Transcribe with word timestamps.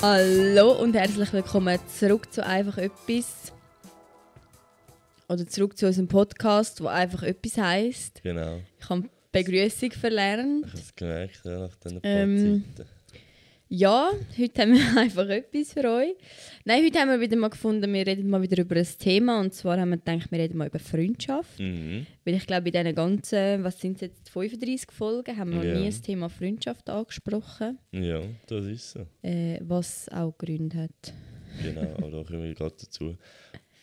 Hallo 0.00 0.80
und 0.80 0.94
herzlich 0.94 1.32
willkommen 1.32 1.76
zurück 1.88 2.32
zu 2.32 2.46
einfach 2.46 2.78
etwas. 2.78 3.52
Oder 5.28 5.44
zurück 5.48 5.76
zu 5.76 5.86
unserem 5.88 6.06
Podcast, 6.06 6.80
wo 6.80 6.86
einfach 6.86 7.24
etwas 7.24 7.58
heisst. 7.58 8.22
Genau. 8.22 8.60
Ich 8.78 8.88
habe 8.88 9.10
Begrüßung 9.32 9.90
verlernt. 9.90 10.66
Ich 10.66 10.70
habe 10.72 10.80
es 10.82 10.94
gemerkt, 10.94 11.40
ja, 11.44 11.58
nach 11.58 11.74
diesen 11.74 12.00
Ähm, 12.04 12.64
paar 12.76 12.76
Zeiten. 12.76 12.90
Ja, 13.70 14.10
heute 14.38 14.62
haben 14.62 14.72
wir 14.74 14.96
einfach 15.00 15.28
etwas 15.28 15.72
für 15.74 15.84
euch. 15.90 16.14
Nein, 16.64 16.84
heute 16.86 16.98
haben 17.00 17.10
wir 17.10 17.20
wieder 17.20 17.36
mal 17.36 17.48
gefunden, 17.50 17.92
wir 17.92 18.06
reden 18.06 18.30
mal 18.30 18.40
wieder 18.40 18.62
über 18.62 18.76
ein 18.76 18.86
Thema. 18.98 19.40
Und 19.40 19.52
zwar 19.52 19.78
haben 19.78 19.90
wir 19.90 19.98
gedacht, 19.98 20.30
wir 20.32 20.38
reden 20.38 20.56
mal 20.56 20.68
über 20.68 20.78
Freundschaft. 20.78 21.60
Mhm. 21.60 22.06
Weil 22.24 22.34
ich 22.34 22.46
glaube, 22.46 22.68
in 22.68 22.72
diesen 22.72 22.94
ganzen, 22.94 23.64
was 23.64 23.78
sind 23.78 23.96
es 23.96 24.00
jetzt, 24.02 24.30
35 24.30 24.90
Folgen, 24.90 25.36
haben 25.36 25.50
wir 25.50 25.56
noch 25.58 25.64
Ja. 25.64 25.78
nie 25.80 25.86
das 25.86 26.00
Thema 26.00 26.30
Freundschaft 26.30 26.88
angesprochen. 26.88 27.78
Ja, 27.92 28.22
das 28.46 28.64
ist 28.64 28.90
so. 28.92 29.06
Äh, 29.22 29.58
was 29.62 30.08
auch 30.10 30.32
Gründe 30.38 30.84
hat. 30.84 31.12
Genau, 31.62 31.82
aber 31.98 32.10
da 32.10 32.24
kommen 32.24 32.44
wir 32.44 32.54
gerade 32.54 32.74
dazu. 32.80 33.18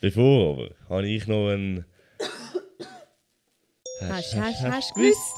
Bevor 0.02 0.54
aber, 0.54 0.70
habe 0.90 1.08
ich 1.08 1.28
noch 1.28 1.50
einen. 1.50 1.86
Hast, 4.02 4.36
hast, 4.36 4.62
hast, 4.62 4.96
gewusst? 4.96 5.36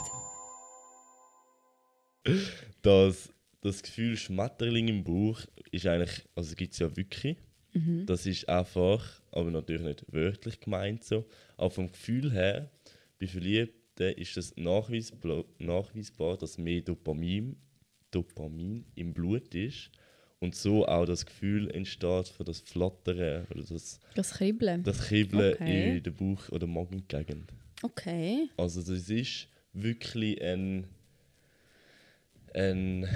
dass 2.81 3.29
das 3.67 3.83
Gefühl 3.83 4.17
Schmetterling 4.17 4.87
im 4.87 5.03
Bauch 5.03 5.41
ist 5.71 5.85
eigentlich, 5.85 6.23
also 6.35 6.55
gibt 6.55 6.73
es 6.73 6.79
ja 6.79 6.95
wirklich. 6.95 7.37
Mhm. 7.73 8.05
Das 8.05 8.25
ist 8.25 8.47
einfach, 8.49 9.21
aber 9.31 9.51
natürlich 9.51 9.83
nicht 9.83 10.05
wörtlich 10.11 10.59
gemeint 10.59 11.03
so. 11.03 11.25
Aber 11.57 11.69
vom 11.69 11.91
Gefühl 11.91 12.31
her, 12.31 12.69
bei 13.19 13.27
Verliebten 13.27 14.13
ist 14.13 14.37
es 14.37 14.55
nachweisbar, 14.57 15.43
nachweisbar 15.59 16.37
dass 16.37 16.57
mehr 16.57 16.81
Dopamin, 16.81 17.55
Dopamin 18.11 18.85
im 18.95 19.13
Blut 19.13 19.53
ist. 19.55 19.91
Und 20.39 20.53
so 20.55 20.85
auch 20.87 21.05
das 21.05 21.25
Gefühl 21.25 21.69
entsteht 21.71 22.27
für 22.27 22.43
das 22.43 22.59
Flattern 22.59 23.47
oder 23.49 23.63
das, 23.63 23.99
Das 24.13 24.31
Kribbeln. 24.33 24.83
das 24.83 24.99
Kribbeln 25.07 25.53
Okay. 25.55 25.97
in 25.97 26.03
der 26.03 26.11
Bauch- 26.11 26.49
oder 26.49 26.67
Magengegend. 26.67 27.51
Okay. 27.81 28.47
Also 28.55 28.81
das 28.81 29.09
ist 29.09 29.47
wirklich 29.73 30.39
ein, 30.41 30.85
ein 32.53 33.07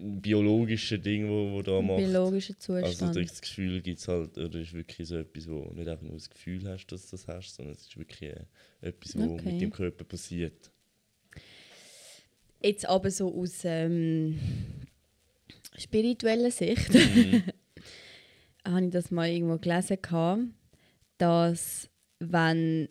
biologisches 0.00 1.00
Ding, 1.02 1.28
wo, 1.28 1.52
wo 1.52 1.62
da 1.62 1.80
macht. 1.82 1.98
Biologischer 1.98 2.54
Also 2.58 3.06
Zustand. 3.06 3.16
das 3.16 3.40
Gefühl 3.40 3.80
gibt 3.82 3.98
es 3.98 4.08
halt, 4.08 4.38
oder 4.38 4.58
ist 4.60 4.72
wirklich 4.72 5.06
so 5.08 5.16
etwas, 5.16 5.48
wo 5.48 5.70
nicht 5.74 5.88
einfach 5.88 6.02
nur 6.06 6.14
das 6.14 6.30
Gefühl 6.30 6.66
hast, 6.68 6.86
dass 6.86 7.06
du 7.06 7.16
das 7.16 7.28
hast, 7.28 7.54
sondern 7.54 7.74
es 7.74 7.82
ist 7.82 7.96
wirklich 7.96 8.30
äh, 8.30 8.44
etwas, 8.80 9.16
was 9.16 9.22
Okay. 9.22 9.52
mit 9.52 9.60
dem 9.60 9.70
Körper 9.70 10.04
passiert. 10.04 10.70
Jetzt 12.62 12.86
aber 12.86 13.10
so 13.10 13.34
aus 13.34 13.60
ähm, 13.64 14.38
spiritueller 15.78 16.50
Sicht 16.50 16.90
Mhm. 16.94 17.42
habe 18.66 18.84
ich 18.84 18.90
das 18.90 19.10
mal 19.10 19.28
irgendwo 19.28 19.56
gelesen, 19.58 19.98
gehabt, 20.00 20.42
dass 21.18 21.88
wenn 22.18 22.88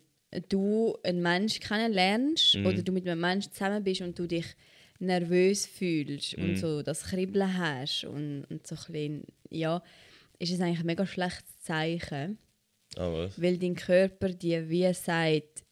du 0.49 0.97
einen 1.03 1.21
Menschen 1.21 1.61
kennenlernst 1.61 2.55
Mhm. 2.55 2.65
oder 2.65 2.81
du 2.83 2.91
mit 2.91 3.07
einem 3.07 3.21
Menschen 3.21 3.51
zusammen 3.51 3.83
bist 3.83 4.01
und 4.01 4.17
du 4.17 4.27
dich 4.27 4.45
nervös 4.99 5.65
fühlst 5.65 6.37
Mhm. 6.37 6.43
und 6.43 6.57
so 6.57 6.81
das 6.81 7.03
Kribbeln 7.03 7.57
hast 7.57 8.03
und, 8.05 8.45
und 8.49 8.67
so 8.67 8.75
ein 8.75 8.81
bisschen, 8.91 9.23
ja, 9.49 9.81
ist 10.39 10.51
es 10.51 10.59
eigentlich 10.61 10.79
ein 10.81 10.85
mega 10.85 11.05
schlechtes 11.05 11.59
Zeichen, 11.61 12.37
Ah, 12.97 13.11
was? 13.11 13.41
weil 13.41 13.57
dein 13.57 13.75
Körper 13.75 14.29
dir 14.29 14.69
wie 14.69 14.91
sagt, 14.93 15.63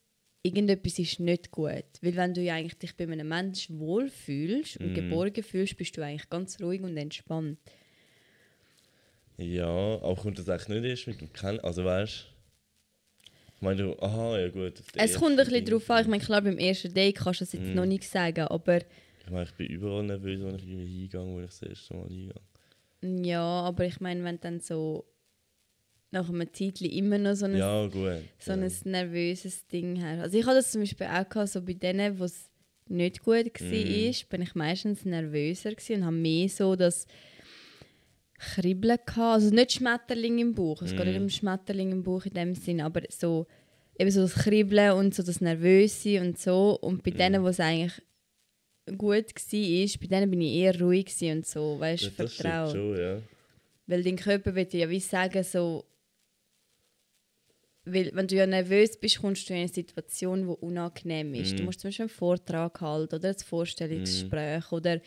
irgendetwas 0.44 1.00
ist 1.00 1.20
nicht 1.20 1.52
gut. 1.52 1.84
Weil 2.02 2.16
wenn 2.16 2.34
du 2.34 2.42
ja 2.42 2.56
eigentlich 2.56 2.78
dich 2.78 2.96
bei 2.96 3.04
einem 3.06 3.28
Menschen 3.28 3.80
wohlfühlst 3.80 4.78
und 4.78 4.90
Mhm. 4.90 4.94
geborgen 4.94 5.44
fühlst, 5.44 5.76
bist 5.78 5.98
du 5.98 6.02
eigentlich 6.04 6.30
ganz 6.30 6.62
ruhig 6.62 6.82
und 6.82 6.96
entspannt. 6.96 7.60
Ja, 9.38 9.68
auch 9.68 10.22
kommt 10.22 10.40
das 10.40 10.50
eigentlich 10.50 10.82
nicht 10.82 10.90
erst 10.90 11.08
mit 11.08 11.22
dem 11.22 11.32
Kennen, 11.34 11.60
also 11.60 11.84
weißt 11.86 12.26
ich 13.56 13.62
meine, 13.64 13.82
du, 13.82 14.00
aha, 14.00 14.38
ja 14.38 14.50
gut. 14.50 14.84
Es 14.96 15.16
kommt 15.16 15.32
ein 15.40 15.46
bisschen 15.48 15.66
darauf 15.66 15.90
an. 15.90 16.02
Ich 16.04 16.08
meine, 16.08 16.24
klar, 16.24 16.42
beim 16.44 16.60
ersten 16.60 16.94
Date 16.94 17.16
kannst 17.16 17.42
du 17.42 17.46
das 17.46 17.54
jetzt 17.54 17.70
Mhm. 17.70 17.74
noch 17.74 17.86
nicht 17.88 18.04
sagen, 18.04 18.42
aber 18.42 18.82
Ich 19.28 19.32
meine, 19.34 19.44
ich 19.44 19.54
bin 19.56 19.68
überall 19.68 20.04
nervös, 20.04 20.40
wenn 20.42 20.56
ich 20.56 20.64
irgendwie 20.66 20.86
hingehe, 21.10 21.20
wo 21.26 21.40
ich 21.42 21.48
das 21.48 21.62
erste 21.62 21.94
Mal 21.96 22.08
hingehe. 22.08 23.26
ja, 23.26 23.42
aber 23.44 23.84
ich 23.86 24.00
meine, 24.00 24.24
wenn 24.24 24.40
dann 24.40 24.62
so 24.62 25.06
nach 26.12 26.30
einem 26.30 26.48
Zeitchen 26.54 26.90
immer 26.90 27.18
noch 27.18 27.36
so 27.36 27.44
ein, 27.46 27.58
Ja, 27.58 27.86
gut. 27.88 28.22
so 28.40 28.54
ja. 28.54 28.58
ein 28.58 28.72
nervöses 28.86 29.68
Ding 29.68 30.02
hast. 30.02 30.20
Also 30.22 30.38
ich 30.38 30.46
hatte 30.46 30.56
das 30.56 30.72
zum 30.72 30.80
Beispiel 30.82 31.08
auch 31.08 31.28
gehabt, 31.28 31.50
so 31.50 31.62
bei 31.62 31.74
denen, 31.74 32.18
wo 32.18 32.24
es 32.24 32.50
nicht 32.88 33.20
gut 33.22 33.36
war, 33.36 33.68
Mhm. 33.68 34.14
bin 34.30 34.42
ich 34.42 34.56
meistens 34.56 35.04
nervöser 35.04 35.72
und 35.90 36.06
habe 36.06 36.16
mehr 36.16 36.48
so 36.48 36.78
das 36.78 37.06
Kribbeln 38.40 38.98
gehabt. 39.06 39.18
Also 39.18 39.54
nicht 39.54 39.74
Schmetterling 39.74 40.38
im 40.40 40.54
Bauch, 40.56 40.82
es 40.84 40.96
geht 40.96 41.06
nicht 41.06 41.18
Mhm. 41.18 41.24
um 41.24 41.30
Schmetterling 41.30 41.92
im 41.92 42.04
Bauch 42.04 42.26
in 42.26 42.34
dem 42.34 42.56
Sinn, 42.56 42.80
aber 42.82 43.02
so 43.10 43.46
eben 44.00 44.12
so 44.12 44.22
das 44.22 44.36
Kribbeln 44.36 44.92
und 44.94 45.14
so 45.16 45.24
das 45.24 45.42
Nervöse 45.42 46.22
und 46.22 46.38
so. 46.40 46.78
Und 46.80 47.04
bei 47.04 47.12
Mhm. 47.12 47.18
denen, 47.18 47.44
wo 47.44 47.48
es 47.48 47.60
eigentlich 47.60 48.02
gut 48.98 49.16
war, 49.36 50.00
bei 50.02 50.08
denen 50.08 50.32
bin 50.32 50.42
ich 50.42 50.54
eher 50.56 50.80
ruhig 50.80 51.08
und 51.22 51.46
so, 51.46 51.80
weißt 51.80 52.04
Ja, 52.04 52.10
du, 52.10 52.28
stimmt 52.28 52.32
vertraut. 52.32 52.72
schon, 52.72 52.98
ja. 53.00 53.22
Weil 53.88 54.04
dein 54.04 54.16
Körper 54.18 54.56
wird 54.56 54.74
dir 54.74 54.82
ja 54.82 54.90
wie 54.90 55.00
sagen, 55.00 55.44
so. 55.44 55.86
Weil, 57.90 58.12
wenn 58.14 58.28
du 58.28 58.36
ja 58.36 58.46
nervös 58.46 59.00
bist, 59.00 59.20
kommst 59.22 59.50
du 59.50 59.54
in 59.54 59.60
eine 59.60 59.70
Situation, 59.70 60.42
die 60.42 60.48
unangenehm 60.66 61.34
ist. 61.36 61.54
Du 61.54 61.60
Mhm. 61.60 61.66
musst 61.68 61.80
zum 61.80 61.88
Beispiel 61.88 62.04
einen 62.04 62.10
Vortrag 62.10 62.82
halten 62.82 63.16
oder 63.16 63.30
ein 63.30 63.36
Vorstellungsgespräch 63.38 64.72
oder 64.74 65.00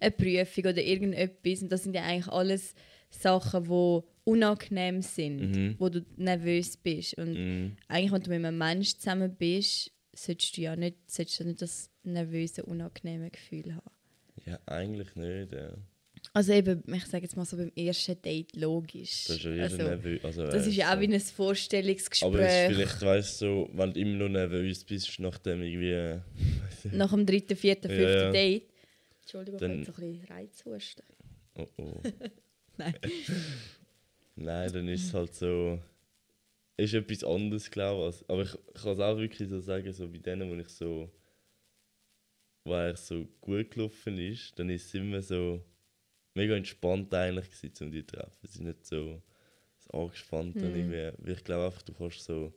eine 0.00 0.10
Prüfung 0.10 0.64
oder 0.66 0.82
irgendetwas. 0.82 1.62
Und 1.62 1.72
das 1.72 1.84
sind 1.84 1.94
ja 1.96 2.02
eigentlich 2.02 2.28
alles 2.28 2.74
Sachen, 3.08 3.64
die 3.64 4.00
unangenehm 4.24 5.00
sind, 5.00 5.40
Mhm. 5.56 5.76
wo 5.78 5.88
du 5.88 6.04
nervös 6.16 6.76
bist. 6.76 7.16
Und 7.16 7.34
Mhm. 7.38 7.76
eigentlich, 7.88 8.12
wenn 8.12 8.22
du 8.22 8.30
mit 8.30 8.44
einem 8.44 8.58
Menschen 8.58 8.98
zusammen 9.00 9.34
bist, 9.34 9.92
solltest 10.14 10.58
du 10.58 10.60
ja 10.60 10.76
nicht, 10.76 11.10
solltest 11.10 11.40
du 11.40 11.44
nicht 11.44 11.62
das 11.62 11.88
nervöse, 12.12 12.64
unangenehme 12.64 13.30
Gefühl 13.30 13.74
haben. 13.74 13.90
Ja, 14.44 14.58
eigentlich 14.66 15.14
nicht, 15.16 15.52
ja. 15.52 15.72
Also 16.32 16.52
eben, 16.52 16.82
ich 16.92 17.06
sage 17.06 17.24
jetzt 17.24 17.36
mal 17.36 17.44
so 17.44 17.56
beim 17.56 17.70
ersten 17.76 18.20
Date 18.20 18.56
logisch. 18.56 19.24
Das 19.26 19.36
ist 19.36 19.44
ja 19.44 19.62
also, 19.62 19.76
nervös. 19.76 20.24
Also, 20.24 20.42
das 20.44 20.54
weißt 20.56 20.66
ist 20.68 20.76
ja 20.76 20.90
auch 20.90 20.94
so. 20.94 21.00
wie 21.00 21.14
ein 21.14 21.20
Vorstellungsgespräch. 21.20 22.28
Aber 22.28 22.40
es 22.40 22.70
ist 22.70 22.74
vielleicht, 22.76 23.02
weißt 23.02 23.40
du, 23.42 23.46
so, 23.46 23.70
wenn 23.74 23.92
du 23.92 24.00
immer 24.00 24.16
noch 24.24 24.28
nervös 24.28 24.84
bist, 24.84 25.18
nachdem 25.20 25.62
irgendwie. 25.62 25.92
äh, 25.92 26.20
Nach 26.92 27.10
dem 27.10 27.24
dritten, 27.24 27.56
vierten, 27.56 27.90
Ja, 27.90 27.96
fünften 27.96 28.18
ja. 28.18 28.30
Date. 28.32 28.62
Entschuldigung, 29.22 29.60
Dann- 29.60 29.82
ich 29.82 29.88
habe 29.88 30.02
jetzt 30.02 30.02
ein 30.02 30.12
bisschen 30.20 30.36
Reizhusten. 30.36 31.04
Oh 31.58 31.66
oh. 31.78 32.00
Nein. 32.76 32.94
Nein, 34.36 34.72
dann 34.72 34.88
ist 34.88 35.04
es 35.06 35.14
halt 35.14 35.34
so. 35.34 35.78
Ist 36.76 36.92
etwas 36.92 37.24
anderes, 37.24 37.70
glaube 37.70 38.10
ich. 38.10 38.28
Aber 38.30 38.42
ich, 38.42 38.52
ich 38.74 38.82
kann 38.82 38.92
es 38.92 39.00
auch 39.00 39.16
wirklich 39.16 39.48
so 39.48 39.60
sagen, 39.60 39.90
so 39.92 40.08
bei 40.08 40.18
denen, 40.18 40.50
wo 40.50 40.54
ich 40.60 40.68
so. 40.68 41.10
Wo 42.66 42.74
eigentlich 42.74 42.98
so 43.00 43.26
gut 43.40 43.70
gelaufen 43.70 44.18
ist, 44.18 44.58
dann 44.58 44.70
ist 44.70 44.86
es 44.86 44.94
immer 44.94 45.22
so. 45.22 45.64
mega 46.34 46.54
entspannt 46.54 47.14
eigentlich 47.14 47.50
gewesen, 47.50 47.84
um 47.84 47.92
die 47.92 48.04
zu 48.06 48.16
treffen. 48.16 48.36
Es 48.42 48.50
ist 48.56 48.60
nicht 48.60 48.84
so, 48.86 49.22
angespannt. 49.92 50.56
Mhm. 50.56 50.62
Irgendwie, 50.64 51.12
weil 51.18 51.32
ich 51.36 51.44
glaube 51.44 51.64
einfach, 51.66 51.82
du 51.82 51.94
kannst 51.94 52.22
so. 52.24 52.52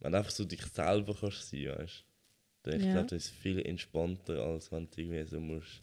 wenn 0.00 0.12
du 0.12 0.18
einfach 0.18 0.30
so 0.30 0.44
dich 0.44 0.62
selber 0.66 1.16
kannst 1.18 1.48
sein, 1.48 1.66
weißt 1.68 2.00
du. 2.00 2.70
Dann 2.70 2.80
ich 2.80 2.86
Ja. 2.86 2.92
glaube, 2.92 3.06
das 3.08 3.24
ist 3.26 3.30
viel 3.30 3.60
entspannter, 3.64 4.42
als 4.44 4.70
wenn 4.72 4.88
du 4.90 5.00
irgendwie 5.00 5.24
so 5.24 5.40
musst. 5.40 5.82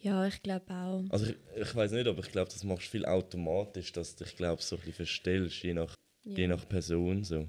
Ja, 0.00 0.24
ich 0.26 0.40
glaube 0.42 0.72
auch. 0.72 1.04
Also 1.10 1.26
ich, 1.26 1.36
ich 1.56 1.74
weiß 1.74 1.90
nicht, 1.92 2.06
aber 2.06 2.20
ich 2.20 2.30
glaube, 2.30 2.50
das 2.52 2.62
machst 2.62 2.86
du 2.86 2.90
viel 2.90 3.04
automatisch, 3.06 3.92
dass 3.92 4.14
du 4.14 4.24
dich 4.24 4.36
glaub, 4.36 4.62
so 4.62 4.76
ein 4.76 4.80
bisschen 4.80 4.94
verstellst, 4.94 5.62
je 5.64 5.74
nach, 5.74 5.94
je 6.24 6.42
Ja. 6.42 6.48
nach 6.48 6.68
Person. 6.68 7.24
So. 7.24 7.48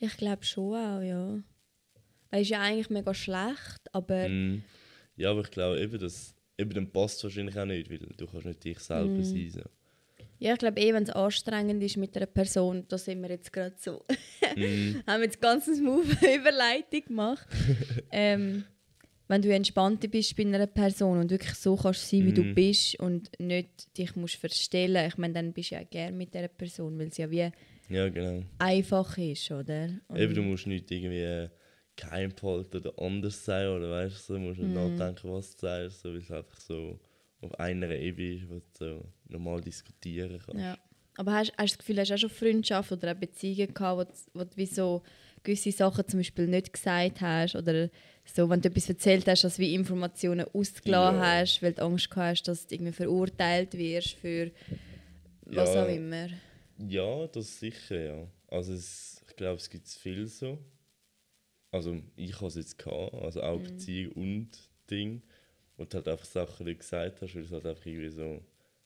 Ich 0.00 0.16
glaube 0.16 0.44
schon 0.44 0.74
auch, 0.74 1.00
ja. 1.02 1.40
Es 2.34 2.42
ist 2.42 2.48
ja 2.50 2.60
eigentlich 2.60 2.90
mega 2.90 3.14
schlecht, 3.14 3.82
aber 3.92 4.28
Mm. 4.28 4.62
Ja, 5.16 5.30
aber 5.30 5.42
ich 5.42 5.50
glaube 5.50 5.80
eben, 5.80 5.98
dass 5.98 6.34
eben 6.58 6.70
dann 6.70 6.90
passt 6.90 7.18
es 7.18 7.24
wahrscheinlich 7.24 7.56
auch 7.58 7.64
nicht, 7.64 7.88
weil 7.90 7.98
du 7.98 8.26
kannst 8.26 8.46
nicht 8.46 8.64
dich 8.64 8.78
selber 8.80 9.18
Mm. 9.18 9.22
sein. 9.22 9.50
So. 9.50 9.60
ja, 10.40 10.52
ich 10.54 10.58
glaube 10.58 10.80
eh, 10.80 10.92
wenn 10.92 11.04
es 11.04 11.10
anstrengend 11.10 11.82
ist 11.82 11.96
mit 11.96 12.16
einer 12.16 12.26
Person, 12.26 12.84
da 12.88 12.98
sind 12.98 13.22
wir 13.22 13.30
jetzt 13.30 13.52
gerade 13.52 13.76
so. 13.78 14.04
Mm. 14.56 14.96
haben 15.06 15.22
jetzt 15.22 15.40
ganz 15.40 15.64
smooth 15.66 16.06
Überleitung 16.38 17.02
gemacht. 17.06 17.46
ähm, 18.12 18.64
wenn 19.26 19.40
du 19.42 19.52
entspannter 19.54 20.06
bist 20.08 20.36
bei 20.36 20.42
einer 20.42 20.66
Person 20.66 21.18
und 21.18 21.30
wirklich 21.30 21.54
so 21.54 21.76
kannst 21.76 22.08
sein, 22.08 22.26
wie 22.26 22.32
du 22.32 22.42
Mhm. 22.42 22.54
bist 22.54 23.00
und 23.00 23.30
nicht 23.40 23.96
dich 23.96 24.14
musst 24.16 24.36
verstellen, 24.36 25.06
ich 25.08 25.16
meine, 25.16 25.34
dann 25.34 25.52
bist 25.52 25.70
du 25.70 25.76
ja 25.76 25.82
gerne 25.84 26.16
mit 26.16 26.34
dieser 26.34 26.48
Person, 26.48 26.98
weil 26.98 27.10
sie 27.12 27.22
ja 27.22 27.30
wie 27.30 27.50
Ja, 27.88 28.08
genau. 28.08 28.42
einfach 28.58 29.16
ist, 29.18 29.50
oder? 29.50 29.88
Und 30.08 30.18
Eben, 30.18 30.34
du 30.34 30.42
musst 30.42 30.66
nicht 30.66 30.90
irgendwie 30.90 31.20
äh, 31.22 31.48
geheim 31.96 32.32
behalten 32.34 32.76
oder 32.78 32.92
anders 32.98 33.44
sein 33.44 33.68
oder 33.68 33.90
weißt 33.90 34.28
du, 34.28 34.32
du 34.34 34.38
musst 34.40 34.58
nicht 34.58 34.68
Mhm. 34.68 34.74
nachdenken, 34.74 35.30
was 35.32 35.54
du 35.56 35.60
sagst, 35.66 36.00
so, 36.02 36.08
weil 36.10 36.18
es 36.18 36.30
einfach 36.30 36.60
so 36.60 36.98
auf 37.40 37.58
einer 37.60 37.90
Ebene 37.90 38.34
ist, 38.34 38.48
wo 38.48 38.54
du 38.54 38.62
so 38.72 39.04
normal 39.28 39.60
diskutieren 39.60 40.40
kannst. 40.44 40.60
Ja. 40.62 40.78
Aber 41.16 41.32
hast, 41.34 41.52
hast 41.56 41.74
du 41.74 41.76
das 41.76 41.78
Gefühl, 41.78 41.98
hast 42.00 42.08
du 42.10 42.14
auch 42.14 42.18
schon 42.18 42.30
Freundschaft 42.30 42.90
oder 42.90 43.12
auch 43.12 43.16
Beziehungen 43.16 43.72
gehabt, 43.72 43.98
wo, 43.98 44.04
du- 44.04 44.40
wo 44.40 44.44
du 44.44 44.56
wie 44.56 44.66
so 44.66 45.02
gewisse 45.44 45.70
Sachen 45.70 46.08
zum 46.08 46.20
Beispiel 46.20 46.46
nicht 46.48 46.72
gesagt 46.72 47.20
hast 47.20 47.54
oder 47.54 47.88
so, 48.24 48.48
wenn 48.50 48.60
du 48.60 48.68
etwas 48.68 48.88
erzählt 48.88 49.28
hast, 49.28 49.44
dass 49.44 49.56
du 49.56 49.62
wie 49.62 49.74
Informationen 49.74 50.46
ausgelassen 50.52 51.18
Ja. 51.20 51.22
hast, 51.40 51.62
weil 51.62 51.72
du 51.74 51.82
Angst 51.82 52.10
gehabt 52.10 52.30
hast, 52.38 52.48
dass 52.48 52.66
du 52.66 52.74
irgendwie 52.74 52.92
verurteilt 52.92 53.74
wirst 53.74 54.14
für 54.14 54.50
was 55.44 55.74
Ja. 55.74 55.84
auch 55.84 55.88
immer. 55.88 56.28
Ja, 56.88 57.26
das 57.28 57.60
sicher, 57.60 58.00
ja. 58.00 58.26
Also 58.48 58.72
es, 58.72 59.22
ich 59.28 59.36
glaube, 59.36 59.56
es 59.58 59.70
gibt 59.70 59.86
viel 59.88 60.26
so. 60.26 60.58
Also 61.74 61.96
ich 62.14 62.36
habe 62.36 62.46
es 62.46 62.54
jetzt 62.54 62.78
gehabt, 62.78 63.14
also 63.14 63.42
auch 63.42 63.58
Mhm. 63.58 63.64
Beziehung 63.64 64.12
und 64.12 64.48
Ding. 64.88 65.22
Und 65.76 65.92
halt 65.92 66.06
einfach 66.06 66.24
Sachen, 66.24 66.66
die 66.66 66.72
du 66.72 66.78
gesagt 66.78 67.20
hast, 67.20 67.34
weil 67.34 67.42
es 67.42 67.50
halt 67.50 67.66
einfach 67.66 67.84
irgendwie 67.84 68.08
so, 68.10 68.40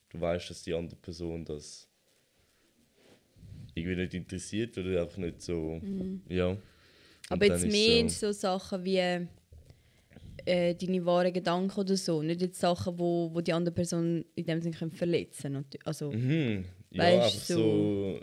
du 0.08 0.20
weißt, 0.20 0.48
dass 0.48 0.62
die 0.62 0.72
andere 0.72 0.96
Person 0.96 1.44
das 1.44 1.86
irgendwie 3.74 3.96
nicht 3.96 4.14
interessiert 4.14 4.78
oder 4.78 5.02
einfach 5.02 5.18
nicht 5.18 5.42
so, 5.42 5.82
ja. 6.28 6.48
Und 6.48 6.60
Mhm. 6.60 6.62
Aber 7.28 7.46
jetzt 7.46 7.66
mehr 7.66 8.08
so, 8.08 8.32
so 8.32 8.32
Sachen 8.32 8.84
wie 8.86 8.96
äh, 10.46 10.74
deine 10.74 11.04
wahren 11.04 11.32
Gedanken 11.32 11.78
oder 11.78 11.94
so. 11.96 12.22
Nicht 12.22 12.40
jetzt 12.40 12.58
Sachen, 12.58 12.98
wo, 12.98 13.30
wo 13.34 13.42
die 13.42 13.52
andere 13.52 13.74
Person 13.74 14.24
in 14.34 14.46
dem 14.46 14.62
Sinne 14.62 14.90
verletzen 14.90 15.52
können. 15.52 15.66
Also, 15.84 16.10
Mhm. 16.12 16.64
Ja, 16.90 17.02
Weißt 17.02 17.34
einfach 17.36 17.46
du, 17.48 17.54
so 17.54 18.20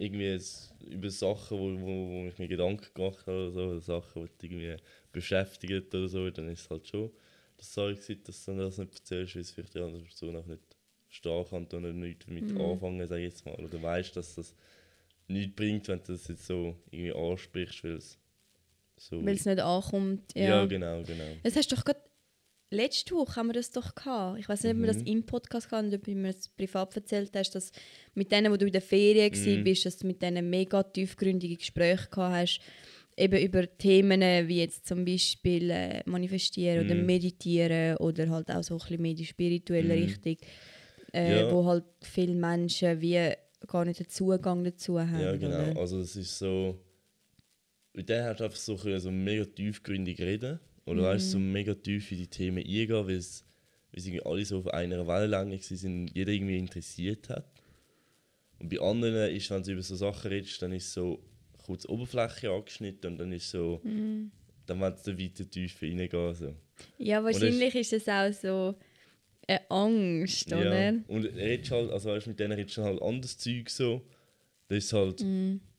irgendwie 0.00 0.26
jetzt 0.26 0.74
über 0.80 1.10
Sachen, 1.10 1.58
wo, 1.58 1.80
wo, 1.80 2.08
wo 2.24 2.28
ich 2.28 2.38
mir 2.38 2.48
Gedanken 2.48 2.86
gemacht 2.94 3.20
habe 3.26 3.36
oder 3.48 3.50
so, 3.52 3.60
oder 3.66 3.80
Sachen, 3.80 4.28
die 4.42 4.48
dich 4.48 4.52
irgendwie 4.52 4.82
beschäftigen 5.12 5.84
oder 5.88 6.08
so, 6.08 6.30
dann 6.30 6.48
ist 6.48 6.62
es 6.62 6.70
halt 6.70 6.88
schon 6.88 7.10
das 7.58 7.72
Zeug, 7.72 7.98
dass 8.24 8.44
du 8.44 8.52
dann 8.52 8.58
das 8.60 8.78
nicht 8.78 8.94
erzählst, 8.94 9.34
weil 9.34 9.42
es 9.42 9.50
vielleicht 9.50 9.74
die 9.74 9.80
andere 9.80 10.02
Person 10.02 10.36
auch 10.36 10.46
nicht 10.46 10.62
stehen 11.10 11.44
kann 11.50 11.66
oder 11.66 11.92
nichts 11.92 12.26
damit 12.26 12.50
Mhm. 12.50 12.60
anfangen, 12.60 13.06
sag 13.06 13.18
ich 13.18 13.24
jetzt 13.24 13.44
mal. 13.44 13.54
Oder 13.56 13.82
weißt, 13.82 14.16
dass 14.16 14.36
das 14.36 14.54
nichts 15.28 15.54
bringt, 15.54 15.88
wenn 15.88 15.98
du 15.98 16.12
das 16.12 16.28
jetzt 16.28 16.46
so 16.46 16.76
irgendwie 16.90 17.12
ansprichst, 17.12 17.84
weil 17.84 17.92
es 17.92 18.18
so... 18.96 19.24
weil 19.24 19.34
es 19.34 19.44
nicht 19.44 19.60
ankommt. 19.60 20.34
Ja, 20.34 20.44
ja. 20.44 20.66
genau, 20.66 21.02
genau. 21.02 21.36
Das 21.42 21.56
hast 21.56 21.70
du 21.70 21.76
doch 21.76 21.84
gerade 21.84 22.00
letzte 22.70 23.14
Woche 23.14 23.36
haben 23.36 23.48
wir 23.48 23.54
das 23.54 23.70
doch 23.70 23.94
gehabt. 23.94 24.38
Ich 24.38 24.48
weiß 24.48 24.62
nicht, 24.64 24.72
ob 24.74 24.78
wir 24.78 24.92
Mhm. 24.92 24.98
das 24.98 25.02
im 25.02 25.26
Podcast 25.26 25.70
hatten 25.70 25.88
oder 25.88 25.96
ob 25.96 26.04
du 26.04 26.14
mir 26.14 26.32
das 26.32 26.48
privat 26.48 26.94
erzählt 26.96 27.30
hast, 27.34 27.54
dass 27.54 27.72
mit 28.14 28.30
denen, 28.32 28.52
wo 28.52 28.56
du 28.56 28.66
in 28.66 28.72
der 28.72 28.80
Ferien 28.82 29.32
Mhm. 29.32 29.66
warst, 29.66 29.86
dass 29.86 29.96
du 29.98 30.06
mit 30.06 30.22
denen 30.22 30.48
mega 30.50 30.82
tiefgründige 30.82 31.56
Gespräche 31.56 32.08
gehabt 32.10 32.34
hast, 32.34 32.60
eben 33.16 33.38
über 33.42 33.66
Themen 33.76 34.20
wie 34.48 34.60
jetzt 34.60 34.86
zum 34.86 35.04
Beispiel 35.04 35.70
äh, 35.70 36.02
manifestieren 36.06 36.84
oder 36.86 36.94
Mhm. 36.94 37.06
meditieren 37.06 37.96
oder 37.98 38.28
halt 38.30 38.50
auch 38.50 38.62
so 38.62 38.74
ein 38.74 38.78
bisschen 38.78 39.02
mehr 39.02 39.14
die 39.14 39.26
spirituelle 39.26 39.96
Mhm. 39.96 40.02
Richtung, 40.02 40.36
äh, 41.12 41.40
Ja. 41.40 41.50
wo 41.50 41.66
halt 41.66 41.84
viele 42.02 42.34
Menschen 42.34 43.00
wie 43.00 43.32
gar 43.66 43.84
nicht 43.84 44.00
den 44.00 44.08
Zugang 44.08 44.64
dazu 44.64 44.98
haben. 44.98 45.20
Ja, 45.20 45.36
genau. 45.36 45.70
Oder? 45.70 45.76
Also 45.80 46.00
es 46.00 46.16
ist 46.16 46.38
so. 46.38 46.78
Mit 47.92 48.08
der 48.08 48.24
hast 48.26 48.38
du 48.40 48.44
einfach 48.44 48.56
so, 48.56 48.76
können 48.76 49.00
so 49.00 49.10
mega 49.10 49.44
tiefgründig 49.44 50.20
reden. 50.20 50.60
Oder 50.86 51.02
weißt 51.02 51.32
so 51.32 51.38
mega 51.38 51.74
tief 51.74 52.10
in 52.10 52.18
die 52.18 52.26
Themen 52.26 52.58
eingehen, 52.58 53.06
weil 53.06 53.16
es 53.16 53.44
irgendwie 53.92 54.22
alle 54.22 54.44
so 54.44 54.58
auf 54.58 54.68
einer 54.68 55.06
Wellenlänge 55.06 55.58
sind, 55.60 56.08
jeder 56.14 56.32
irgendwie 56.32 56.58
interessiert 56.58 57.28
hat. 57.28 57.46
Und 58.58 58.68
bei 58.68 58.80
anderen 58.80 59.34
ist, 59.34 59.50
wenn 59.50 59.62
du 59.62 59.72
über 59.72 59.82
so 59.82 59.96
Sachen 59.96 60.28
redest, 60.28 60.60
dann 60.62 60.72
ist 60.72 60.92
so 60.92 61.22
kurz 61.64 61.82
die 61.82 61.88
Oberfläche 61.88 62.50
angeschnitten 62.50 63.12
und 63.12 63.18
dann 63.18 63.32
ist 63.32 63.50
so, 63.50 63.80
dann 63.84 64.80
willst 64.80 65.06
du 65.06 65.18
weiter 65.18 65.48
tiefer 65.48 65.86
reingehen. 65.86 66.34
So. 66.34 66.54
Ja, 66.98 67.22
wahrscheinlich 67.22 67.74
ist 67.74 67.92
es 67.92 68.08
auch 68.08 68.32
so 68.32 68.74
eine 69.46 69.70
Angst, 69.70 70.46
oder? 70.48 70.92
Ja. 70.92 70.98
Und 71.08 71.24
redest 71.24 71.70
halt, 71.70 71.90
also 71.90 72.10
weißt, 72.10 72.26
mit 72.26 72.38
denen 72.38 72.52
redest 72.52 72.76
du 72.76 72.82
halt 72.82 73.00
anderes 73.02 73.38
Zeug 73.38 73.70
so. 73.70 74.02
Das 74.68 74.78
ist 74.78 74.92
halt 74.92 75.24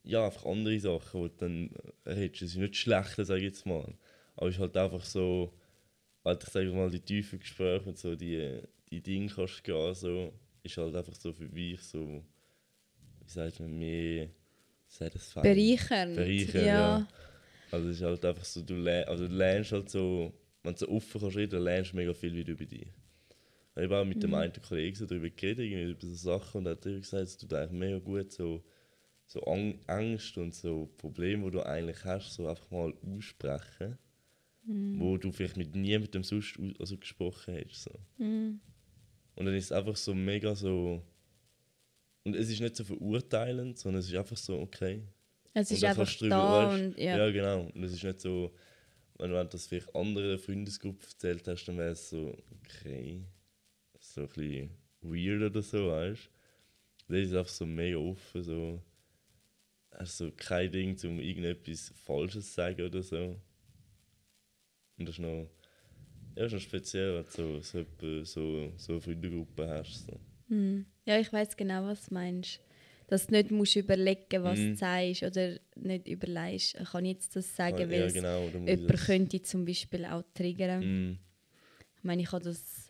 ja, 0.04 0.26
einfach 0.26 0.46
andere 0.46 0.80
Sachen, 0.80 1.20
wo 1.20 1.28
du 1.28 1.34
dann 1.38 1.70
redest. 2.06 2.42
Es 2.42 2.52
ist 2.52 2.58
nicht 2.58 2.76
schlechter, 2.76 3.24
sage 3.24 3.42
ich 3.42 3.46
jetzt 3.48 3.66
mal. 3.66 3.94
Aber 4.36 4.48
es 4.48 4.56
ist 4.56 4.62
halt 4.62 4.78
einfach 4.78 5.04
so, 5.04 5.54
halt, 6.24 6.44
ich 6.44 6.50
sage 6.50 6.72
mal, 6.72 6.90
die 6.90 7.00
tiefen 7.00 7.40
Gespräche 7.40 7.90
und 7.90 7.98
so, 7.98 8.16
die, 8.16 8.62
die 8.90 9.02
Dinge 9.02 9.28
kannst 9.28 9.60
du 9.60 9.64
gehen, 9.64 9.96
so, 9.96 10.34
ist 10.64 10.78
halt 10.78 10.96
einfach 10.96 11.16
so 11.16 11.34
für 11.34 11.50
mich 11.50 11.82
so, 11.82 12.24
wie 13.20 13.30
sagt 13.30 13.60
man, 13.60 13.78
mehr, 13.78 14.30
sagt 14.88 15.16
das? 15.16 15.34
Bereichernd. 15.34 16.16
Bereichernd, 16.16 16.66
ja. 16.66 17.00
ja. 17.00 17.08
Also 17.72 17.90
es 17.90 17.98
ist 17.98 18.04
halt 18.04 18.26
einfach 18.26 18.46
so, 18.46 18.62
du, 18.62 18.76
lern, 18.76 19.08
also 19.08 19.28
du 19.28 19.34
lernst 19.34 19.72
halt 19.72 19.90
so, 19.90 20.34
wenn 20.64 20.74
du 20.74 20.80
so 20.80 20.90
offen 20.90 21.22
kannst 21.22 21.38
reden, 21.38 21.64
lernst 21.64 21.94
du 21.94 21.96
mega 21.96 22.14
viel 22.14 22.34
wieder 22.34 22.52
über 22.52 22.66
dich. 22.66 22.88
Ich 23.74 23.84
habe 23.84 24.00
auch 24.00 24.06
mit 24.06 24.22
dem 24.22 24.34
einen 24.34 24.52
Kollegen 24.52 24.96
so 24.96 25.06
darüber 25.06 25.30
geredet, 25.30 25.72
über 25.72 26.02
so 26.02 26.14
Sachen, 26.14 26.60
und 26.60 26.66
er 26.66 26.72
hat 26.74 26.82
gesagt, 26.82 27.24
es 27.24 27.38
tut 27.38 27.54
eigentlich 27.54 27.72
mega 27.72 28.00
gut, 28.00 28.32
so, 28.32 28.62
so 29.26 29.42
Ang 29.46 29.80
Angst 29.88 30.38
und 30.38 30.54
so 30.54 30.88
Probleme, 30.98 31.46
die 31.46 31.52
du 31.52 31.66
eigentlich 31.66 32.04
hast, 32.04 32.34
so 32.34 32.48
einfach 32.48 32.70
mal 32.70 32.94
aussprechen, 33.02 33.98
wo 34.64 35.18
du 35.18 35.32
vielleicht 35.32 35.58
mit 35.58 35.76
niemandem 35.76 36.24
sonst 36.24 36.60
also 36.80 36.98
gesprochen 36.98 37.56
hast. 37.56 37.84
So. 37.84 38.00
Und 39.36 39.46
dann 39.46 39.56
ist 39.56 39.66
es 39.66 39.72
einfach 39.72 39.96
so 39.96 40.14
mega 40.14 40.56
so, 40.56 41.02
und 42.24 42.36
es 42.36 42.50
ist 42.50 42.62
nicht 42.62 42.76
so 42.76 42.84
verurteilend, 42.84 43.78
sondern 43.80 44.00
es 44.00 44.08
ist 44.08 44.16
einfach 44.16 44.38
so, 44.38 44.60
okay, 44.60 45.02
Es 45.54 45.72
und 45.72 45.78
ist 45.78 45.84
einfach 45.84 46.18
da 46.20 46.72
weißt- 46.72 46.86
und 46.86 46.98
ja. 46.98 47.18
ja. 47.18 47.32
genau. 47.32 47.72
Und 47.74 47.84
es 47.84 47.94
ist 47.94 48.04
nicht 48.04 48.22
so, 48.22 48.54
wenn 49.18 49.32
du 49.32 49.46
das 49.46 49.68
vielleicht 49.68 49.96
anderen 49.96 50.38
Freundesgruppe 50.38 51.06
erzählt 51.06 51.48
hast, 51.48 51.66
dann 51.66 51.78
wäre 51.78 51.92
es 51.92 52.10
so, 52.10 52.36
okay, 52.60 53.24
so 54.00 54.22
ein 54.22 54.28
bisschen 54.28 54.70
weird 55.02 55.42
oder 55.42 55.62
so, 55.62 55.88
weißt 55.88 56.30
du. 57.08 57.14
Das 57.14 57.28
ist 57.28 57.34
einfach 57.34 57.52
so 57.52 57.66
mega 57.66 57.98
offen, 57.98 58.44
so. 58.44 58.82
Also 59.92 60.32
kein 60.32 60.72
Ding, 60.72 60.98
um 61.04 61.20
irgendetwas 61.20 61.92
Falsches 61.96 62.48
zu 62.48 62.54
sagen 62.54 62.86
oder 62.86 63.04
so. 63.04 63.40
Und 65.02 65.06
das 65.08 65.16
ist 65.16 65.20
noch, 65.20 65.48
ja, 66.36 66.46
ist 66.46 66.54
noch 66.54 66.60
speziell, 66.62 67.16
wenn 67.16 67.24
du 67.36 67.62
so, 67.62 67.84
so, 68.00 68.24
so, 68.24 68.74
so 68.78 68.92
eine 68.94 69.02
Freundengruppe 69.02 69.68
hast. 69.70 70.06
So. 70.06 70.20
Hm. 70.50 70.86
Ja, 71.06 71.20
ich 71.20 71.32
weiß 71.32 71.56
genau, 71.58 71.86
was 71.86 72.08
du 72.08 72.14
meinst. 72.14 72.60
Dass 73.08 73.28
du 73.28 73.34
nicht 73.34 73.52
musst 73.52 73.76
überlegen 73.76 74.42
was 74.44 74.58
Mhm. 74.60 74.70
du 74.72 74.76
sagst 74.78 75.24
oder 75.24 75.60
nicht 75.76 76.08
überlegst, 76.08 76.76
kann 76.92 77.04
ich 77.06 77.14
jetzt 77.16 77.36
das 77.36 77.54
sagen, 77.56 77.90
weil 77.90 78.00
ja, 78.00 78.08
genau. 78.12 78.48
jemand 78.48 78.90
das- 78.90 79.06
könnte 79.06 79.42
zum 79.42 79.66
Beispiel 79.66 80.06
auch 80.06 80.24
triggern. 80.34 81.10
Mm, 81.12 81.20
Ich 81.98 82.04
meine, 82.04 82.22
ich 82.22 82.32
habe 82.32 82.44
das... 82.44 82.90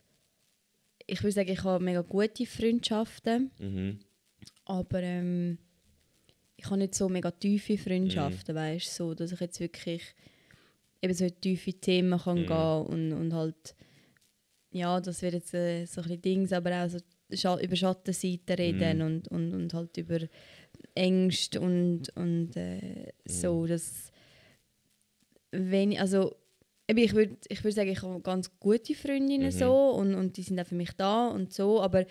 Ich 1.08 1.22
würde 1.22 1.32
sagen, 1.32 1.50
ich 1.50 1.64
habe 1.64 1.82
mega 1.84 2.02
gute 2.02 2.46
Freundschaften, 2.46 3.50
mhm. 3.58 3.98
aber 4.64 5.02
ähm, 5.02 5.58
ich 6.56 6.66
habe 6.66 6.78
nicht 6.78 6.94
so 6.94 7.08
mega 7.08 7.30
tiefe 7.32 7.72
Mhm. 7.72 7.78
Freundschaften, 7.78 8.54
weißt 8.54 8.86
du, 8.86 9.04
so, 9.08 9.14
dass 9.14 9.32
ich 9.32 9.40
jetzt 9.40 9.58
wirklich 9.58 10.02
eben 11.02 11.14
so 11.14 11.28
tiefe 11.28 11.72
Themen 11.74 12.18
kann 12.18 12.42
Mhm. 12.42 12.46
gehen 12.46 12.86
und, 12.86 13.12
und 13.12 13.34
halt 13.34 13.74
ja, 14.74 15.00
das 15.00 15.20
wird 15.20 15.34
jetzt 15.34 15.52
äh, 15.52 15.84
so 15.84 16.00
ein 16.00 16.04
bisschen 16.04 16.22
Dings, 16.22 16.52
aber 16.52 16.70
auch 16.84 16.88
so 16.88 16.98
Scha 17.34 17.58
über 17.60 17.76
Schattenseiten 17.76 18.56
reden 18.56 18.98
Mhm. 18.98 19.04
und, 19.04 19.28
und, 19.28 19.54
und 19.54 19.74
halt 19.74 19.96
über 19.98 20.18
Ängste 20.94 21.60
und, 21.60 22.08
und 22.16 22.56
äh, 22.56 23.12
Mhm. 23.28 23.30
so, 23.30 23.66
dass 23.66 24.10
wenn 25.50 25.96
also 25.98 26.34
ich 26.86 27.14
würde 27.14 27.36
ich 27.48 27.62
würd 27.64 27.74
sagen, 27.74 27.90
ich 27.90 28.02
habe 28.02 28.20
ganz 28.20 28.50
gute 28.60 28.94
Freundinnen 28.94 29.48
Mhm. 29.48 29.52
so 29.52 29.90
und, 29.90 30.14
und 30.14 30.36
die 30.36 30.42
sind 30.42 30.60
auch 30.60 30.66
für 30.66 30.74
mich 30.74 30.92
da 30.92 31.28
und 31.28 31.52
so, 31.52 31.80
aber 31.80 32.04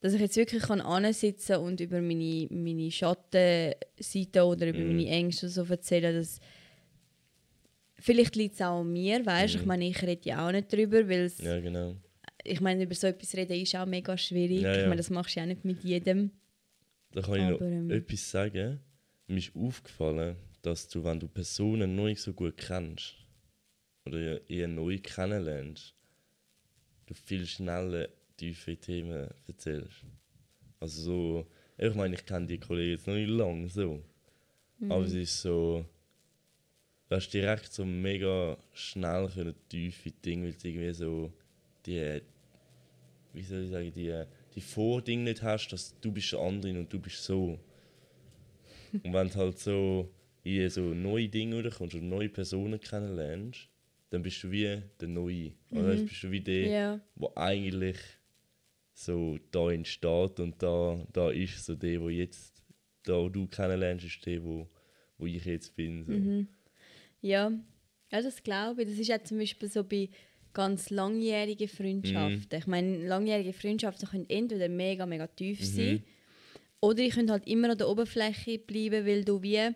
dass 0.00 0.12
ich 0.12 0.20
jetzt 0.20 0.36
wirklich 0.36 0.62
kann 0.62 0.80
ansitzen 0.82 1.56
und 1.56 1.80
über 1.80 2.00
meine, 2.02 2.46
meine 2.50 2.90
Schattenseiten 2.90 4.42
oder 4.42 4.68
über 4.68 4.80
Mhm. 4.80 4.88
meine 4.88 5.08
Ängste 5.08 5.48
so 5.48 5.64
erzählen, 5.64 6.14
dass 6.14 6.38
vielleicht 8.06 8.36
liegt 8.36 8.54
es 8.54 8.62
auch 8.62 8.80
an 8.80 8.92
mir, 8.92 9.24
weißt 9.26 9.56
ich 9.56 9.62
Mhm. 9.62 9.66
meine, 9.68 9.88
ich 9.88 10.00
rede 10.02 10.28
ja 10.28 10.46
auch 10.46 10.52
nicht 10.52 10.72
drüber, 10.72 11.08
weil 11.08 11.22
es 11.24 11.38
Ja, 11.38 11.58
genau. 11.60 11.96
ich 12.44 12.60
meine, 12.60 12.84
über 12.84 12.94
so 12.94 13.06
etwas 13.08 13.34
reden 13.34 13.60
ist 13.60 13.74
auch 13.74 13.86
mega 13.86 14.16
schwierig. 14.16 14.62
Ja, 14.62 14.72
Ich 14.72 14.78
ja. 14.82 14.88
meine, 14.88 14.96
das 14.96 15.10
machst 15.10 15.34
du 15.34 15.40
ja 15.40 15.44
auch 15.44 15.48
nicht 15.48 15.64
mit 15.64 15.82
jedem. 15.82 16.30
Da 17.12 17.20
kann 17.22 17.34
ich 17.34 17.40
noch 17.50 17.56
Aber, 17.60 17.66
ähm, 17.66 17.90
etwas 17.90 18.30
sagen. 18.30 18.80
Mir 19.26 19.38
ist 19.38 19.56
aufgefallen, 19.56 20.36
dass 20.62 20.88
du, 20.88 21.02
wenn 21.02 21.18
du 21.18 21.26
Personen 21.28 21.96
nicht 21.96 22.20
so 22.20 22.32
gut 22.32 22.56
kennst 22.56 23.14
oder 24.04 24.48
eher 24.48 24.68
neu 24.68 24.98
kennenlernst, 24.98 25.94
du 27.06 27.14
viel 27.14 27.44
schneller 27.46 28.08
tiefe 28.36 28.76
Themen 28.76 29.28
erzählst. 29.48 30.04
Also 30.78 31.02
so, 31.02 31.46
ich 31.78 31.94
meine, 31.94 32.14
ich 32.14 32.24
kenne 32.26 32.46
die 32.46 32.58
Kollegen 32.58 32.92
jetzt 32.92 33.06
noch 33.06 33.14
nicht 33.14 33.30
lange 33.30 33.68
so. 33.68 34.02
Aber 34.88 35.04
es 35.04 35.14
ist 35.14 35.40
so, 35.40 35.84
du 37.08 37.16
hast 37.16 37.30
direkt 37.30 37.72
so 37.72 37.84
mega 37.84 38.56
schnell 38.72 39.28
können 39.28 39.54
tiefe 39.68 40.10
Dinge, 40.10 40.44
weil 40.46 40.52
du 40.52 40.68
irgendwie 40.68 40.92
so 40.92 41.32
die, 41.84 42.20
wie 43.32 43.42
soll 43.42 43.64
ich 43.64 43.70
sagen, 43.70 43.92
die, 43.92 44.24
die 44.54 44.60
Vordinge 44.60 45.24
nicht 45.24 45.42
hast, 45.42 45.68
dass 45.68 45.94
du 46.00 46.10
bist 46.12 46.32
der 46.32 46.40
andere 46.40 46.78
und 46.78 46.92
du 46.92 46.98
bist 46.98 47.22
so. 47.22 47.58
und 49.02 49.12
wenn 49.12 49.28
du 49.28 49.34
halt 49.34 49.58
so 49.58 50.08
in 50.42 50.70
so 50.70 50.80
neue 50.94 51.28
Dinge 51.28 51.68
kommst 51.70 51.94
und 51.96 52.08
neue 52.08 52.28
Personen 52.28 52.80
kennenlernst, 52.80 53.68
dann 54.10 54.22
bist 54.22 54.42
du 54.44 54.50
wie 54.50 54.80
der 55.00 55.08
Neue. 55.08 55.52
Oder 55.70 55.94
Mhm. 55.96 56.06
bist 56.06 56.22
du 56.22 56.30
wie 56.30 56.40
der, 56.40 56.68
Ja. 56.70 57.00
wo 57.16 57.32
eigentlich 57.34 57.96
so 58.94 59.38
da 59.50 59.70
entsteht 59.70 60.38
und 60.40 60.62
da, 60.62 61.04
da 61.12 61.30
ist 61.30 61.64
so 61.66 61.74
der, 61.74 62.00
wo 62.00 62.08
jetzt, 62.08 62.62
da 63.04 63.14
wo 63.14 63.28
du 63.28 63.46
kennenlernst, 63.48 64.04
ist 64.06 64.24
der, 64.24 64.42
wo, 64.44 64.68
wo 65.18 65.26
ich 65.26 65.44
jetzt 65.44 65.74
bin. 65.74 66.04
So. 66.04 66.12
Mhm. 66.12 66.48
Ja, 67.26 67.52
Ja, 68.12 68.22
das 68.22 68.42
glaube 68.42 68.82
ich. 68.82 68.88
Das 68.90 68.98
ist 68.98 69.08
ja 69.08 69.22
zum 69.22 69.38
Beispiel 69.38 69.68
so 69.68 69.82
bei 69.82 70.08
ganz 70.52 70.90
langjährigen 70.90 71.68
Freundschaften. 71.68 72.48
Mhm. 72.52 72.58
Ich 72.58 72.66
meine, 72.66 73.06
langjährige 73.06 73.52
Freundschaften 73.52 74.08
können 74.08 74.26
entweder 74.28 74.68
mega, 74.68 75.04
mega 75.06 75.26
tief 75.26 75.60
Mhm. 75.60 75.64
sein 75.64 76.04
oder 76.80 76.94
die 76.94 77.08
können 77.08 77.30
halt 77.30 77.46
immer 77.48 77.70
an 77.70 77.78
der 77.78 77.88
Oberfläche 77.88 78.58
bleiben, 78.58 79.04
weil 79.06 79.24
du 79.24 79.42
wie... 79.42 79.70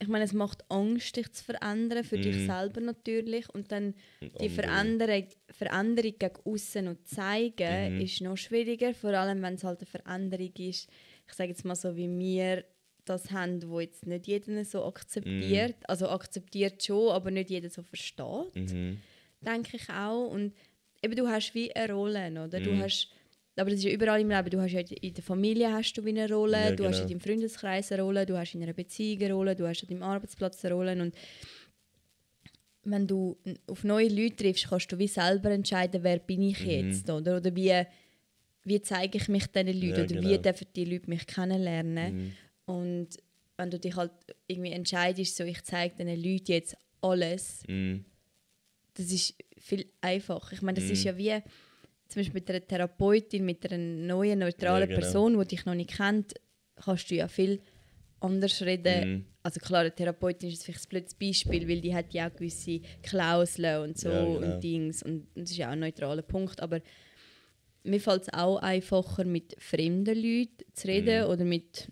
Ich 0.00 0.06
meine, 0.06 0.24
es 0.26 0.32
macht 0.32 0.70
Angst, 0.70 1.16
dich 1.16 1.32
zu 1.32 1.42
verändern, 1.42 2.04
für 2.04 2.18
dich 2.18 2.36
Mhm. 2.36 2.46
selber 2.46 2.80
natürlich. 2.80 3.48
Und 3.52 3.72
dann 3.72 3.94
Und 4.20 4.40
die 4.42 4.48
Veränderung, 4.48 5.26
Veränderung 5.50 6.12
gegen 6.18 6.36
außen 6.44 6.84
noch 6.84 7.02
zeigen, 7.04 7.94
Mhm. 7.96 8.00
ist 8.02 8.20
noch 8.20 8.36
schwieriger. 8.36 8.94
Vor 8.94 9.10
allem, 9.14 9.42
wenn 9.42 9.54
es 9.54 9.64
halt 9.64 9.80
eine 9.80 9.86
Veränderung 9.86 10.52
ist, 10.56 10.88
ich 11.26 11.34
sage 11.34 11.50
jetzt 11.50 11.64
mal 11.64 11.74
so, 11.74 11.96
wie 11.96 12.08
wir 12.08 12.64
das 13.08 13.30
haben, 13.30 13.62
wo 13.68 13.80
jetzt 13.80 14.06
nicht 14.06 14.26
jeder 14.26 14.64
so 14.64 14.84
akzeptiert. 14.84 15.76
Also 15.88 16.08
akzeptiert 16.08 16.82
schon, 16.84 17.10
aber 17.10 17.30
nicht 17.30 17.50
jeder 17.50 17.70
so 17.70 17.82
versteht, 17.82 18.54
Mhm. 18.54 18.98
denke 19.40 19.76
ich 19.76 19.88
auch. 19.90 20.28
Und 20.28 20.54
eben, 21.02 21.16
du 21.16 21.28
hast 21.28 21.54
wie 21.54 21.74
eine 21.74 21.92
Rolle, 21.92 22.30
oder? 22.44 22.60
Du 22.60 22.72
Mhm. 22.72 22.82
hast, 22.82 23.08
aber 23.56 23.70
das 23.70 23.78
ist 23.80 23.84
ja 23.86 23.90
überall 23.92 24.20
im 24.20 24.30
Leben. 24.30 24.50
Du 24.50 24.60
hast 24.60 24.72
ja 24.72 24.80
in 24.80 25.14
der 25.14 25.22
Familie 25.24 25.72
hast 25.72 25.92
du 25.94 26.04
wie 26.04 26.10
eine 26.10 26.28
Rolle, 26.32 26.70
Ja, 26.70 26.72
du 26.72 26.84
hast 26.84 27.00
in 27.00 27.06
genau. 27.08 27.08
deinem 27.08 27.20
Freundeskreis 27.20 27.90
eine 27.92 28.02
Rolle, 28.02 28.26
du 28.26 28.36
hast 28.38 28.54
in 28.54 28.62
einer 28.62 28.72
Beziehung 28.72 29.22
eine 29.22 29.34
Rolle, 29.34 29.56
du 29.56 29.66
hast 29.66 29.82
an 29.82 29.88
deinem 29.88 30.02
Arbeitsplatz 30.02 30.64
eine 30.64 30.74
Rolle. 30.74 30.92
Und 31.00 31.14
wenn 32.84 33.06
du 33.06 33.36
auf 33.66 33.84
neue 33.84 34.08
Leute 34.08 34.36
triffst, 34.36 34.68
kannst 34.68 34.90
du 34.92 34.98
wie 34.98 35.08
selber 35.08 35.50
entscheiden, 35.50 36.02
wer 36.02 36.18
bin 36.18 36.42
ich 36.42 36.60
Mhm. 36.64 36.70
jetzt, 36.70 37.10
oder? 37.10 37.36
Oder 37.36 37.54
wie, 37.54 37.82
wie 38.64 38.80
zeige 38.80 39.18
ich 39.18 39.28
mich 39.28 39.46
diesen 39.46 39.66
Leuten, 39.68 39.86
Ja, 39.98 40.04
oder 40.04 40.14
wie 40.22 40.28
genau. 40.28 40.42
dürfen 40.42 40.66
die 40.74 40.84
Leute 40.84 41.10
mich 41.10 41.26
kennenlernen. 41.26 42.14
Mhm. 42.16 42.32
Und 42.68 43.08
wenn 43.56 43.70
du 43.70 43.78
dich 43.78 43.96
halt 43.96 44.12
irgendwie 44.46 44.72
entscheidest, 44.72 45.36
so 45.36 45.44
ich 45.44 45.62
zeige 45.64 45.94
diesen 45.96 46.22
Leuten 46.22 46.52
jetzt 46.52 46.76
alles, 47.00 47.62
Mhm. 47.68 48.04
das 48.94 49.10
ist 49.10 49.34
viel 49.58 49.90
einfacher. 50.00 50.52
Ich 50.52 50.62
meine, 50.62 50.76
das 50.76 50.86
Mhm. 50.86 50.92
ist 50.92 51.04
ja 51.04 51.16
wie 51.16 51.42
zum 52.08 52.20
Beispiel 52.20 52.40
mit 52.40 52.50
einer 52.50 52.66
Therapeutin, 52.66 53.44
mit 53.44 53.70
einer 53.70 53.78
neuen, 53.78 54.38
neutralen 54.40 54.80
Ja, 54.82 54.86
genau. 54.86 55.00
Person, 55.00 55.38
die 55.40 55.46
dich 55.48 55.64
noch 55.66 55.74
nicht 55.74 55.90
kennt, 55.96 56.34
kannst 56.76 57.10
du 57.10 57.16
ja 57.16 57.28
viel 57.28 57.60
anders 58.20 58.62
reden. 58.62 59.10
Mhm. 59.18 59.24
Also 59.42 59.60
klar, 59.60 59.80
eine 59.80 59.94
Therapeutin 59.94 60.50
ist 60.50 60.64
vielleicht 60.64 60.84
ein 60.86 60.88
blödes 60.90 61.14
Beispiel, 61.14 61.68
weil 61.68 61.80
die 61.80 61.94
hat 61.94 62.12
ja 62.12 62.28
auch 62.28 62.34
gewisse 62.36 62.80
Klauseln 63.02 63.82
und 63.82 63.98
so 63.98 64.08
Ja, 64.08 64.24
genau. 64.24 64.54
und 64.54 64.60
Dings 64.62 65.02
und 65.02 65.26
das 65.34 65.50
ist 65.50 65.56
ja 65.56 65.68
auch 65.68 65.72
ein 65.72 65.80
neutraler 65.80 66.22
Punkt, 66.22 66.60
aber 66.60 66.80
mir 67.84 68.00
fällt 68.00 68.22
es 68.22 68.32
auch 68.32 68.56
einfacher, 68.58 69.24
mit 69.24 69.54
fremden 69.58 70.14
Leuten 70.16 70.64
zu 70.74 70.88
reden 70.88 71.24
Mhm. 71.24 71.30
oder 71.30 71.44
mit 71.44 71.88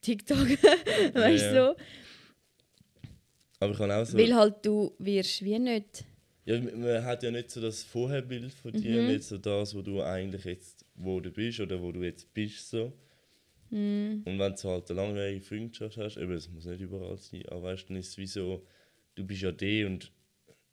TikTok, 0.00 0.38
weißt 1.14 1.44
du 1.52 1.54
so. 1.54 1.76
Aber 3.60 3.72
ich 3.72 3.78
kann 3.78 3.90
auch 3.90 4.04
so. 4.06 4.16
Weil 4.18 4.34
halt 4.34 4.64
du 4.64 4.94
wirst 4.98 5.44
wie 5.44 5.58
nicht... 5.58 6.04
Ja, 6.46 6.58
man 6.58 7.04
hat 7.04 7.22
ja 7.22 7.30
nicht 7.30 7.50
so 7.50 7.60
das 7.60 7.82
Vorherbild 7.82 8.50
von 8.52 8.72
dir, 8.72 9.02
Mhm. 9.02 9.08
nicht 9.08 9.24
so 9.24 9.36
das, 9.38 9.74
wo 9.74 9.82
du 9.82 10.02
eigentlich 10.02 10.44
jetzt 10.44 10.84
wo 10.94 11.20
du 11.20 11.30
bist 11.30 11.60
oder 11.60 11.80
wo 11.80 11.92
du 11.92 12.02
jetzt 12.02 12.32
bist. 12.34 12.70
So. 12.70 12.92
Mhm. 13.70 14.22
Und 14.24 14.38
wenn 14.38 14.54
du 14.54 14.68
halt 14.68 14.90
eine 14.90 15.00
langjährige 15.00 15.40
Freundschaft 15.42 15.96
hast, 15.98 16.16
eben, 16.16 16.32
es 16.32 16.48
muss 16.50 16.64
nicht 16.64 16.80
überall 16.80 17.16
sein, 17.18 17.44
aber 17.48 17.64
weißt, 17.64 17.84
du, 17.84 17.86
dann 17.88 17.96
ist 17.98 18.08
es 18.08 18.18
wie 18.18 18.26
so, 18.26 18.66
du 19.14 19.24
bist 19.24 19.42
ja 19.42 19.52
der 19.52 19.86
und 19.86 20.10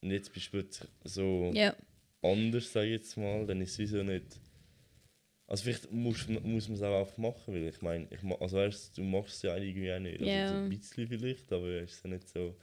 jetzt 0.01 0.33
bist 0.33 0.53
du 0.53 0.63
so 1.03 1.51
Ja. 1.53 1.75
anders, 2.21 2.71
sage 2.71 2.87
ich 2.87 2.91
jetzt 2.93 3.17
mal, 3.17 3.45
dann 3.45 3.61
ist 3.61 3.71
es 3.73 3.79
wie 3.79 3.85
so 3.87 4.03
nicht. 4.03 4.39
Also 5.47 5.63
vielleicht 5.63 5.91
muss, 5.91 6.27
muss 6.27 6.67
man 6.67 6.75
es 6.77 6.83
auch 6.83 6.99
einfach 6.99 7.17
machen, 7.17 7.53
weil 7.53 7.67
ich 7.67 7.81
meine, 7.81 8.07
ich, 8.11 8.19
also 8.41 8.57
weißt, 8.57 8.97
du 8.97 9.01
machst 9.03 9.35
es 9.37 9.41
ja 9.43 9.55
irgendwie 9.55 9.91
auch 9.93 9.99
nicht. 9.99 10.21
Also 10.21 10.53
so 10.57 10.59
ein 10.63 10.69
bisschen 10.69 11.07
vielleicht, 11.07 11.51
aber 11.53 11.67
es 11.67 11.93
ist 11.93 12.03
ja 12.03 12.09
nicht 12.09 12.27
so. 12.29 12.55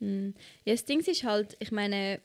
Mm. 0.00 0.30
Ja, 0.64 0.72
das 0.72 0.84
Ding 0.84 1.00
ist 1.00 1.24
halt, 1.24 1.56
ich 1.60 1.70
meine, 1.70 2.20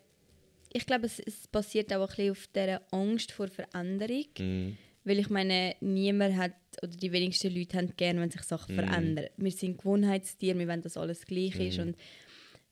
ich 0.71 0.85
glaube, 0.85 1.05
es, 1.07 1.19
es 1.19 1.47
basiert 1.47 1.91
auch 1.93 2.01
ein 2.01 2.07
bisschen 2.07 2.31
auf 2.31 2.47
dieser 2.47 2.81
Angst 2.91 3.31
vor 3.31 3.47
Veränderung. 3.47 4.25
Mhm. 4.39 4.77
Weil 5.05 5.19
ich 5.19 5.29
meine, 5.29 5.75
niemand 5.81 6.37
hat, 6.37 6.53
oder 6.81 6.95
die 6.95 7.11
wenigsten 7.11 7.53
Leute 7.53 7.77
haben 7.77 7.93
gerne, 7.97 8.21
wenn 8.21 8.31
sich 8.31 8.43
Sachen 8.43 8.73
Mhm. 8.73 8.79
verändern. 8.79 9.25
Wir 9.35 9.51
sind 9.51 9.77
Gewohnheitstiere, 9.77 10.57
wir 10.57 10.67
wollen, 10.69 10.81
dass 10.81 10.95
alles 10.95 11.25
gleich 11.25 11.59
ist. 11.59 11.77
Mhm. 11.77 11.83
Und 11.87 11.97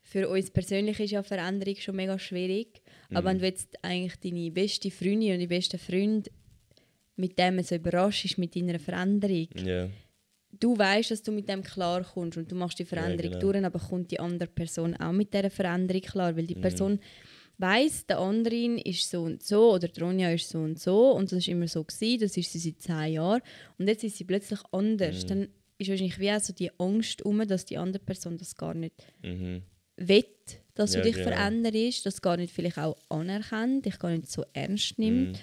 für 0.02 0.30
uns 0.30 0.50
persönlich 0.50 1.00
ist 1.02 1.12
ja 1.12 1.24
Veränderung 1.24 1.76
schon 1.76 1.98
mega 1.98 2.18
schwierig. 2.18 2.82
Aber 3.10 3.26
wenn 3.30 3.38
Mhm. 3.38 3.42
du 3.42 3.46
jetzt 3.48 3.78
eigentlich 3.84 4.16
deine 4.20 4.50
beste 4.52 4.90
Freundin 4.90 5.34
und 5.34 5.40
deinen 5.40 5.50
besten 5.50 5.78
Freund 5.78 6.32
mit 7.22 7.38
dem 7.40 7.62
so 7.64 7.76
überraschst 7.76 8.38
mit 8.38 8.56
deiner 8.56 8.80
Veränderung, 8.80 9.48
Ja. 9.66 9.88
du 10.60 10.78
weißt, 10.78 11.12
dass 11.12 11.24
du 11.24 11.32
mit 11.32 11.48
dem 11.48 11.64
klarkommst 11.64 12.38
und 12.38 12.52
du 12.52 12.56
machst 12.56 12.80
die 12.80 12.86
Veränderung 12.86 13.32
genau. 13.32 13.40
durch, 13.52 13.64
aber 13.66 13.80
kommt 13.80 14.12
die 14.12 14.20
andere 14.20 14.50
Person 14.50 14.96
auch 14.98 15.12
mit 15.14 15.34
dieser 15.34 15.50
Veränderung 15.50 16.02
klar, 16.02 16.36
weil 16.36 16.48
die 16.48 16.56
Mhm. 16.56 16.62
Person 16.62 17.00
weiß, 17.58 18.08
der 18.08 18.18
andere 18.20 18.80
ist 18.92 19.10
so 19.10 19.22
und 19.22 19.44
so 19.44 19.74
oder 19.76 19.88
die 19.88 20.00
Ronja 20.02 20.32
ist 20.32 20.50
so 20.50 20.60
und 20.60 20.80
so 20.80 21.12
und 21.12 21.32
das 21.32 21.40
ist 21.40 21.48
immer 21.48 21.68
so 21.68 21.84
gewesen, 21.84 22.22
das 22.22 22.36
ist 22.38 22.52
sie 22.52 22.60
seit 22.60 22.82
zehn 22.82 23.14
Jahren 23.14 23.42
und 23.78 23.88
jetzt 23.88 24.04
ist 24.04 24.18
sie 24.18 24.24
plötzlich 24.24 24.60
anders. 24.72 25.24
Mhm. 25.24 25.28
Dann 25.30 25.42
ist 25.78 25.90
wahrscheinlich 25.90 26.20
wie 26.20 26.32
auch 26.32 26.40
so 26.40 26.54
die 26.54 26.72
Angst 26.80 27.22
um, 27.24 27.48
dass 27.48 27.66
die 27.66 27.78
andere 27.78 28.04
Person 28.04 28.38
das 28.38 28.56
gar 28.56 28.74
nicht 28.74 28.96
Mhm. 29.24 29.62
will, 29.98 30.26
dass 30.74 30.94
Ja, 30.94 31.02
du 31.02 31.08
dich 31.08 31.18
genau. 31.18 31.30
veränderst, 31.30 32.06
das 32.06 32.22
gar 32.22 32.38
nicht 32.38 32.54
vielleicht 32.54 32.80
auch 32.80 32.98
anerkennt, 33.10 33.86
dich 33.86 34.00
gar 34.00 34.10
nicht 34.12 34.32
so 34.32 34.44
ernst 34.54 34.98
nimmt 34.98 35.34
Mhm. 35.38 35.42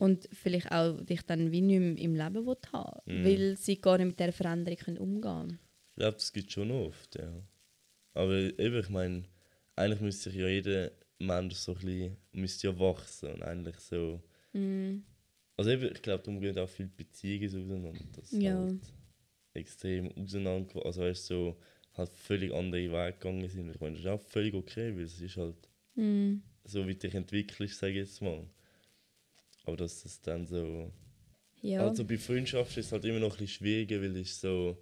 Und 0.00 0.28
vielleicht 0.32 0.72
auch 0.72 1.00
dich 1.00 1.22
dann 1.22 1.52
wie 1.52 1.60
nicht 1.60 1.78
mehr 1.80 1.98
im 1.98 2.14
Leben 2.16 2.46
will 2.46 2.56
haben 2.72 3.00
Mhm. 3.06 3.24
weil 3.24 3.56
sie 3.56 3.80
gar 3.80 3.98
nicht 3.98 4.06
mit 4.08 4.18
dieser 4.20 4.32
Veränderung 4.32 4.78
können 4.78 4.98
umgehen 4.98 5.22
können. 5.22 5.58
Ich 5.94 5.96
glaube, 6.00 6.14
das 6.16 6.32
gibt 6.32 6.48
es 6.48 6.52
schon 6.54 6.70
oft, 6.70 7.14
ja. 7.16 7.42
Aber 8.14 8.34
eben, 8.34 8.80
ich 8.80 8.88
meine, 8.88 9.22
eigentlich 9.76 10.00
müsste 10.00 10.30
sich 10.30 10.40
ja 10.40 10.48
jeder 10.48 10.90
Mensch 11.18 11.54
so 11.54 11.72
ein 11.72 11.78
bisschen, 11.78 12.16
müsste 12.32 12.66
ja 12.68 12.78
wachsen 12.78 13.32
und 13.34 13.42
eigentlich 13.42 13.76
so... 13.78 14.20
Mm. 14.52 15.02
Also 15.56 15.70
eben, 15.70 15.92
ich 15.94 16.00
glaube, 16.02 16.22
darum 16.24 16.40
gehen 16.40 16.58
auch 16.58 16.68
viele 16.68 16.88
Beziehungen 16.88 17.46
auseinander. 17.48 18.04
Dass 18.16 18.32
Ja. 18.32 18.56
halt 18.58 18.80
extrem 19.54 20.10
auseinander, 20.16 20.84
also 20.86 21.02
weißt 21.02 21.26
so 21.26 21.56
halt 21.94 22.10
völlig 22.14 22.52
andere 22.54 22.80
Wege 22.80 23.12
gegangen 23.18 23.48
sind. 23.48 23.68
Ich 23.70 23.80
meine, 23.80 23.96
das 23.96 24.04
ist 24.04 24.10
auch 24.10 24.20
völlig 24.22 24.54
okay, 24.54 24.94
weil 24.96 25.04
es 25.04 25.20
ist 25.20 25.36
halt 25.36 25.68
Mm. 25.96 26.36
so, 26.64 26.86
wie 26.86 26.94
du 26.94 27.00
dich 27.00 27.14
entwickelst, 27.14 27.78
sage 27.78 27.92
ich 27.92 27.98
jetzt 27.98 28.22
mal. 28.22 28.46
Aber 29.70 29.76
dass 29.76 30.02
das 30.02 30.20
dann 30.20 30.46
so... 30.46 30.92
Ja. 31.62 31.86
Also 31.86 32.04
bei 32.04 32.18
Freundschaft 32.18 32.76
ist 32.76 32.86
es 32.86 32.92
halt 32.92 33.04
immer 33.04 33.20
noch 33.20 33.34
ein 33.34 33.38
bisschen 33.38 33.48
schwieriger, 33.48 34.00
weil 34.02 34.16
es 34.16 34.40
so. 34.40 34.76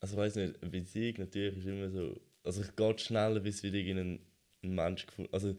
Also 0.00 0.14
ich 0.14 0.20
weiß 0.20 0.34
nicht, 0.36 0.60
eine 0.60 0.70
Beziehung 0.70 1.14
natürlich 1.18 1.58
ist 1.58 1.66
immer 1.66 1.90
so. 1.90 2.20
Also 2.42 2.62
es 2.62 2.74
geht 2.74 3.00
schneller, 3.00 3.40
bis 3.40 3.62
wieder 3.62 3.76
irgendein 3.78 4.26
ein 4.62 4.74
Mensch 4.74 5.06
gefunden 5.06 5.32
Also 5.32 5.56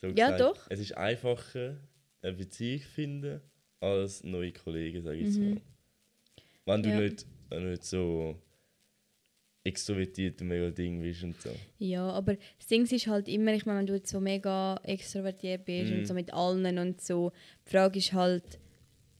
so 0.00 0.08
Ja, 0.08 0.36
doch. 0.36 0.66
Es 0.68 0.80
ist 0.80 0.96
einfacher, 0.96 1.76
eine 2.22 2.32
Beziehung 2.32 2.80
zu 2.82 2.88
finden, 2.88 3.40
als 3.80 4.24
neue 4.24 4.52
Kollegen, 4.52 5.02
sage 5.02 5.18
ich 5.18 5.36
Mhm. 5.38 5.50
mal. 5.50 5.62
Wenn 6.64 6.82
du 6.82 6.88
Ja. 6.90 7.00
nicht, 7.00 7.26
wenn 7.50 7.62
du 7.64 7.70
nicht 7.70 7.84
so 7.84 8.36
extrovertiert 9.64 10.40
und 10.40 10.48
mega 10.48 10.70
Ding 10.70 11.00
bist 11.00 11.22
und 11.22 11.40
so. 11.40 11.54
ja, 11.78 12.08
aber 12.10 12.36
das 12.58 12.66
Ding 12.66 12.84
ist 12.84 13.06
halt 13.06 13.28
immer, 13.28 13.54
ich 13.54 13.64
meine, 13.66 13.78
wenn 13.80 13.86
du 13.86 13.94
jetzt 13.94 14.10
so 14.10 14.20
mega 14.20 14.76
extrovertiert 14.84 15.64
bist 15.64 15.90
Mhm. 15.90 15.98
und 15.98 16.06
so 16.06 16.14
mit 16.14 16.32
allen 16.32 16.78
und 16.78 17.00
so, 17.00 17.32
die 17.66 17.70
Frage 17.70 17.98
ist 17.98 18.12
halt, 18.12 18.58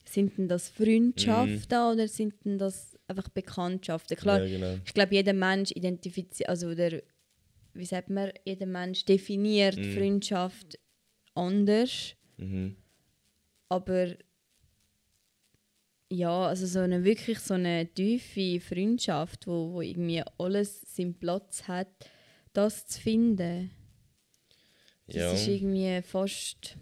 sind 0.05 0.37
denn 0.37 0.47
das 0.49 0.69
Freundschaften 0.69 1.77
oder 1.93 2.07
sind 2.07 2.33
denn 2.45 2.57
das 2.57 2.97
einfach 3.07 3.29
Bekanntschaften? 3.29 4.17
Klar, 4.17 4.43
Ja, 4.43 4.57
genau. 4.57 4.79
ich 4.85 4.93
glaube, 4.93 5.15
jeder 5.15 5.33
Mensch 5.33 5.71
identifiziert, 5.71 6.49
also 6.49 6.67
oder 6.67 7.01
wie 7.73 7.85
sagt 7.85 8.09
man, 8.09 8.31
jeder 8.45 8.65
Mensch 8.65 9.05
definiert 9.05 9.77
Mhm. 9.77 9.83
Freundschaft 9.91 10.77
anders, 11.35 12.15
Mhm. 12.37 12.75
aber 13.69 14.15
ja, 16.13 16.47
also 16.47 16.65
so 16.67 16.79
eine 16.79 17.03
wirklich 17.03 17.39
so 17.39 17.55
eine 17.55 17.87
tiefe 17.87 18.59
Freundschaft, 18.59 19.47
wo, 19.47 19.73
wo 19.73 19.81
irgendwie 19.81 20.23
alles 20.37 20.81
seinen 20.95 21.13
Platz 21.15 21.67
hat, 21.67 21.87
das 22.53 22.85
zu 22.87 23.01
finden, 23.01 23.71
das 25.07 25.15
Ja. 25.15 25.33
ist 25.33 25.47
irgendwie 25.47 26.01
fast 26.03 26.77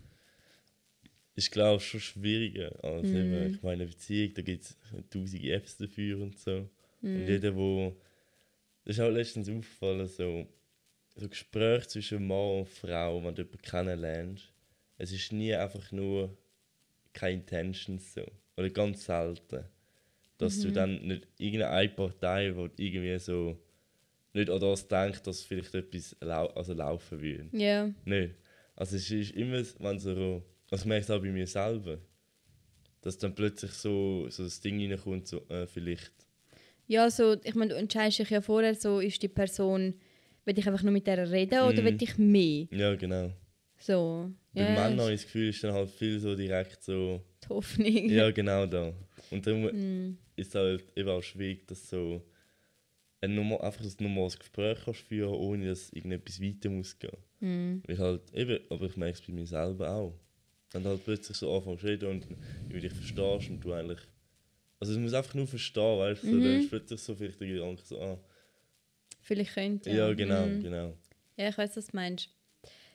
ist 1.36 1.52
glaube 1.52 1.78
ich 1.78 1.88
schon 1.88 2.00
schwieriger 2.02 2.72
als 2.84 3.08
Mhm. 3.10 3.16
eben, 3.16 3.56
ich 3.56 3.62
meine, 3.64 3.84
eine 3.84 3.86
Beziehung, 3.88 4.34
da 4.34 4.42
gibt 4.42 4.64
es 4.64 4.78
tausend 5.10 5.44
Apps 5.46 5.78
dafür 5.78 6.20
und 6.22 6.38
so. 6.38 6.70
Mhm. 7.02 7.16
Und 7.16 7.28
jeder, 7.28 7.56
wo. 7.56 7.96
Das 8.84 8.98
ist 8.98 9.02
auch 9.02 9.10
letztens 9.10 9.48
aufgefallen, 9.48 10.08
so, 10.08 10.48
so 11.16 11.30
Gespräche 11.30 11.88
zwischen 11.88 12.28
Mann 12.28 12.60
und 12.60 12.68
Frau, 12.68 13.24
wenn 13.24 13.36
du 13.36 13.44
jemanden 13.44 13.62
kennenlernst, 13.62 14.52
es 14.98 15.12
ist 15.12 15.32
nie 15.32 15.54
einfach 15.54 15.92
nur 15.92 16.36
keine 17.14 17.36
Intentions 17.42 18.14
so. 18.14 18.26
Oder 18.58 18.70
ganz 18.70 19.06
selten. 19.06 19.66
Dass 20.38 20.58
Mhm. 20.60 20.68
du 20.68 20.72
dann 20.74 21.02
nicht 21.08 21.28
irgendeine 21.38 21.90
Partei, 21.90 22.52
die 22.78 22.88
irgendwie 22.88 23.20
so 23.20 23.58
nicht 24.34 24.50
an 24.50 24.60
das 24.60 24.88
denkt, 24.88 25.28
dass 25.28 25.44
vielleicht 25.44 25.76
etwas 25.76 26.16
lau 26.22 26.48
also 26.48 26.74
laufen 26.74 27.22
würde. 27.22 27.50
ja, 27.52 27.90
Nicht. 28.06 28.36
Also 28.76 28.96
es 28.96 29.12
ist 29.12 29.32
immer, 29.32 29.62
wenn 29.80 30.00
so, 30.00 30.44
also 30.70 30.84
ich 30.84 30.86
merke 30.86 31.04
es 31.04 31.12
auch 31.12 31.22
bei 31.22 31.30
mir 31.32 31.46
selber, 31.48 32.00
dass 33.02 33.18
dann 33.18 33.36
plötzlich 33.36 33.72
so, 33.72 34.28
so 34.30 34.44
das 34.44 34.62
Ding 34.62 34.80
reinkommt, 34.80 35.28
so, 35.28 35.46
äh, 35.50 35.68
vielleicht 35.68 36.14
Ja, 36.88 37.10
so, 37.10 37.36
ich 37.44 37.56
meine, 37.56 37.74
du 37.74 37.78
entscheidest 37.78 38.20
dich 38.20 38.30
ja 38.30 38.42
vorher, 38.42 38.76
so 38.76 39.00
ist 39.00 39.22
die 39.22 39.28
Person, 39.28 39.96
will 40.46 40.58
ich 40.58 40.68
einfach 40.68 40.84
nur 40.84 40.92
mit 40.94 41.08
der 41.08 41.30
reden 41.32 41.60
oder 41.62 41.82
Mhm. 41.82 41.86
will 41.86 41.98
ich 42.00 42.18
mehr? 42.18 42.68
Ja, 42.72 42.96
genau. 42.96 43.32
So. 43.78 44.32
Bei 44.54 44.62
Ja, 44.62 44.70
Männern 44.70 44.94
ist 44.98 45.02
habe 45.04 45.14
ich 45.14 45.22
das 45.22 45.26
Gefühl, 45.26 45.50
ist 45.50 45.64
dann 45.64 45.74
halt 45.74 45.90
viel 45.90 46.20
so 46.20 46.36
direkt 46.36 46.84
so, 46.84 47.22
die 47.44 47.48
Hoffnung. 47.50 48.10
ja 48.10 48.32
genau 48.32 48.66
da. 48.66 48.94
Und 49.30 49.48
darum 49.48 49.64
Mm. 49.66 50.18
ist 50.36 50.50
es 50.50 50.56
halt 50.56 50.84
eben 50.98 51.10
auch 51.10 51.22
schwierig, 51.22 51.68
dass 51.68 51.90
so 51.90 52.22
ein 53.22 53.36
normal, 53.36 53.62
einfach 53.62 53.84
ein 53.86 53.94
normales 54.00 54.38
Gespräch 54.38 54.80
kannst 54.84 55.02
führen, 55.02 55.34
ohne 55.36 55.68
dass 55.68 55.92
irgendetwas 55.94 56.42
weiter 56.42 56.70
muss 56.70 56.98
gehen. 57.00 57.18
Mm. 57.40 57.84
Weil 57.88 57.98
halt 57.98 58.34
eben, 58.34 58.60
aber 58.70 58.86
ich 58.88 58.98
merke 58.98 59.20
es 59.20 59.26
bei 59.26 59.32
mir 59.34 59.46
selber 59.48 59.90
auch. 59.90 60.20
Wenn 60.72 60.84
du 60.84 60.90
halt 60.90 61.04
plötzlich 61.04 61.38
so 61.38 61.56
anfängst 61.56 61.82
zu 61.82 61.88
reden 61.88 62.10
und 62.10 62.28
über 62.70 62.80
dich 62.80 62.94
verstehst 62.94 63.50
und 63.50 63.60
du 63.64 63.74
eigentlich. 63.74 64.00
Also, 64.80 64.94
es 64.94 65.00
muss 65.00 65.14
einfach 65.14 65.36
nur 65.36 65.46
verstehen, 65.48 66.00
weißt 66.00 66.24
du? 66.24 66.28
So, 66.28 66.40
dann 66.40 66.54
Mhm. 66.54 66.60
ist 66.60 66.70
plötzlich 66.70 67.00
so 67.02 67.14
vielleicht 67.16 67.40
der 67.40 67.48
Gedanke 67.48 67.82
so, 67.86 68.02
ah. 68.02 68.18
Vielleicht 69.22 69.54
könnte 69.54 69.92
Ja, 69.92 70.12
genau, 70.14 70.48
Mhm. 70.48 70.60
genau. 70.62 70.98
Ja, 71.38 71.50
ich 71.50 71.58
weiß, 71.58 71.78
was 71.78 71.88
du 71.88 71.96
meinst. 71.96 72.30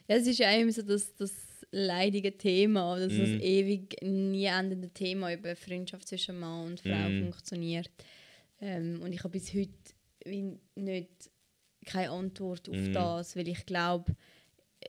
Ja, 0.09 0.17
es 0.17 0.27
ist 0.27 0.39
ja 0.39 0.51
immer 0.53 0.73
so 0.73 0.83
das, 0.83 1.15
das 1.17 1.33
leidige 1.71 2.37
Thema, 2.37 2.99
das, 2.99 3.17
das 3.17 3.33
Mhm. 3.33 3.41
ewig 3.41 3.97
nie 4.03 4.45
endende 4.47 4.89
Thema 4.91 5.33
über 5.33 5.55
Freundschaft 5.57 6.09
zwischen 6.09 6.39
Mann 6.39 6.67
und 6.67 6.81
Frau 6.81 7.09
Mhm. 7.11 7.19
funktioniert. 7.19 7.91
Ähm, 8.61 9.01
und 9.03 9.13
ich 9.13 9.21
habe 9.21 9.31
bis 9.31 9.53
heute 9.55 9.71
wie 10.25 10.59
nicht 10.75 11.31
keine 11.85 12.11
Antwort 12.11 12.69
auf 12.69 12.89
Mhm. 12.89 12.93
das, 12.93 13.37
weil 13.37 13.49
ich 13.49 13.65
glaube, 13.67 14.17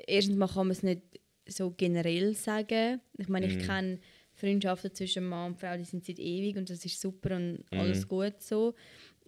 erstens 0.08 0.38
mal 0.38 0.48
kann 0.48 0.68
man 0.68 0.72
es 0.72 0.84
nicht 0.84 1.02
so 1.48 1.72
generell 1.72 2.34
sagen. 2.36 3.02
Ich 3.18 3.28
meine, 3.28 3.46
ich 3.48 3.58
Mhm. 3.58 3.62
kenne 3.62 4.00
Freundschaften 4.34 4.94
zwischen 4.94 5.28
Mann 5.28 5.54
und 5.54 5.60
Frau, 5.60 5.76
die 5.78 5.84
sind 5.84 6.06
seit 6.06 6.20
ewig 6.20 6.58
und 6.58 6.70
das 6.70 6.86
ist 6.86 7.00
super 7.00 7.36
und 7.36 7.64
Mhm. 7.72 7.80
alles 7.80 8.08
gut 8.08 8.42
so. 8.42 8.74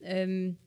Ähm, 0.01 0.57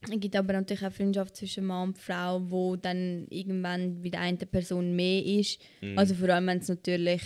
es 0.00 0.20
gibt 0.20 0.36
aber 0.36 0.52
natürlich 0.52 0.84
auch 0.86 0.92
Freundschaft 0.92 1.36
zwischen 1.36 1.64
Mann 1.66 1.88
und 1.88 1.98
Frau, 1.98 2.40
wo 2.50 2.76
dann 2.76 3.26
irgendwann 3.30 4.00
bei 4.00 4.10
der 4.10 4.20
einen 4.20 4.38
Person 4.38 4.94
mehr 4.94 5.24
ist. 5.24 5.60
Mhm. 5.80 5.98
Also 5.98 6.14
vor 6.14 6.28
allem, 6.28 6.46
wenn 6.46 6.58
es 6.58 6.68
natürlich 6.68 7.22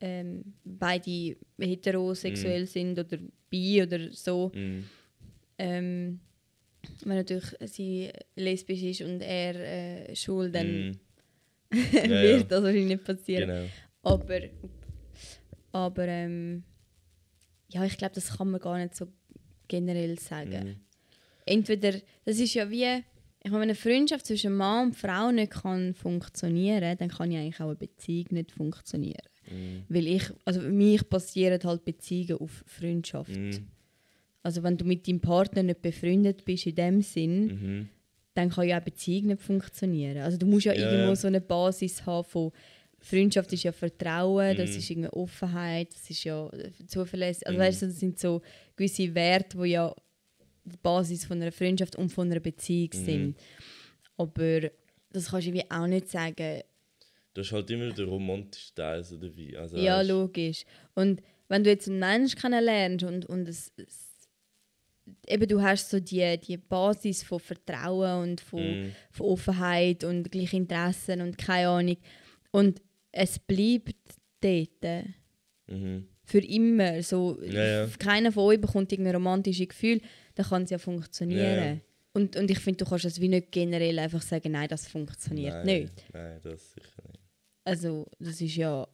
ähm, 0.00 0.54
beide 0.64 1.36
heterosexuell 1.58 2.62
Mhm. 2.62 2.66
sind 2.66 2.98
oder 2.98 3.18
bi 3.50 3.82
oder 3.82 4.12
so. 4.12 4.52
Mhm. 4.54 4.84
Ähm, 5.58 6.20
wenn 7.04 7.16
natürlich 7.16 7.54
sie 7.66 8.10
lesbisch 8.36 8.82
ist 8.82 9.00
und 9.02 9.20
er 9.20 9.54
äh, 10.10 10.14
schwul, 10.16 10.50
dann 10.50 10.88
Mhm. 10.90 10.98
Ja, 11.92 12.08
wird 12.08 12.40
ja. 12.40 12.42
das 12.44 12.62
wahrscheinlich 12.62 12.86
nicht 12.86 13.04
passieren. 13.04 13.48
Genau. 13.48 13.66
Aber, 14.02 14.40
aber 15.72 16.06
ähm, 16.06 16.62
ja, 17.68 17.84
ich 17.84 17.96
glaube, 17.96 18.14
das 18.14 18.36
kann 18.36 18.50
man 18.50 18.60
gar 18.60 18.78
nicht 18.78 18.94
so 18.94 19.08
generell 19.66 20.18
sagen. 20.18 20.83
Entweder, 21.46 21.92
das 22.24 22.38
ist 22.38 22.54
ja 22.54 22.70
wie, 22.70 22.84
ich 23.42 23.50
meine, 23.50 23.54
wenn 23.54 23.62
eine 23.62 23.74
Freundschaft 23.74 24.26
zwischen 24.26 24.54
Mann 24.54 24.86
und 24.88 24.96
Frau 24.96 25.30
nicht 25.30 25.52
kann 25.52 25.94
funktionieren, 25.94 26.96
dann 26.98 27.08
kann 27.08 27.30
ja 27.30 27.40
eigentlich 27.40 27.60
auch 27.60 27.66
eine 27.66 27.76
Beziehung 27.76 28.26
nicht 28.30 28.52
funktionieren. 28.52 29.22
Mhm. 29.50 29.84
Weil 29.88 30.06
ich, 30.06 30.22
also 30.44 30.60
mich 30.62 31.02
basieren 31.08 31.60
halt 31.64 31.84
Beziehungen 31.84 32.38
auf 32.40 32.64
Freundschaft. 32.66 33.30
Mhm. 33.36 33.66
Also 34.42 34.62
wenn 34.62 34.76
du 34.76 34.84
mit 34.84 35.06
deinem 35.06 35.20
Partner 35.20 35.62
nicht 35.62 35.82
befreundet 35.82 36.44
bist 36.44 36.66
in 36.66 36.74
dem 36.74 37.02
Sinn, 37.02 37.46
Mhm. 37.46 37.88
dann 38.34 38.50
kann 38.50 38.66
ja 38.66 38.76
auch 38.76 38.80
eine 38.82 38.84
Beziehung 38.90 39.26
nicht 39.28 39.42
funktionieren. 39.42 40.18
Also 40.18 40.38
du 40.38 40.46
musst 40.46 40.64
ja, 40.66 40.72
Ja, 40.72 40.80
irgendwo 40.90 41.08
ja. 41.10 41.16
so 41.16 41.26
eine 41.28 41.40
Basis 41.40 42.04
haben 42.06 42.24
von 42.24 42.50
Freundschaft 42.98 43.52
ist 43.52 43.62
ja 43.64 43.72
Vertrauen, 43.72 44.56
das 44.56 44.70
Mhm. 44.72 44.76
ist 44.78 44.90
irgendwie 44.90 45.08
Offenheit, 45.10 45.92
das 45.92 46.08
ist 46.08 46.24
ja 46.24 46.50
Zuverlässigkeit. 46.86 47.48
Also 47.48 47.58
Mhm. 47.58 47.62
weißt 47.62 47.82
du, 47.82 47.86
das 47.88 48.00
sind 48.00 48.18
so 48.18 48.40
gewisse 48.76 49.14
Werte, 49.14 49.58
die 49.58 49.68
ja 49.70 49.94
die 50.64 50.76
Basis 50.82 51.24
von 51.24 51.40
einer 51.42 51.52
Freundschaft 51.52 51.96
und 51.96 52.10
von 52.10 52.30
einer 52.30 52.40
Beziehung 52.40 52.90
Mhm. 52.94 53.04
sind. 53.04 53.36
Aber 54.16 54.60
das 55.10 55.30
kannst 55.30 55.46
du 55.46 55.50
irgendwie 55.50 55.70
auch 55.70 55.86
nicht 55.86 56.08
sagen, 56.08 56.62
Das 57.34 57.46
ist 57.46 57.52
halt 57.52 57.68
immer 57.70 57.90
der 57.92 58.04
romantische 58.06 58.72
Teil 58.74 59.02
so 59.02 59.16
dabei. 59.16 59.58
Also, 59.58 59.76
ja, 59.76 60.00
logisch. 60.02 60.64
Und 60.94 61.20
wenn 61.48 61.64
du 61.64 61.70
jetzt 61.70 61.88
einen 61.88 61.98
Menschen 61.98 62.38
kennenlernst 62.40 63.04
und, 63.04 63.26
und 63.26 63.48
es, 63.48 63.72
es, 63.76 64.28
eben 65.26 65.46
du 65.48 65.60
hast 65.60 65.90
so 65.90 65.98
die, 66.00 66.38
die 66.38 66.56
Basis 66.56 67.22
von 67.24 67.40
Vertrauen 67.40 68.22
und 68.30 68.40
von, 68.40 68.60
Mhm. 68.84 68.92
von 69.10 69.26
Offenheit 69.26 70.04
und 70.04 70.30
gleiche 70.30 70.56
Interessen 70.56 71.20
und 71.20 71.36
keine 71.36 71.68
Ahnung. 71.68 71.96
Und 72.52 72.80
es 73.10 73.38
bleibt 73.40 73.96
dort. 74.40 75.04
Mhm. 75.66 76.06
Für 76.24 76.38
immer. 76.38 77.02
So, 77.02 77.38
Ja, 77.42 77.84
ja. 77.84 77.88
Keiner 77.98 78.30
von 78.32 78.44
euch 78.44 78.60
bekommt 78.60 78.92
irgendein 78.92 79.16
romantisches 79.16 79.68
Gefühl, 79.68 80.00
dann 80.34 80.46
kann 80.46 80.62
es 80.64 80.70
ja 80.70 80.78
funktionieren. 80.78 81.74
Ja. 81.76 81.80
Und, 82.12 82.36
und 82.36 82.50
ich 82.50 82.58
finde, 82.60 82.84
du 82.84 82.88
kannst 82.90 83.04
es 83.04 83.20
wie 83.20 83.28
nicht 83.28 83.50
generell 83.50 83.98
einfach 83.98 84.22
sagen, 84.22 84.52
nein, 84.52 84.68
das 84.68 84.86
funktioniert 84.88 85.64
Nein, 85.64 85.82
nicht. 85.82 86.04
Nein, 86.12 86.38
das 86.42 86.72
sicher 86.74 87.02
nicht. 87.08 87.20
Also, 87.64 88.06
das 88.20 88.40
ist 88.40 88.54
ja. 88.56 88.86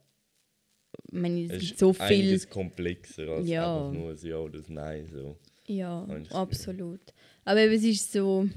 Ich 1.07 1.13
meine, 1.13 1.45
es 1.45 1.51
Es 1.51 1.59
gibt 1.59 1.71
ist 1.73 1.79
so 1.79 1.93
viel. 1.93 2.03
einiges 2.05 2.49
komplexer 2.49 3.27
als 3.29 3.47
Ja. 3.47 3.77
einfach 3.87 3.93
nur 3.93 4.09
ein 4.11 4.17
Ja 4.17 4.37
oder 4.37 4.59
ein 4.59 4.65
Nein. 4.73 5.05
So. 5.07 5.37
Ja, 5.67 6.05
das 6.07 6.31
absolut. 6.31 7.01
Aber 7.45 7.59
eben, 7.61 7.73
es 7.73 7.83
ist 7.83 8.11
so. 8.11 8.47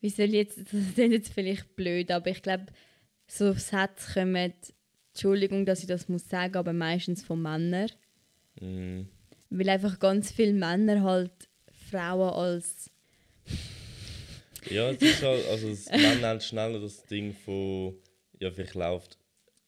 Wie 0.00 0.10
soll 0.10 0.26
jetzt. 0.34 0.58
Das 0.72 0.74
ist 0.74 0.96
jetzt 0.98 1.32
vielleicht 1.32 1.76
blöd, 1.76 2.10
aber 2.10 2.30
ich 2.30 2.42
glaube, 2.42 2.66
so 3.26 3.52
Sätze 3.52 4.12
kommen. 4.14 4.52
Entschuldigung, 5.12 5.66
dass 5.66 5.80
ich 5.80 5.86
das 5.86 6.08
muss 6.08 6.28
sagen, 6.28 6.56
aber 6.56 6.72
meistens 6.72 7.22
von 7.22 7.40
Männern. 7.42 7.90
Mhm. 8.60 9.08
Weil 9.50 9.68
einfach 9.68 9.98
ganz 9.98 10.30
viele 10.32 10.52
Männer 10.52 11.02
halt 11.02 11.32
Frauen 11.90 12.32
als. 12.32 12.90
Ja, 14.70 14.90
es 14.90 15.00
ist 15.02 15.22
halt, 15.22 15.46
also 15.48 15.68
es- 15.70 15.90
Männer 15.90 16.28
haben 16.28 16.40
schneller 16.40 16.80
das 16.80 17.02
Ding 17.06 17.32
von, 17.32 17.94
ja, 18.38 18.50
vielleicht 18.50 18.74
läuft, 18.74 19.18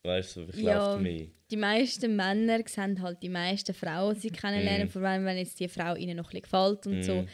weißt 0.04 0.36
du, 0.36 0.46
vielleicht 0.48 0.58
Ja. 0.64 0.92
läuft 0.94 1.02
mehr. 1.02 1.26
Die 1.50 1.56
meisten 1.56 2.14
Männer 2.16 2.60
sehen 2.66 3.02
halt 3.02 3.22
die 3.22 3.28
meisten 3.28 3.74
Frauen, 3.74 4.14
die 4.14 4.20
sie 4.20 4.30
kennenlernen, 4.30 4.86
Mhm. 4.86 4.90
vor 4.90 5.02
allem 5.02 5.24
wenn 5.24 5.36
jetzt 5.38 5.58
die 5.60 5.68
Frau 5.68 5.94
ihnen 5.96 6.16
noch 6.16 6.32
ein 6.32 6.40
bisschen 6.40 6.42
gefällt 6.42 6.86
und 6.86 7.02
so, 7.02 7.22
Mhm. 7.22 7.28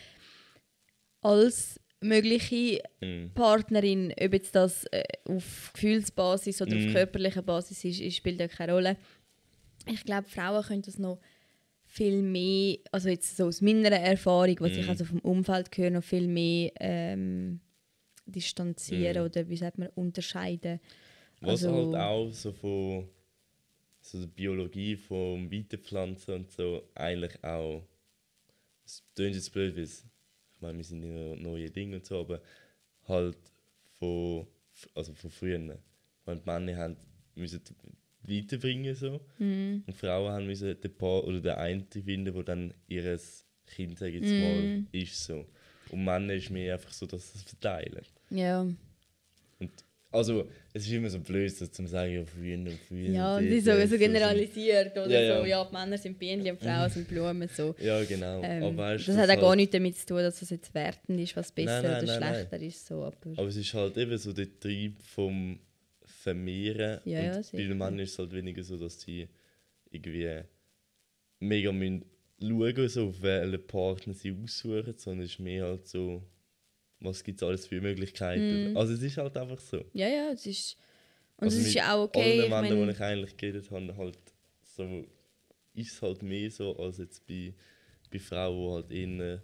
als 1.21 1.81
mögliche 2.01 2.81
Mhm. 3.01 3.33
Partnerin, 3.35 4.13
ob 4.21 4.33
jetzt 4.33 4.55
das 4.55 4.85
äh, 4.93 5.03
auf 5.25 5.71
Gefühlsbasis 5.75 6.63
oder 6.63 6.77
Mhm. 6.77 6.87
auf 6.87 6.93
körperlicher 6.95 7.43
Basis 7.43 7.85
ist, 7.85 8.01
ist, 8.01 8.17
spielt 8.17 8.39
ja 8.41 8.47
keine 8.49 8.73
Rolle. 8.73 8.97
Ich 9.87 10.05
glaube, 10.05 10.29
Frauen 10.29 10.63
können 10.65 10.83
das 10.83 10.99
noch 10.99 11.21
viel 11.91 12.23
mehr, 12.23 12.77
also 12.93 13.09
jetzt 13.09 13.37
so 13.37 13.47
aus 13.47 13.61
meiner 13.61 13.91
Erfahrung, 13.91 14.57
was 14.61 14.73
ich 14.77 14.85
Mhm. 14.85 14.91
also 14.91 15.05
vom 15.05 15.19
Umfeld 15.21 15.77
höre, 15.77 15.91
noch 15.91 16.05
viel 16.05 16.29
mehr 16.29 16.71
ähm, 16.81 17.61
distanzieren 18.27 19.17
Mhm. 19.17 19.23
oder 19.25 19.49
wie 19.49 19.57
sagt 19.57 19.79
man, 19.79 19.89
unterscheiden. 19.95 20.81
Was 21.41 21.65
Also- 21.65 21.75
halt 21.75 21.95
auch 21.97 22.31
so 22.33 22.53
von 22.53 23.09
so 24.01 24.21
der 24.21 24.27
Biologie 24.29 24.97
vom 24.97 25.51
Weiterpflanzen 25.51 26.35
und 26.35 26.51
so 26.51 26.83
eigentlich 26.95 27.43
auch. 27.43 27.83
Es 28.85 29.03
klingt 29.15 29.35
jetzt 29.35 29.53
blöd, 29.53 29.77
weil 29.77 29.85
ich 29.85 30.03
meine, 30.61 30.79
wir 30.79 30.85
sind 30.85 31.03
ja 31.03 31.37
neue 31.37 31.71
Dinge 31.71 31.97
und 31.97 32.07
so, 32.07 32.21
aber 32.21 32.41
halt 33.07 33.37
von, 33.99 34.47
also 34.95 35.13
von 35.15 35.31
früher. 35.31 35.59
Meine, 35.59 35.79
die 36.41 36.47
Männer 36.47 36.77
haben 36.77 36.97
müssen 37.35 37.63
weiterbringen 38.29 38.95
so 38.95 39.21
Mhm. 39.39 39.83
und 39.87 39.95
Frauen 39.97 40.33
haben 40.33 40.47
müssen 40.47 40.81
den 40.81 40.95
Paar 40.97 41.25
oder 41.25 41.41
den 41.41 41.53
einen 41.53 41.87
finden, 41.91 42.33
der 42.35 42.43
dann 42.43 42.75
ihres 42.87 43.45
Kind, 43.67 43.99
sag 43.99 44.09
ich 44.09 44.17
jetzt 44.23 44.33
Mhm. 44.35 44.41
mal, 44.41 44.85
ist 44.93 45.25
so. 45.25 45.47
Und 45.91 46.05
Männer 46.05 46.35
ist 46.35 46.51
mehr 46.51 46.75
einfach 46.75 46.93
so, 46.93 47.07
dass 47.07 47.33
sie 47.33 47.39
es 47.39 47.45
verteilen. 47.45 48.05
Ja, 48.31 48.61
Und 49.59 49.71
also, 50.11 50.49
es 50.73 50.87
ist 50.87 50.93
immer 50.93 51.11
so 51.11 51.21
blöd, 51.21 51.51
so 51.55 51.67
zu 51.67 51.87
sagen, 51.87 52.13
ja, 52.15 52.25
früher 52.25 52.57
und 52.57 52.79
früher. 52.89 53.11
ja 53.13 53.37
und 53.37 53.47
die 53.49 53.61
so, 53.61 53.73
so 53.87 53.99
generalisiert 53.99 54.93
oder 54.97 55.09
Ja, 55.11 55.21
ja. 55.21 55.41
so, 55.41 55.45
ja, 55.47 55.65
die 55.65 55.73
Männer 55.75 55.99
sind 55.99 56.19
Bienen 56.19 56.49
und 56.51 56.59
Frauen 56.61 56.89
sind 56.91 57.07
Blumen, 57.09 57.49
so. 57.49 57.75
Ja, 57.79 58.03
genau. 58.05 58.41
Ähm, 58.43 58.63
aber 58.63 58.95
das 58.97 59.05
das 59.05 59.17
hat 59.17 59.29
auch 59.31 59.35
gar 59.41 59.49
halt, 59.51 59.57
nichts 59.59 59.73
damit 59.73 59.97
zu 59.99 60.07
tun, 60.07 60.19
dass 60.19 60.41
es 60.41 60.49
jetzt 60.51 60.73
wertend 60.75 61.21
ist, 61.21 61.37
was 61.37 61.53
besser 61.53 61.83
nein, 61.83 61.91
oder 62.03 62.03
nein, 62.07 62.21
nein. 62.21 62.35
schlechter 62.35 62.61
ist. 62.67 62.87
So. 62.87 63.05
Aber, 63.05 63.17
Aber 63.37 63.49
es 63.49 63.57
ist 63.57 63.75
halt 63.75 63.99
eben 63.99 64.17
so 64.17 64.33
der 64.33 64.59
Trieb 64.59 65.03
vom 65.03 65.59
Vermehren. 66.23 67.01
Ja, 67.05 67.19
und 67.21 67.25
ja, 67.27 67.33
bei 67.37 67.43
sicher. 67.43 67.59
den 67.69 67.79
Männern 67.79 67.99
ist 68.01 68.13
es 68.13 68.19
halt 68.19 68.33
weniger 68.33 68.63
so, 68.63 68.77
dass 68.77 69.01
sie 69.01 69.29
irgendwie 69.91 70.43
mega 71.41 71.73
müssen 71.73 72.05
schauen, 72.41 72.89
so, 72.89 73.09
auf 73.09 73.23
welchen 73.23 73.67
Partner 73.67 74.15
sie 74.15 74.33
aussuchen, 74.33 74.95
sondern 74.97 75.25
es 75.25 75.33
ist 75.33 75.39
mehr 75.41 75.65
halt 75.65 75.87
so, 75.87 76.23
was 77.01 77.23
gibt 77.23 77.41
es 77.41 77.47
alles 77.47 77.67
für 77.67 77.81
Möglichkeiten. 77.81 78.71
Mhm. 78.71 78.77
Also 78.77 78.95
es 78.95 79.03
ist 79.03 79.17
halt 79.17 79.37
einfach 79.37 79.61
so. 79.61 79.85
ja, 79.93 80.09
ja, 80.09 80.31
es 80.33 80.47
ist. 80.47 80.77
Und 81.37 81.45
also 81.47 81.59
es 81.61 81.67
ist 81.69 81.75
ja 81.75 81.95
auch 81.95 82.05
okay. 82.09 82.21
Ich 82.21 82.41
Allen 82.41 82.51
Männern, 82.51 82.79
mein, 82.79 82.89
die 82.89 82.93
ich 82.95 83.01
eigentlich 83.01 83.37
geredet 83.37 83.71
habe, 83.71 83.97
halt 83.97 84.19
so, 84.63 85.05
ist 85.75 85.93
es 85.93 86.03
halt 86.03 86.23
mehr 86.23 86.51
so, 86.51 86.77
als 86.77 86.99
jetzt 86.99 87.25
bei, 87.27 87.55
bei 88.11 88.19
Frauen, 88.19 88.89
die 88.89 88.97
halt 88.97 89.03
innen 89.05 89.41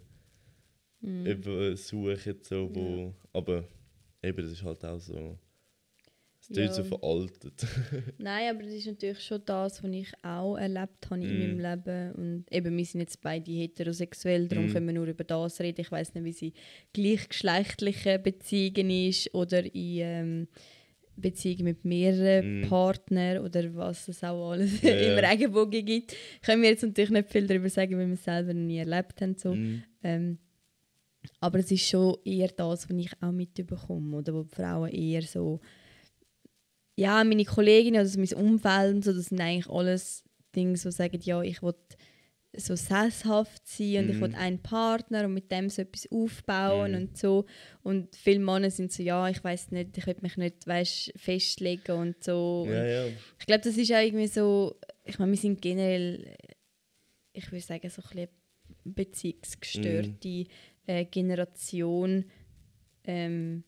Mhm. 1.01 1.25
jemanden 1.27 1.77
suchen, 1.77 2.39
so, 2.41 2.69
wo, 2.73 3.13
aber 3.33 3.63
eben, 4.23 4.41
das 4.41 4.51
ist 4.53 4.63
halt 4.63 4.83
auch 4.83 4.99
so, 4.99 5.37
Klingt 6.47 6.67
Ja. 6.69 6.73
so 6.73 6.83
veraltet. 6.83 7.65
Nein, 8.17 8.49
aber 8.55 8.63
das 8.63 8.73
ist 8.73 8.85
natürlich 8.87 9.19
schon 9.21 9.41
das, 9.45 9.83
was 9.83 9.91
ich 9.91 10.11
auch 10.23 10.55
erlebt 10.57 11.09
habe 11.09 11.21
in 11.23 11.27
Mm. 11.35 11.39
meinem 11.39 11.59
Leben. 11.59 12.11
Und 12.13 12.45
eben, 12.51 12.77
wir 12.77 12.85
sind 12.85 13.01
jetzt 13.01 13.21
beide 13.21 13.51
heterosexuell, 13.51 14.47
darum 14.47 14.67
Mm. 14.67 14.73
können 14.73 14.87
wir 14.87 14.93
nur 14.93 15.07
über 15.07 15.23
das 15.23 15.59
reden. 15.59 15.81
Ich 15.81 15.91
weiß 15.91 16.13
nicht, 16.13 16.23
wie 16.23 16.31
sie 16.33 16.53
gleichgeschlechtliche 16.93 18.19
Beziehungen 18.19 18.89
ist 18.89 19.33
oder 19.33 19.63
in 19.63 19.97
ähm, 19.99 20.47
Beziehungen 21.17 21.63
mit 21.63 21.85
mehreren 21.85 22.61
Mm. 22.61 22.67
Partnern 22.67 23.37
oder 23.39 23.73
was 23.73 24.07
es 24.09 24.23
auch 24.23 24.51
alles 24.51 24.81
Ja, 24.81 24.89
im. 25.17 25.17
Regenbogen 25.17 25.85
gibt. 25.85 26.15
Können 26.41 26.61
wir 26.61 26.69
jetzt 26.69 26.83
natürlich 26.83 27.09
nicht 27.11 27.29
viel 27.31 27.47
darüber 27.47 27.69
sagen, 27.69 27.97
weil 27.97 28.07
wir 28.07 28.13
es 28.15 28.23
selber 28.23 28.53
noch 28.53 28.61
nie 28.61 28.77
erlebt 28.79 29.21
haben. 29.21 29.35
So. 29.37 29.55
Mm. 29.55 29.83
Ähm, 30.03 30.37
aber 31.39 31.59
es 31.59 31.71
ist 31.71 31.87
schon 31.87 32.17
eher 32.25 32.49
das, 32.49 32.89
was 32.89 32.97
ich 32.97 33.11
auch 33.21 33.31
mitbekomme. 33.31 34.17
Oder 34.17 34.33
wo 34.33 34.43
die 34.43 34.53
Frauen 34.53 34.89
eher 34.91 35.21
so. 35.23 35.59
Ja, 36.97 37.23
meine 37.23 37.45
Kolleginnen 37.45 37.99
oder 38.01 38.07
so 38.07 38.19
mein 38.19 38.33
Umfeld, 38.33 38.95
und 38.95 39.03
so, 39.05 39.13
das 39.13 39.25
sind 39.25 39.41
eigentlich 39.41 39.69
alles 39.69 40.23
Dinge, 40.55 40.73
die 40.73 40.91
sagen, 40.91 41.19
ja, 41.23 41.41
ich 41.41 41.61
will 41.61 41.75
so 42.57 42.75
sesshaft 42.77 43.67
sein 43.67 44.05
und 44.05 44.09
ich 44.11 44.15
Mhm. 44.15 44.21
will 44.21 44.35
einen 44.35 44.59
Partner 44.59 45.25
und 45.25 45.33
mit 45.33 45.51
dem 45.51 45.69
so 45.69 45.81
etwas 45.81 46.09
aufbauen 46.09 46.91
Mhm. 46.91 46.97
und 46.97 47.17
so. 47.17 47.45
Und 47.83 48.15
viele 48.15 48.39
Männer 48.39 48.71
sind 48.71 48.93
so, 48.93 49.03
ja, 49.03 49.27
ich 49.27 49.43
weiß 49.43 49.71
nicht, 49.71 49.97
ich 49.97 50.07
will 50.07 50.15
mich 50.21 50.37
nicht 50.37 50.65
weißt, 50.65 51.11
festlegen 51.17 51.91
und 51.97 52.23
so. 52.23 52.61
Und 52.65 52.71
Ja, 52.73 52.85
ja. 52.85 53.07
ich 53.39 53.45
glaube, 53.45 53.61
das 53.61 53.75
ist 53.75 53.91
auch 53.91 53.99
irgendwie 53.99 54.27
so, 54.27 54.77
ich 55.03 55.19
meine, 55.19 55.31
wir 55.33 55.37
sind 55.37 55.61
generell, 55.61 56.33
ich 57.33 57.51
würde 57.51 57.61
sagen, 57.65 57.89
so 57.89 58.01
ein 58.01 58.07
bisschen 58.09 58.29
beziehungsgestörte 58.85 60.45
äh, 60.87 61.05
Generation. 61.05 62.23
Ähm, 63.03 63.63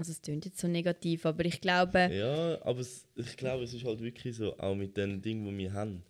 also 0.00 0.12
es 0.12 0.22
klingt 0.22 0.46
jetzt 0.46 0.58
so 0.58 0.66
negativ, 0.66 1.26
aber 1.26 1.44
ich 1.44 1.60
glaube, 1.60 2.08
Ja, 2.10 2.58
aber 2.64 2.80
es, 2.80 3.06
ich 3.16 3.36
glaube, 3.36 3.64
es 3.64 3.74
ist 3.74 3.84
halt 3.84 4.00
wirklich 4.00 4.34
so, 4.34 4.58
auch 4.58 4.74
mit 4.74 4.96
den 4.96 5.20
Dingen, 5.20 5.44
die 5.46 5.58
wir 5.64 5.72
haben. 5.74 6.02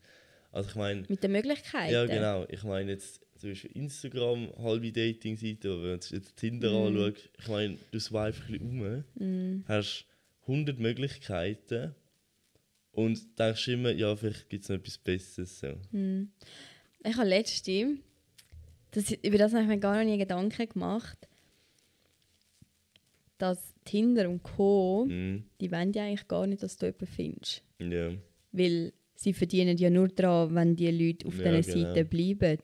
Also 0.53 0.71
ich 0.71 0.77
meine, 0.77 1.05
mit 1.09 1.23
den 1.23 1.33
Möglichkeiten. 1.33 1.93
ja 1.93 2.07
genau, 2.07 2.47
ich 2.49 2.63
meine 2.63 2.93
jetzt 2.93 3.21
zum 3.37 3.51
Beispiel 3.51 3.71
Instagram, 3.73 4.53
halbe 4.59 4.93
Dating-Seite, 4.93 5.73
oder 5.75 5.93
wenn 5.93 6.01
du 6.01 6.15
jetzt 6.15 6.37
Tinder 6.37 6.71
Mhm. 6.71 6.99
anschaust, 6.99 7.31
ich 7.39 7.49
meine, 7.49 7.79
du 7.91 7.99
swipest 8.01 8.43
ein 8.49 8.59
bisschen 8.59 9.05
um, 9.17 9.65
hast 9.67 10.07
100 10.43 10.79
Möglichkeiten 10.79 11.95
und 12.93 13.39
denkst 13.39 13.69
immer, 13.69 13.91
ja, 13.91 14.15
vielleicht 14.15 14.49
gibt 14.49 14.63
es 14.65 14.69
noch 14.69 14.77
etwas 14.77 14.99
Besseres. 14.99 15.59
So. 15.61 15.75
Ich 15.93 17.17
habe 17.17 17.29
letzte, 17.29 17.97
das, 18.93 19.11
über 19.11 19.39
das 19.39 19.53
habe 19.53 19.63
ich 19.63 19.69
mir 19.69 19.79
gar 19.79 19.97
noch 19.97 20.05
nie 20.05 20.19
Gedanken 20.19 20.69
gemacht, 20.69 21.19
dass 23.41 23.75
Tinder 23.85 24.29
und 24.29 24.43
Co., 24.43 25.07
Mhm. 25.09 25.45
die 25.61 25.71
wollen 25.73 25.93
ja 25.93 26.05
eigentlich 26.05 26.29
gar 26.29 26.47
nicht, 26.47 26.63
dass 26.63 26.77
du 26.77 26.87
jemanden 26.87 27.07
findest. 27.07 27.63
Ja. 27.81 28.11
Weil 28.53 28.93
sie 29.15 29.33
verdienen 29.33 29.77
ja 29.77 29.91
nur 29.91 30.09
daran, 30.09 30.55
wenn 30.55 30.77
die 30.77 30.91
Leute 30.91 31.27
auf 31.29 31.39
Ja, 31.39 31.57
diesen 31.57 31.75
genau. 31.81 31.95
Seiten 31.95 32.09
bleiben. 32.09 32.59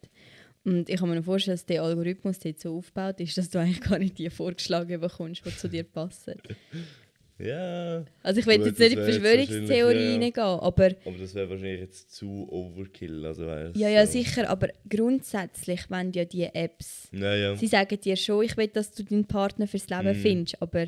Und 0.65 0.89
ich 0.91 0.97
kann 0.97 1.09
mir 1.09 1.23
vorstellen, 1.23 1.55
dass 1.55 1.65
der 1.67 1.83
Algorithmus 1.83 2.41
dort 2.41 2.59
so 2.59 2.77
aufgebaut 2.77 3.21
ist, 3.21 3.39
dass 3.39 3.49
du 3.51 3.59
eigentlich 3.61 3.81
gar 3.81 3.99
nicht 4.01 4.19
die 4.19 4.29
vorgeschlagen 4.31 5.01
bekommst, 5.01 5.47
die 5.47 5.57
zu 5.57 5.69
dir 5.69 5.85
passen. 5.85 6.35
Ja, 7.39 8.03
Also 8.23 8.41
ich 8.41 8.47
will 8.47 8.65
jetzt 8.65 8.79
nicht 8.79 8.93
in 8.97 9.03
Verschwörungstheorie 9.05 9.95
ja, 9.95 10.01
ja. 10.01 10.13
reingehen, 10.21 10.43
aber 10.43 10.91
aber 11.05 11.19
das 11.19 11.35
wäre 11.35 11.51
wahrscheinlich 11.51 11.81
jetzt 11.81 12.15
zu 12.15 12.49
Overkill. 12.51 13.27
Also 13.27 13.47
weißt, 13.47 13.77
ja, 13.77 13.89
ja, 13.91 14.07
so. 14.07 14.13
sicher, 14.13 14.49
aber 14.49 14.69
grundsätzlich 14.89 15.83
wenn 15.91 16.13
ja 16.13 16.25
die 16.25 16.45
Apps, 16.45 17.09
Ja, 17.13 17.35
ja. 17.35 17.55
sie 17.57 17.67
sagen 17.67 18.01
dir 18.01 18.17
schon, 18.17 18.43
ich 18.45 18.57
will, 18.57 18.69
dass 18.69 18.93
du 18.93 19.03
deinen 19.05 19.27
Partner 19.27 19.67
fürs 19.67 19.89
Leben 19.91 20.17
Mhm. 20.17 20.23
findest, 20.23 20.63
aber 20.63 20.87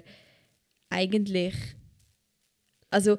eigentlich, 0.88 1.54
also 2.90 3.18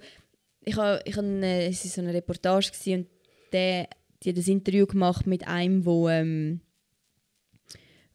ich 0.66 0.76
habe, 0.76 1.02
ich 1.06 1.16
habe 1.16 1.28
eine, 1.28 1.66
es 1.68 1.84
war 1.86 1.92
so 1.92 2.02
eine 2.02 2.14
Reportage 2.14 2.72
und 2.96 3.08
der, 3.54 3.88
die 4.24 4.30
hat 4.30 4.38
ein 4.38 4.52
Interview 4.52 4.88
gemacht 4.88 5.28
mit 5.28 5.48
einem, 5.48 5.86
wo, 5.86 6.10
ähm, 6.10 6.62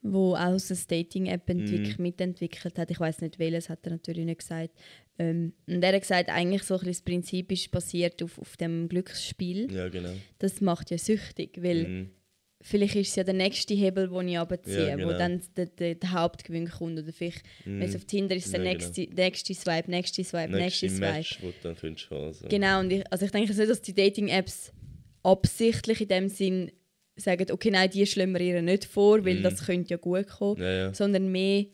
wo 0.06 0.34
auch 0.36 0.58
so 0.58 0.74
eine 0.74 0.82
Dating-App 0.86 1.48
Mhm. 1.48 1.94
mitentwickelt 1.98 2.78
hat. 2.78 2.90
Ich 2.90 3.00
weiß 3.00 3.22
nicht 3.22 3.38
welches, 3.38 3.70
hat 3.70 3.80
er 3.86 3.92
natürlich 3.92 4.26
nicht 4.26 4.40
gesagt. 4.40 4.70
Ähm, 5.18 5.54
und 5.66 5.82
er 5.82 5.94
hat 5.94 6.00
gesagt, 6.02 6.28
eigentlich 6.28 6.62
so 6.62 6.74
ein 6.74 6.80
bisschen 6.80 6.92
das 6.92 7.02
Prinzip 7.02 7.50
ist 7.50 7.70
basiert 7.70 8.22
auf, 8.22 8.38
auf 8.38 8.56
dem 8.58 8.88
Glücksspiel. 8.88 9.72
Ja, 9.72 9.88
genau. 9.88 10.12
Das 10.38 10.60
macht 10.60 10.90
ja 10.90 10.98
süchtig, 10.98 11.56
weil 11.62 11.88
Mhm. 11.88 12.10
vielleicht 12.60 12.96
ist 12.96 13.08
es 13.10 13.16
ja 13.16 13.24
der 13.24 13.32
nächste 13.34 13.72
Hebel, 13.72 14.08
den 14.10 14.28
ich 14.28 14.38
runterziehe, 14.38 14.88
Ja, 14.88 14.94
wo 14.98 15.06
genau. 15.06 15.18
dann 15.18 15.40
der, 15.56 15.66
der, 15.66 15.94
der 15.94 16.12
Hauptgewinn 16.12 16.68
kommt. 16.68 16.98
Oder 16.98 17.12
vielleicht, 17.12 17.42
wenn 17.64 17.80
es 17.82 17.96
auf 17.96 18.04
Tinder 18.04 18.36
ist, 18.36 18.52
der 18.52 18.62
Ja, 18.62 18.72
nächste, 18.72 19.02
nächste 19.14 19.54
Swipe, 19.54 19.90
nächste 19.90 20.22
Swipe, 20.22 20.52
nächste, 20.52 20.86
Nächste 20.86 20.88
Swipe. 20.90 21.12
Match, 21.12 21.38
wo 21.40 21.46
du 21.48 21.54
dann 21.62 21.76
findest. 21.76 22.12
Also. 22.12 22.48
Genau, 22.48 22.80
und 22.80 22.92
ich, 22.92 23.10
also 23.10 23.24
ich 23.24 23.30
denke 23.30 23.54
nicht, 23.54 23.70
dass 23.70 23.80
die 23.80 23.94
Dating-Apps 23.94 24.70
absichtlich 25.22 26.00
in 26.02 26.08
dem 26.08 26.28
Sinn 26.28 26.70
sagen, 27.16 27.50
okay, 27.50 27.70
nein, 27.70 27.90
die 27.90 28.06
schlagen 28.06 28.32
wir 28.32 28.40
ihr 28.40 28.62
nicht 28.62 28.84
vor, 28.84 29.24
weil 29.24 29.36
Mhm. 29.36 29.42
das 29.42 29.64
könnte 29.64 29.90
ja 29.90 29.96
gut 29.96 30.26
kommen. 30.28 30.60
Ja, 30.60 30.72
ja. 30.72 30.94
Sondern 30.94 31.30
mehr, 31.30 31.66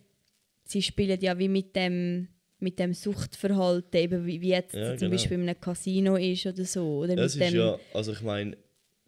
sie 0.64 0.82
spielen 0.82 1.18
ja 1.20 1.38
wie 1.38 1.48
mit 1.48 1.74
dem, 1.74 2.28
mit 2.58 2.78
dem 2.78 2.92
Suchtverhalten, 2.92 3.98
eben 4.00 4.26
wie, 4.26 4.40
wie 4.40 4.50
jetzt 4.50 4.74
Ja, 4.74 4.90
zum 4.90 4.98
genau. 5.08 5.10
Beispiel 5.12 5.38
in 5.38 5.48
einem 5.48 5.60
Casino 5.60 6.16
ist 6.16 6.44
oder 6.46 6.64
so. 6.64 6.98
Oder 6.98 7.16
Das 7.16 7.34
mit 7.36 7.44
ist 7.44 7.52
dem, 7.52 7.58
ja, 7.60 7.78
also 7.94 8.12
ich 8.12 8.20
meine, 8.20 8.56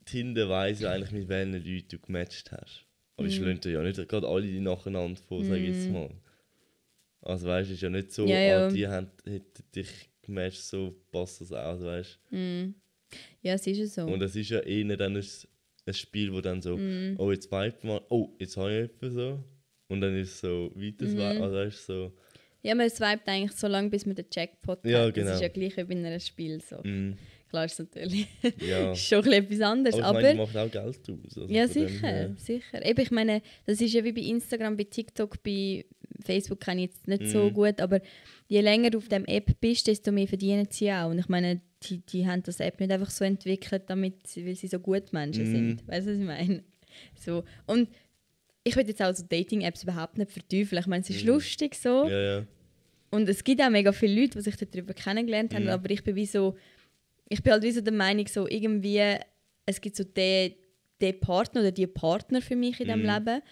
Tinder 0.06 0.48
weiss 0.48 0.80
ja 0.80 0.90
eigentlich, 0.90 1.12
mit 1.12 1.28
welchen 1.28 1.52
Leuten 1.52 1.88
du 1.88 1.98
gematcht 1.98 2.50
hast. 2.50 2.86
Aber 3.16 3.24
Mhm. 3.24 3.28
ich 3.28 3.36
schlönt 3.36 3.64
ja 3.66 3.82
nicht 3.82 4.08
gerade 4.08 4.26
alle 4.26 4.42
die 4.46 4.58
nacheinander 4.60 5.20
vor, 5.28 5.44
sag 5.44 5.58
ich 5.58 5.66
jetzt 5.76 5.90
mal. 5.90 6.10
Also 7.20 7.46
weißt 7.46 7.68
du, 7.68 7.72
es 7.74 7.78
ist 7.78 7.82
ja 7.82 7.90
nicht 7.90 8.10
so, 8.10 8.26
Ja. 8.26 8.66
Ah, 8.66 8.70
die 8.70 8.88
haben, 8.88 9.08
hätten 9.24 9.62
dich 9.76 9.88
gematcht, 10.22 10.62
so 10.62 10.94
passt 11.12 11.40
das 11.42 11.52
aus, 11.52 11.82
weißt 11.82 12.18
ja, 13.42 13.54
es 13.54 13.66
ist 13.66 13.76
ja 13.78 13.86
so. 13.86 14.06
du. 14.06 14.12
Und 14.14 14.22
es 14.22 14.34
ist 14.34 14.48
ja 14.48 14.60
eher 14.60 14.96
dann 14.96 15.14
ein, 15.16 15.24
ein 15.86 15.94
Spiel, 15.94 16.32
wo 16.32 16.40
dann 16.40 16.62
so, 16.62 16.76
Mhm. 16.76 17.16
oh 17.18 17.30
jetzt 17.32 17.50
vibe 17.50 17.86
mal, 17.86 18.00
oh 18.08 18.30
jetzt 18.38 18.56
habe 18.56 18.70
ich 18.70 18.76
jemanden 19.02 19.10
so. 19.10 19.44
Und 19.88 20.00
dann 20.00 20.16
ist 20.16 20.30
es 20.34 20.40
so 20.40 20.70
weiter, 20.74 21.04
Mhm. 21.06 21.42
also 21.42 21.64
du, 21.64 21.70
so, 21.70 22.12
Ja, 22.64 22.74
man 22.76 22.88
swipet 22.88 23.26
eigentlich 23.26 23.52
so 23.52 23.66
lange, 23.66 23.90
bis 23.90 24.06
man 24.06 24.14
den 24.14 24.26
Jackpot 24.32 24.84
Ja, 24.86 25.00
hat. 25.00 25.08
Das 25.08 25.14
genau. 25.14 25.34
ist 25.34 25.40
ja 25.42 25.48
gleich 25.48 25.76
wie 25.76 25.82
bei 25.84 25.94
einem 25.96 26.20
Spiel 26.20 26.60
so. 26.60 26.76
mm, 26.82 27.16
Klar 27.50 27.64
ist 27.66 27.72
es 27.72 27.78
natürlich 27.80 28.26
ja. 28.66 28.92
ist 28.92 29.00
schon 29.08 29.18
ein 29.18 29.24
bisschen 29.24 29.44
etwas 29.44 29.60
anderes, 29.60 29.94
Aber 30.00 30.02
ich 30.02 30.06
aber... 30.06 30.22
meine, 30.22 30.38
machen 30.38 30.56
auch 30.58 30.70
Geld 30.70 31.10
aus. 31.10 31.36
Also 31.36 31.46
ja, 31.52 31.66
dem 31.66 31.72
sicher, 31.72 32.06
her. 32.06 32.34
sicher. 32.38 32.86
Eben, 32.86 33.00
ich 33.00 33.10
meine, 33.10 33.42
das 33.66 33.80
ist 33.80 33.92
ja 33.92 34.04
wie 34.04 34.12
bei 34.12 34.20
Instagram, 34.22 34.76
bei 34.76 34.84
TikTok, 34.84 35.42
bei 35.42 35.84
Facebook 36.24 36.60
kenne 36.60 36.84
ich 36.84 36.90
jetzt 36.92 37.08
nicht 37.08 37.26
so 37.26 37.44
Mhm. 37.50 37.52
gut, 37.52 37.80
aber 37.80 38.00
je 38.48 38.60
länger 38.60 38.90
du 38.90 38.98
auf 38.98 39.08
dem 39.08 39.24
App 39.26 39.50
bist, 39.60 39.86
desto 39.88 40.12
mehr 40.12 40.28
verdienen 40.28 40.68
sie 40.70 40.90
auch. 40.92 41.10
Und 41.10 41.18
ich 41.18 41.28
meine, 41.28 41.60
die, 41.82 41.98
die 41.98 42.26
haben 42.26 42.42
das 42.42 42.60
App 42.60 42.78
nicht 42.80 42.92
einfach 42.92 43.10
so 43.10 43.24
entwickelt, 43.24 43.84
damit, 43.86 44.26
sie- 44.26 44.46
weil 44.46 44.54
sie 44.54 44.68
so 44.68 44.78
gut 44.78 45.12
Menschen 45.12 45.44
Mhm. 45.48 45.52
sind. 45.52 45.88
Weißt 45.88 46.06
du, 46.06 46.12
was 46.12 46.18
ich 46.18 46.24
meine? 46.26 46.62
So. 47.18 47.44
Und 47.66 47.88
ich 48.64 48.76
will 48.76 48.86
jetzt 48.86 49.02
auch 49.02 49.14
so 49.14 49.24
Dating-Apps 49.28 49.82
überhaupt 49.82 50.18
nicht 50.18 50.30
verteufeln. 50.30 50.80
Ich 50.80 50.86
meine, 50.86 51.02
es 51.02 51.10
ist 51.10 51.24
lustig 51.24 51.74
so. 51.74 52.04
Mhm. 52.04 52.10
Ja, 52.10 52.20
ja. 52.38 52.46
Und 53.10 53.28
es 53.28 53.42
gibt 53.44 53.60
auch 53.60 53.70
mega 53.70 53.92
viele 53.92 54.20
Leute, 54.22 54.38
die 54.38 54.42
sich 54.42 54.56
darüber 54.56 54.94
kennengelernt 54.94 55.54
haben, 55.54 55.64
Mhm. 55.64 55.70
aber 55.70 55.90
ich 55.90 56.02
bin 56.02 56.14
wie 56.16 56.26
so, 56.26 56.56
ich 57.28 57.42
bin 57.42 57.52
halt 57.52 57.62
wie 57.62 57.70
so 57.72 57.80
der 57.80 57.92
Meinung, 57.92 58.26
so 58.26 58.48
irgendwie, 58.48 59.00
es 59.66 59.80
gibt 59.80 59.96
so 59.96 60.04
den, 60.04 60.54
den 61.00 61.18
Partner 61.20 61.60
oder 61.62 61.72
die 61.72 61.86
Partner 61.86 62.40
für 62.40 62.56
mich 62.56 62.78
in 62.80 62.86
diesem 62.86 63.02
Mhm. 63.02 63.06
Leben. 63.08 63.42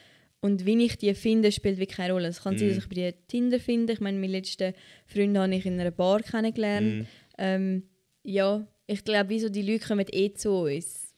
Und 0.43 0.65
wie 0.65 0.83
ich 0.85 0.97
die 0.97 1.13
finde, 1.13 1.53
spielt 1.53 1.77
wirklich 1.79 1.97
keine 1.99 2.15
Rolle. 2.15 2.29
Es 2.29 2.43
kann 2.43 2.57
sein, 2.57 2.69
Mhm. 2.69 2.75
dass 2.77 2.85
ich 2.85 2.89
bei 2.89 3.15
Tinder 3.29 3.61
finde. 3.61 3.93
Ich 3.93 4.01
meine, 4.01 4.19
meinen 4.19 4.31
letzten 4.31 4.73
Freund 5.07 5.37
habe 5.37 5.55
ich 5.55 5.67
in 5.67 5.79
einer 5.79 5.91
Bar 5.91 6.21
kennengelernt. 6.23 7.01
Mhm. 7.01 7.07
Ähm, 7.37 7.83
ja, 8.23 8.67
ich 8.87 9.05
glaube, 9.05 9.31
wieso 9.31 9.49
die 9.49 9.63
Leute 9.63 9.87
kommen 9.87 10.07
eh 10.11 10.33
zu 10.33 10.51
uns. 10.51 11.15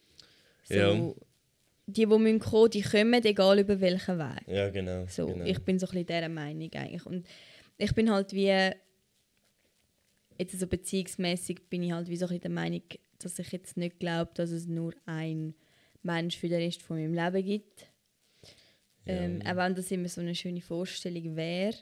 So, 0.63 0.75
Ja. 0.75 0.93
Die, 0.93 1.13
die 1.87 2.05
müssen 2.05 2.39
kommen, 2.39 2.69
die 2.69 2.81
kommen, 2.81 3.23
egal 3.25 3.59
über 3.59 3.79
welchen 3.79 4.17
Weg. 4.17 4.47
Ja, 4.47 4.69
genau. 4.69 5.05
So, 5.07 5.27
genau. 5.27 5.45
ich 5.45 5.59
bin 5.59 5.79
so 5.79 5.85
ein 5.87 5.91
bisschen 5.91 6.05
dieser 6.05 6.29
Meinung 6.29 6.71
eigentlich. 6.73 7.05
Und 7.05 7.25
ich 7.77 7.93
bin 7.93 8.09
halt 8.09 8.31
wie, 8.31 8.71
jetzt 10.37 10.59
so 10.59 10.67
beziehungsmäßig 10.67 11.69
bin 11.69 11.83
ich 11.83 11.91
halt 11.91 12.07
wie 12.07 12.17
so 12.17 12.25
ein 12.25 12.29
bisschen 12.29 12.41
der 12.41 12.51
Meinung, 12.51 12.83
dass 13.19 13.39
ich 13.39 13.51
jetzt 13.51 13.77
nicht 13.77 13.99
glaube, 13.99 14.31
dass 14.35 14.51
es 14.51 14.67
nur 14.67 14.93
ein 15.05 15.53
Mensch 16.03 16.37
für 16.37 16.49
den 16.49 16.61
Rest 16.61 16.81
von 16.81 16.97
meinem 16.97 17.13
Leben 17.13 17.45
gibt. 17.45 17.87
Ähm, 19.05 19.41
auch 19.45 19.57
wenn 19.57 19.75
das 19.75 19.91
immer 19.91 20.07
so 20.07 20.21
eine 20.21 20.35
schöne 20.35 20.61
Vorstellung 20.61 21.35
wäre. 21.35 21.75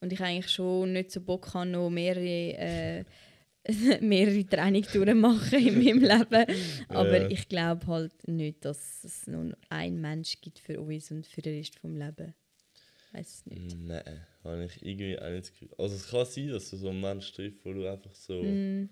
Und 0.00 0.12
ich 0.12 0.20
eigentlich 0.20 0.48
schon 0.48 0.92
nicht 0.92 1.10
so 1.10 1.20
Bock 1.20 1.52
habe, 1.54 1.68
noch 1.68 1.90
mehrere, 1.90 2.52
äh, 2.56 3.04
mehrere 4.00 4.46
Trainingtouren 4.46 5.18
machen 5.18 5.58
in 5.66 5.74
meinem 5.82 6.00
Leben. 6.00 6.58
Aber 6.88 7.22
Ja. 7.22 7.28
ich 7.28 7.48
glaube 7.48 7.86
halt 7.86 8.28
nicht, 8.28 8.64
dass 8.64 9.04
es 9.04 9.26
nur 9.26 9.56
ein 9.68 10.00
Mensch 10.00 10.40
gibt 10.40 10.58
für 10.58 10.80
uns 10.80 11.10
und 11.10 11.26
für 11.26 11.42
den 11.42 11.56
Rest 11.56 11.78
vom 11.78 11.96
Leben. 11.96 12.34
Weiß 13.12 13.26
es 13.38 13.46
nicht. 13.46 13.78
Nein, 13.78 14.26
habe 14.44 14.64
ich 14.64 14.84
irgendwie 14.84 15.18
auch 15.18 15.30
nicht 15.30 15.50
Gefühl. 15.50 15.70
Also 15.78 15.96
es 15.96 16.08
kann 16.10 16.26
sein, 16.26 16.48
dass 16.48 16.70
du 16.70 16.76
so 16.76 16.90
einen 16.90 17.00
Mensch 17.00 17.32
triffst, 17.32 17.64
wo 17.64 17.72
du 17.72 17.90
einfach 17.90 18.14
so... 18.14 18.42
Mm. 18.42 18.88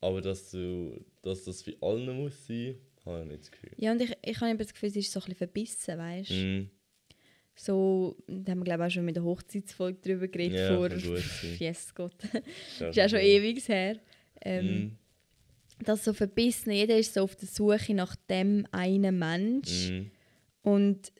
Aber 0.00 0.20
dass, 0.20 0.50
du, 0.50 1.02
dass 1.22 1.44
das 1.44 1.62
für 1.62 1.74
alle 1.80 2.12
muss 2.12 2.46
sein, 2.46 2.76
habe 3.06 3.22
ich 3.22 3.26
nicht 3.28 3.40
das 3.42 3.50
Gefühl. 3.50 3.72
Ja, 3.76 3.92
und 3.92 4.02
ich, 4.02 4.12
ich 4.22 4.36
habe 4.40 4.50
eben 4.50 4.58
das 4.58 4.72
Gefühl, 4.72 4.90
es 4.90 4.96
ist 4.96 5.12
so 5.12 5.18
ein 5.20 5.22
bisschen 5.22 5.36
verbissen, 5.36 5.98
weißt 5.98 6.30
du? 6.30 6.34
Mm. 6.34 6.70
So, 7.56 8.16
da 8.26 8.52
haben 8.52 8.60
wir 8.60 8.64
glaube 8.64 8.82
ich 8.84 8.86
auch 8.88 8.94
schon 8.94 9.04
mit 9.04 9.16
der 9.16 9.24
Hochzeitsfolge 9.24 10.00
drüber 10.00 10.28
geredet 10.28 10.58
Ja, 10.58 10.76
vor 10.76 10.88
yes 11.58 11.94
Gott. 11.94 12.16
Ist 12.80 12.96
ja 12.96 13.08
schon 13.08 13.20
ewig 13.20 13.66
her. 13.68 13.98
Ähm, 14.42 14.66
Mhm. 14.66 14.98
Das 15.84 16.04
so 16.04 16.12
verbissen, 16.12 16.70
jeder 16.70 16.96
ist 16.96 17.14
so 17.14 17.22
auf 17.22 17.34
der 17.34 17.48
Suche 17.48 17.94
nach 17.94 18.14
dem 18.28 18.64
einen 18.70 19.18
Mensch. 19.18 19.90
Mhm. 19.90 20.10
Und 20.62 21.12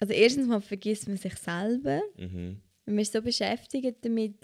also 0.00 0.12
erstens 0.12 0.48
mal 0.48 0.60
vergisst 0.60 1.06
man 1.06 1.16
sich 1.16 1.34
selber. 1.36 2.00
Mhm. 2.16 2.60
Man 2.86 2.98
ist 2.98 3.12
so 3.12 3.22
beschäftigt 3.22 3.96
damit, 4.02 4.34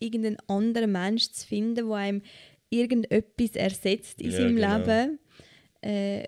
irgendeinen 0.00 0.38
anderen 0.48 0.90
Mensch 0.92 1.30
zu 1.30 1.46
finden, 1.46 1.74
der 1.76 1.86
einem 1.86 2.22
irgendetwas 2.70 3.54
ersetzt 3.56 4.20
in 4.20 4.30
Ja, 4.30 4.36
seinem 4.38 4.56
genau. 4.56 4.76
Leben. 4.78 5.18
Äh, 5.80 6.24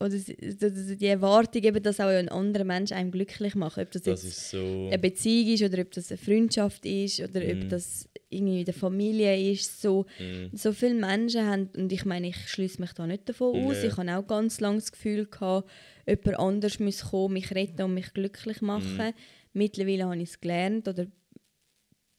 oder 0.00 0.10
die 0.16 1.06
Erwartung, 1.06 1.62
eben, 1.62 1.82
dass 1.82 1.98
auch 1.98 2.06
ein 2.06 2.28
anderer 2.28 2.64
Mensch 2.64 2.92
einem 2.92 3.10
glücklich 3.10 3.54
macht. 3.56 3.78
Ob 3.78 3.90
das, 3.90 4.02
Das 4.02 4.22
jetzt 4.22 4.50
so. 4.50 4.86
eine 4.86 4.98
Beziehung 4.98 5.52
ist 5.54 5.62
oder 5.64 5.82
ob 5.82 5.90
das 5.90 6.10
eine 6.10 6.18
Freundschaft 6.18 6.86
ist 6.86 7.20
oder 7.20 7.40
Mhm. 7.42 7.62
ob 7.62 7.68
das 7.70 8.08
irgendwie 8.30 8.60
in 8.60 8.64
der 8.64 8.74
Familie 8.74 9.50
ist. 9.52 9.82
So, 9.82 10.06
Mhm. 10.20 10.50
so 10.52 10.72
viele 10.72 10.94
Menschen 10.94 11.44
haben, 11.46 11.68
und 11.76 11.92
ich 11.92 12.04
meine, 12.04 12.28
ich 12.28 12.36
schließe 12.48 12.80
mich 12.80 12.92
da 12.92 13.06
nicht 13.08 13.28
davon 13.28 13.54
aus, 13.56 13.78
Nee. 13.82 13.88
ich 13.88 13.96
habe 13.96 14.16
auch 14.16 14.26
ganz 14.26 14.60
lange 14.60 14.76
das 14.78 14.92
Gefühl 14.92 15.26
gehabt, 15.26 15.68
jemand 16.06 16.38
anders 16.38 16.78
muss 16.78 17.02
kommen, 17.10 17.34
mich 17.34 17.50
retten 17.52 17.82
und 17.82 17.94
mich 17.94 18.12
glücklich 18.14 18.60
machen. 18.62 18.98
Mhm. 19.08 19.12
Mittlerweile 19.52 20.04
habe 20.04 20.16
ich 20.18 20.28
es 20.30 20.40
gelernt 20.40 20.86
oder 20.86 21.06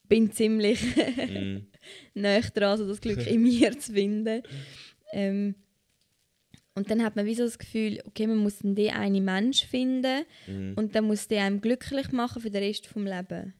bin 0.08 0.32
ziemlich 0.32 0.82
Mhm. 1.30 1.68
näher 2.14 2.42
dran, 2.42 2.72
also 2.72 2.88
das 2.88 3.00
Glück 3.00 3.26
in 3.26 3.42
mir 3.44 3.78
zu 3.80 3.94
finden. 3.94 4.42
Ähm, 5.14 5.56
und 6.80 6.90
dann 6.90 7.04
hat 7.04 7.16
man 7.16 7.26
wie 7.26 7.36
so 7.36 7.44
das 7.44 7.60
Gefühl, 7.60 8.02
okay, 8.06 8.26
man 8.26 8.38
muss 8.38 8.60
den 8.62 8.90
einen 8.92 9.24
Mensch 9.24 9.66
finden 9.66 10.26
Mhm. 10.48 10.74
und 10.76 10.96
dann 10.96 11.06
muss 11.06 11.28
der 11.28 11.44
einem 11.44 11.62
glücklich 11.62 12.12
machen 12.12 12.42
für 12.42 12.50
den 12.50 12.64
Rest 12.64 12.88
vom 12.88 13.06
Leben. 13.06 13.54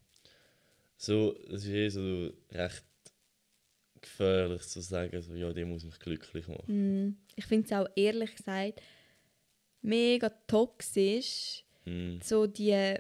So, 0.98 1.36
es 1.48 1.64
ist 1.66 1.70
eh 1.72 1.90
so 1.90 2.32
recht 2.52 2.84
gefährlich 4.02 4.62
zu 4.64 4.82
sagen, 4.82 5.22
so, 5.22 5.34
ja, 5.36 5.52
der 5.54 5.66
muss 5.66 5.84
mich 5.84 6.00
glücklich 6.00 6.48
machen. 6.48 6.66
Mm, 7.08 7.18
Ich 7.36 7.46
finde 7.46 7.66
es 7.66 7.72
auch 7.74 7.88
ehrlich 7.96 8.36
gesagt 8.36 8.82
mega 9.82 10.30
toxisch, 10.48 11.64
Mhm. 11.86 12.20
so 12.22 12.46
die, 12.48 12.96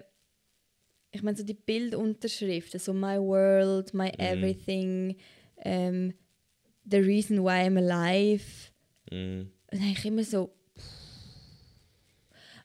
ich 1.11 1.21
meine 1.23 1.37
so 1.37 1.43
die 1.43 1.53
Bildunterschriften, 1.53 2.79
so 2.79 2.93
my 2.93 3.17
world, 3.19 3.93
my 3.93 4.09
everything, 4.17 5.15
ähm, 5.63 6.13
the 6.89 6.97
reason 6.97 7.43
why 7.43 7.65
I'm 7.67 7.77
alive. 7.77 8.43
Mhm. 9.11 9.51
Dann 9.71 9.81
ich 9.91 10.05
immer 10.05 10.23
so. 10.23 10.51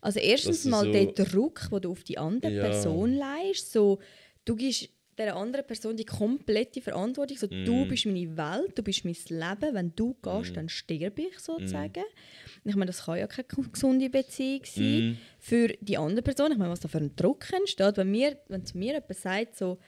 Also 0.00 0.20
erstens 0.20 0.64
mal 0.66 0.84
so- 0.84 0.92
der 0.92 1.06
Druck, 1.06 1.68
den 1.70 1.80
du 1.80 1.90
auf 1.92 2.04
die 2.04 2.18
andere 2.18 2.52
Ja. 2.52 2.62
Person 2.64 3.14
leist, 3.14 3.72
so 3.72 3.98
du 4.44 4.54
gibst 4.56 4.90
der 5.16 5.34
anderen 5.36 5.64
Person 5.66 5.96
die 5.96 6.04
komplette 6.04 6.80
Verantwortung, 6.82 7.36
so 7.38 7.46
du 7.46 7.84
Mm. 7.84 7.88
bist 7.88 8.04
meine 8.04 8.36
Welt, 8.36 8.76
du 8.76 8.82
bist 8.82 9.04
mein 9.04 9.14
Leben, 9.28 9.74
wenn 9.74 9.92
du 9.94 10.14
gehst, 10.20 10.50
Mm. 10.50 10.54
dann 10.54 10.68
sterbe 10.68 11.22
ich 11.22 11.38
sozusagen. 11.38 12.02
Ich 12.64 12.74
meine, 12.74 12.86
das 12.90 13.04
kann 13.04 13.18
ja 13.18 13.26
keine 13.28 13.46
gesunde 13.70 14.10
Beziehung 14.10 14.62
sein 14.64 15.08
Mhm. 15.10 15.18
für 15.38 15.68
die 15.80 15.96
andere 15.96 16.22
Person. 16.22 16.50
Ich 16.52 16.58
meine, 16.58 16.70
was 16.70 16.80
da 16.80 16.88
für 16.88 16.98
ein 16.98 17.14
Druck 17.14 17.46
entsteht, 17.52 17.96
wenn, 17.96 18.10
mir, 18.10 18.36
wenn 18.48 18.64
zu 18.66 18.76
mir 18.76 18.94
jemand 18.94 19.16
sagt, 19.16 19.56
so, 19.56 19.78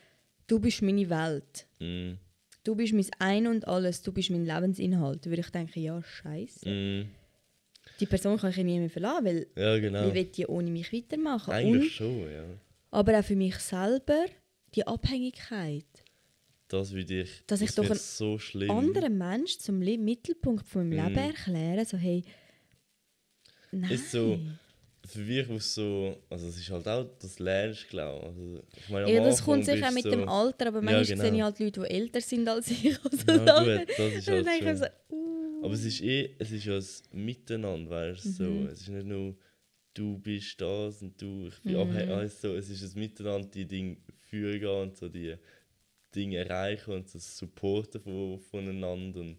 du 0.46 0.60
bist 0.60 0.80
meine 0.82 1.10
Welt, 1.10 1.66
Mhm. 1.80 2.18
Du 2.66 2.74
bist 2.74 2.92
mein 2.92 3.06
Ein 3.18 3.46
und 3.46 3.66
Alles, 3.68 4.02
du 4.02 4.12
bist 4.12 4.30
mein 4.30 4.44
Lebensinhalt, 4.44 5.24
würde 5.26 5.40
ich 5.40 5.50
denken, 5.50 5.80
ja, 5.80 6.02
scheiße. 6.02 6.68
Mhm. 6.68 7.08
Die 8.00 8.06
Person 8.06 8.36
kann 8.38 8.50
ich 8.50 8.56
nie 8.58 8.78
mehr 8.78 8.90
verlassen, 8.90 9.24
weil 9.24 9.46
Ja, 9.56 9.78
genau. 9.78 10.06
wie 10.10 10.14
will 10.14 10.24
die 10.24 10.46
ohne 10.46 10.70
mich 10.70 10.92
weitermachen? 10.92 11.52
Eigentlich 11.52 12.00
Und, 12.00 12.08
schon, 12.08 12.30
ja. 12.30 12.44
aber 12.90 13.18
auch 13.18 13.24
für 13.24 13.36
mich 13.36 13.56
selber 13.56 14.26
die 14.74 14.86
Abhängigkeit. 14.86 15.86
Das 16.68 16.92
würde 16.92 17.22
ich. 17.22 17.42
Dass 17.46 17.60
ich 17.60 17.72
doch 17.74 17.84
wird 17.84 17.92
ein 17.92 17.98
so 17.98 18.38
schlimm. 18.38 18.70
Anderen 18.72 19.16
Mensch 19.16 19.58
zum 19.58 19.78
Mittelpunkt 19.78 20.66
von 20.66 20.88
meinem 20.88 20.98
Mhm. 20.98 21.14
Leben 21.14 21.18
erklären, 21.30 21.84
so 21.86 21.96
hey, 21.96 22.24
nein. 23.70 23.90
Ist 23.92 24.10
so- 24.10 24.38
Für 25.06 25.18
mich 25.20 25.48
was 25.48 25.74
so. 25.74 26.16
Also, 26.30 26.48
es 26.48 26.56
ist 26.58 26.70
halt 26.70 26.86
auch, 26.88 27.06
das 27.20 27.38
lernst 27.38 27.88
glaube 27.88 28.18
ich. 28.20 28.26
Also, 28.28 28.62
ich 28.78 28.88
meine, 28.88 29.12
ja, 29.12 29.20
das 29.24 29.42
kommt 29.42 29.64
sicher 29.64 29.88
auch 29.88 29.92
mit 29.92 30.04
du 30.04 30.10
dem 30.10 30.28
Alter, 30.28 30.66
aber 30.68 30.78
Ja, 30.82 30.96
manchmal 30.96 31.06
genau. 31.06 31.22
sehe 31.22 31.36
ich 31.36 31.42
halt 31.42 31.58
Leute, 31.60 31.80
die 31.80 31.86
älter 31.90 32.20
sind 32.20 32.48
als 32.48 32.70
ich. 32.70 32.98
Also 33.04 33.32
Ja, 33.32 33.78
gut, 33.78 33.88
das 33.98 34.14
ist 34.14 34.28
halt 34.28 34.46
schon. 34.62 34.76
so, 34.76 34.84
uh. 35.10 35.64
Aber 35.64 35.74
es 35.74 35.84
ist 35.84 36.00
eh, 36.02 36.34
es 36.38 36.50
ist 36.52 36.64
ja 36.64 36.76
ein 36.76 37.24
Miteinander, 37.24 37.90
weißt 37.90 38.24
du? 38.24 38.28
Mhm. 38.44 38.62
So. 38.62 38.66
Es 38.72 38.80
ist 38.80 38.88
nicht 38.88 39.06
nur, 39.06 39.36
du 39.94 40.18
bist 40.18 40.60
das 40.60 41.02
und 41.02 41.20
du, 41.20 41.48
ich 41.48 41.58
bin 41.62 41.74
Mhm. 41.74 41.80
abhängig. 41.82 42.08
Also, 42.10 42.54
es 42.54 42.68
ist 42.70 42.94
ein 42.96 43.00
Miteinander, 43.00 43.48
die 43.48 43.64
Dinge 43.66 43.96
führen 44.28 44.60
gehen 44.60 44.68
und 44.68 44.96
so 44.96 45.08
die 45.08 45.36
Dinge 46.14 46.38
erreichen 46.38 46.92
und 46.94 47.14
das 47.14 47.36
Supporten 47.36 48.00
von, 48.00 48.38
voneinander 48.40 49.20
und 49.20 49.36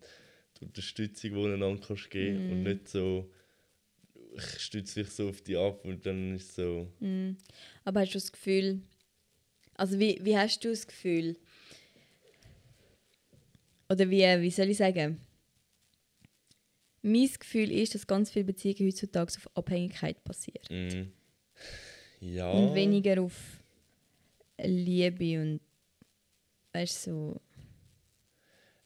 die 0.59 0.65
Unterstützung, 0.65 1.31
die 1.33 1.53
einander 1.53 1.85
kannst 1.87 2.09
geben 2.09 2.39
und 2.51 2.57
Mhm. 2.59 2.63
nicht 2.63 2.89
so, 2.89 3.29
ich 4.35 4.59
stütze 4.59 4.99
mich 4.99 5.09
so 5.09 5.29
auf 5.29 5.41
die 5.41 5.55
ab 5.57 5.83
und 5.85 6.05
dann 6.05 6.35
ist 6.35 6.55
so, 6.55 6.91
Mm. 6.99 7.31
Aber 7.83 8.01
hast 8.01 8.11
du 8.11 8.19
das 8.19 8.31
Gefühl, 8.31 8.81
also 9.75 9.99
wie, 9.99 10.19
wie 10.23 10.37
hast 10.37 10.63
du 10.63 10.69
das 10.69 10.87
Gefühl? 10.87 11.37
Oder 13.89 14.09
wie, 14.09 14.23
wie 14.41 14.51
soll 14.51 14.69
ich 14.69 14.77
sagen? 14.77 15.19
Mein 17.01 17.29
Gefühl 17.39 17.71
ist, 17.71 17.95
dass 17.95 18.05
ganz 18.05 18.31
viele 18.31 18.45
Beziehungen 18.45 18.89
heutzutage 18.89 19.31
auf 19.37 19.55
Abhängigkeit 19.55 20.21
basieren. 20.23 20.65
mm, 20.69 21.11
ja. 22.19 22.51
Und 22.51 22.73
weniger 22.73 23.21
auf 23.21 23.33
Liebe 24.61 25.41
und 25.41 25.61
weißt 26.73 27.07
du, 27.07 27.11
so. 27.11 27.41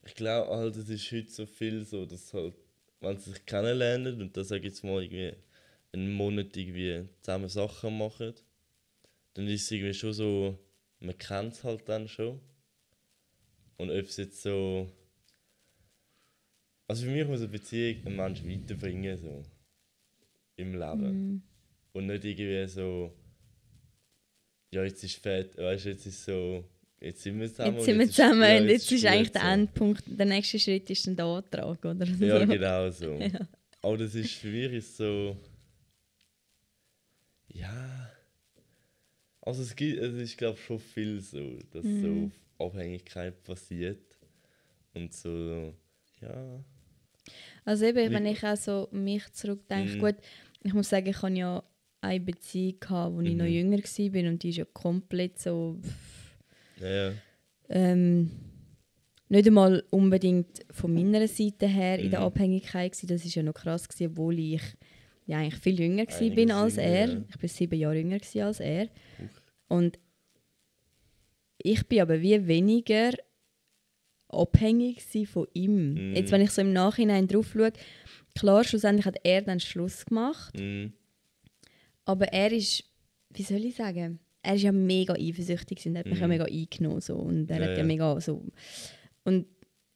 Ich 0.04 0.14
glaube 0.14 0.50
halt, 0.50 0.76
es 0.76 0.88
ist 0.88 1.10
heute 1.12 1.30
so 1.30 1.46
viel 1.46 1.84
so, 1.84 2.04
dass 2.06 2.32
halt, 2.34 2.54
wenn 3.02 3.18
sie 3.18 3.30
sich 3.30 3.44
kennenlernen 3.44 4.20
und 4.20 4.36
dann 4.36 4.44
sage 4.44 4.60
ich 4.60 4.66
jetzt 4.66 4.84
mal 4.84 5.02
irgendwie 5.02 5.34
einen 5.92 6.12
Monat 6.12 6.56
irgendwie 6.56 7.08
zusammen 7.20 7.48
Sachen 7.48 7.98
machen, 7.98 8.34
dann 9.34 9.46
ist 9.48 9.64
es 9.64 9.70
irgendwie 9.70 9.94
schon 9.94 10.12
so, 10.12 10.58
man 11.00 11.18
kennt 11.18 11.54
es 11.54 11.64
halt 11.64 11.88
dann 11.88 12.08
schon. 12.08 12.40
Und 13.76 13.90
ob 13.90 14.06
es 14.06 14.16
jetzt 14.16 14.42
so. 14.42 14.88
Also 16.86 17.06
für 17.06 17.10
mich 17.10 17.26
muss 17.26 17.40
eine 17.40 17.48
Beziehung 17.48 18.06
einen 18.06 18.16
Menschen 18.16 18.48
weiterbringen, 18.48 19.18
so. 19.18 19.42
Im 20.56 20.74
Leben. 20.74 21.34
Mm. 21.34 21.42
Und 21.92 22.06
nicht 22.06 22.24
irgendwie 22.24 22.68
so. 22.68 23.12
Ja, 24.70 24.84
jetzt 24.84 25.02
ist 25.02 25.16
fett, 25.16 25.56
weißt 25.56 25.86
du, 25.86 25.88
jetzt 25.90 26.06
ist 26.06 26.24
so. 26.24 26.64
Jetzt 27.02 27.22
sind 27.22 27.40
wir 27.40 27.48
zusammen. 27.48 27.74
Jetzt 27.76 27.84
sind 27.86 27.98
wir 27.98 28.04
ist- 28.06 28.14
zusammen 28.14 28.62
und 28.62 28.68
jetzt 28.68 28.92
ist 28.92 29.02
gut 29.02 29.10
eigentlich 29.10 29.32
der 29.32 29.40
so. 29.42 29.46
Endpunkt, 29.48 30.04
der 30.06 30.26
nächste 30.26 30.58
Schritt 30.58 30.88
ist 30.90 31.06
dann 31.06 31.16
der 31.16 31.24
Antrag, 31.26 31.84
oder? 31.84 32.06
Ja, 32.06 32.40
So. 32.40 32.46
genau 32.46 32.90
so. 32.90 33.12
Ja. 33.20 33.40
Aber 33.82 33.98
das 33.98 34.14
ist 34.14 34.34
für 34.34 34.46
mich 34.48 34.72
ist 34.72 34.96
so. 34.96 35.36
Ja. 37.48 38.10
Also 39.40 39.62
es 39.62 39.74
gibt, 39.74 39.98
es 39.98 40.14
ist 40.14 40.38
glaube 40.38 40.56
schon 40.58 40.78
viel 40.78 41.20
so, 41.20 41.58
dass 41.72 41.84
Mhm. 41.84 42.30
so 42.58 42.64
Abhängigkeit 42.64 43.42
passiert. 43.42 44.18
Und 44.94 45.12
so, 45.12 45.74
ja. 46.20 46.64
Also 47.64 47.86
eben, 47.86 48.12
wenn 48.12 48.26
ich 48.26 48.44
auch 48.44 48.56
so 48.56 48.88
mich 48.92 49.28
zurückdenke, 49.32 49.96
Mhm. 49.96 50.00
gut, 50.00 50.16
ich 50.62 50.72
muss 50.72 50.88
sagen, 50.88 51.08
ich 51.08 51.20
hatte 51.22 51.34
ja 51.34 51.62
eine 52.00 52.20
Beziehung, 52.20 52.78
gehabt, 52.80 53.14
wo 53.14 53.20
ich 53.20 53.34
noch 53.34 53.44
Mhm. 53.44 53.50
jünger 53.52 53.78
war 53.78 54.28
und 54.30 54.42
die 54.42 54.48
ist 54.50 54.56
ja 54.58 54.64
komplett 54.66 55.38
so... 55.40 55.78
Ja. 56.82 57.12
Ähm, 57.68 58.30
nicht 59.28 59.46
einmal 59.46 59.82
unbedingt 59.90 60.60
von 60.70 60.92
meiner 60.92 61.26
Seite 61.26 61.66
her 61.66 61.98
in 61.98 62.10
der 62.10 62.20
Mhm. 62.20 62.26
Abhängigkeit 62.26 62.92
gewesen. 62.92 63.06
Das 63.08 63.24
ist 63.24 63.34
ja 63.34 63.42
noch 63.42 63.54
krass 63.54 63.88
gewesen, 63.88 64.10
obwohl 64.12 64.38
ich 64.38 64.62
ja, 65.26 65.38
eigentlich 65.38 65.60
viel 65.62 65.80
jünger 65.80 66.04
gewesen 66.04 66.34
bin 66.34 66.50
als 66.50 66.76
er. 66.76 67.08
ja. 67.08 67.22
Ich 67.30 67.38
bin 67.38 67.48
sieben 67.48 67.78
Jahre 67.78 67.96
jünger 67.98 68.18
gewesen 68.18 68.42
als 68.42 68.60
er. 68.60 68.88
Und 69.68 69.98
ich 71.58 71.86
bin 71.86 72.00
aber 72.00 72.20
wie 72.20 72.46
weniger 72.46 73.12
abhängig 74.28 75.02
von 75.28 75.46
ihm. 75.54 75.94
Mhm. 76.10 76.16
Jetzt, 76.16 76.32
wenn 76.32 76.40
ich 76.42 76.50
so 76.50 76.60
im 76.62 76.72
Nachhinein 76.72 77.28
drauf 77.28 77.52
schaue, 77.52 77.72
klar, 78.34 78.64
schlussendlich 78.64 79.06
hat 79.06 79.16
er 79.24 79.42
dann 79.42 79.60
Schluss 79.60 80.04
gemacht. 80.04 80.58
Mhm. 80.58 80.92
Aber 82.04 82.26
er 82.32 82.50
ist, 82.52 82.84
wie 83.30 83.42
soll 83.44 83.64
ich 83.64 83.76
sagen, 83.76 84.18
er 84.42 84.54
ist 84.56 84.62
ja 84.62 84.72
mega 84.72 85.14
eifersüchtig 85.14 85.86
und 85.86 85.96
hat 85.98 86.06
mich 86.06 86.18
ja 86.18 86.26
Mhm. 86.26 86.30
mega 86.32 86.44
eingenommen. 86.44 87.00
So. 87.00 87.16
Und 87.16 87.50
er 87.50 87.60
Ja, 87.62 87.68
hat 87.70 87.78
ja 87.78 87.84
mega 87.84 88.20
so. 88.20 88.44
Und 89.24 89.46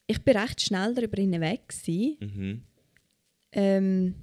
ich 0.07 0.23
bin 0.23 0.37
recht 0.37 0.61
schnell 0.61 0.95
darüber 0.95 1.21
hinweg 1.21 1.69
gewesen, 1.69 2.17
Mhm. 2.21 2.63
ähm, 3.53 4.15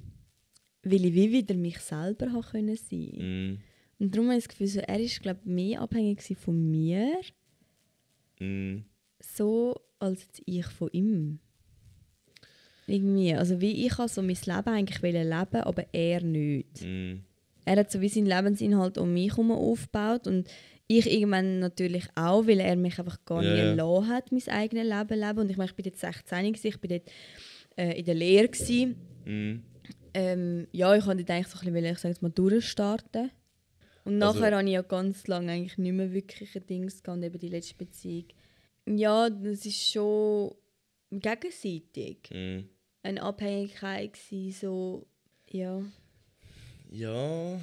weil 0.84 1.06
ich 1.06 1.14
wie 1.14 1.32
wieder 1.32 1.56
mich 1.56 1.80
selber 1.80 2.32
haben 2.32 2.42
können 2.42 2.76
sein. 2.78 3.12
Mhm. 3.18 3.58
Und 4.00 4.16
darum 4.16 4.28
habe 4.30 4.38
ich 4.38 4.46
das 4.46 4.50
Gefühl, 4.50 4.68
so, 4.68 4.80
er 4.80 5.00
ist 5.00 5.22
glaube 5.22 5.42
mehr 5.44 5.82
abhängig 5.82 6.22
von 6.38 6.72
mir, 6.72 7.14
Mhm. 8.40 8.86
so 9.20 9.76
als 10.00 10.26
ich 10.46 10.66
von 10.68 10.90
ihm. 10.92 11.40
Irgendwie, 12.88 13.34
also 13.34 13.62
wie 13.62 13.86
ich 13.86 13.98
habe 13.98 14.10
so 14.10 14.22
mein 14.22 14.36
Leben 14.36 14.70
eigentlich 14.70 15.02
leben, 15.02 15.62
aber 15.62 15.86
er 15.94 16.22
nicht. 16.22 16.82
Mhm. 16.82 17.24
Er 17.66 17.78
hat 17.78 17.92
so 17.92 18.02
wie 18.02 18.10
seinen 18.10 18.26
Lebensinhalt 18.28 18.98
um 18.98 19.14
mich 19.14 19.32
herum 19.32 19.52
aufgebaut 19.52 20.28
und 20.28 20.50
ich 20.88 21.10
irgendwann 21.10 21.60
natürlich 21.60 22.06
auch, 22.16 22.46
weil 22.46 22.60
er 22.60 22.76
mich 22.76 23.00
einfach 23.00 23.24
gar 23.26 23.42
nie 23.42 23.48
ja. 23.48 23.72
gelassen 23.72 24.08
hat, 24.10 24.32
mein 24.32 24.48
eigenes 24.48 24.84
Leben 24.84 25.20
leben. 25.20 25.40
Und 25.40 25.50
ich 25.50 25.58
meine, 25.58 25.70
ich 25.70 25.76
bin 25.76 25.86
jetzt 25.86 26.02
16, 26.02 26.54
gewesen, 26.54 26.68
ich 26.68 26.80
bin 26.80 26.90
dort 26.90 27.12
äh, 27.78 28.00
in 28.00 28.06
der 28.06 28.16
Lehre. 28.16 28.50
Gewesen. 28.50 28.96
Mhm. 29.26 29.64
Ähm, 30.14 30.68
ja, 30.72 30.96
ich 30.96 31.06
wollte 31.06 31.34
eigentlich 31.34 31.48
so 31.48 31.60
ein 31.60 31.74
bisschen, 31.74 31.92
ich 31.92 32.00
sage 32.00 32.14
jetzt 32.14 32.22
mal, 32.22 32.30
durchstarten. 32.30 33.32
Und 34.04 34.22
Also- 34.22 34.40
nachher 34.40 34.58
habe 34.58 34.68
ich 34.68 34.74
ja 34.74 34.82
ganz 34.82 35.26
lange 35.28 35.52
eigentlich 35.52 35.78
nicht 35.78 35.94
mehr 35.94 36.12
wirklich 36.12 36.56
ein 36.56 36.68
Ding 36.68 36.88
gehabt, 36.88 37.08
und 37.08 37.24
eben 37.24 37.40
die 37.40 37.48
letzte 37.48 37.76
Beziehung. 37.76 38.26
Ja, 38.86 39.30
das 39.30 39.66
ist 39.66 39.90
schon 39.90 40.54
gegenseitig. 41.12 42.30
Mhm. 42.32 42.68
Eine 43.02 43.22
Abhängigkeit 43.24 44.14
gewesen, 44.14 44.52
so, 44.52 45.08
ja. 45.50 45.82
Ja, 46.94 47.60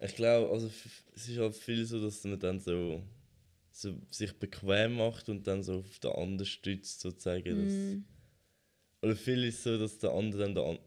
ich 0.00 0.14
glaube, 0.14 0.52
also 0.52 0.66
es 1.14 1.28
ist 1.28 1.38
halt 1.38 1.54
viel 1.56 1.84
so, 1.86 1.98
dass 1.98 2.22
man 2.24 2.38
dann 2.38 2.60
so, 2.60 3.02
so 3.70 3.94
sich 4.10 4.38
bequem 4.38 4.96
macht 4.96 5.30
und 5.30 5.46
dann 5.46 5.62
so 5.62 5.78
auf 5.78 5.98
den 5.98 6.12
anderen 6.12 6.44
stützt, 6.46 7.00
sozusagen. 7.00 7.64
Dass, 7.64 7.72
Mm. 7.74 8.04
Oder 9.00 9.14
viel 9.14 9.44
ist 9.44 9.62
so, 9.62 9.78
dass 9.78 9.96
der 9.98 10.10
andere 10.10 10.52
dann 10.52 10.78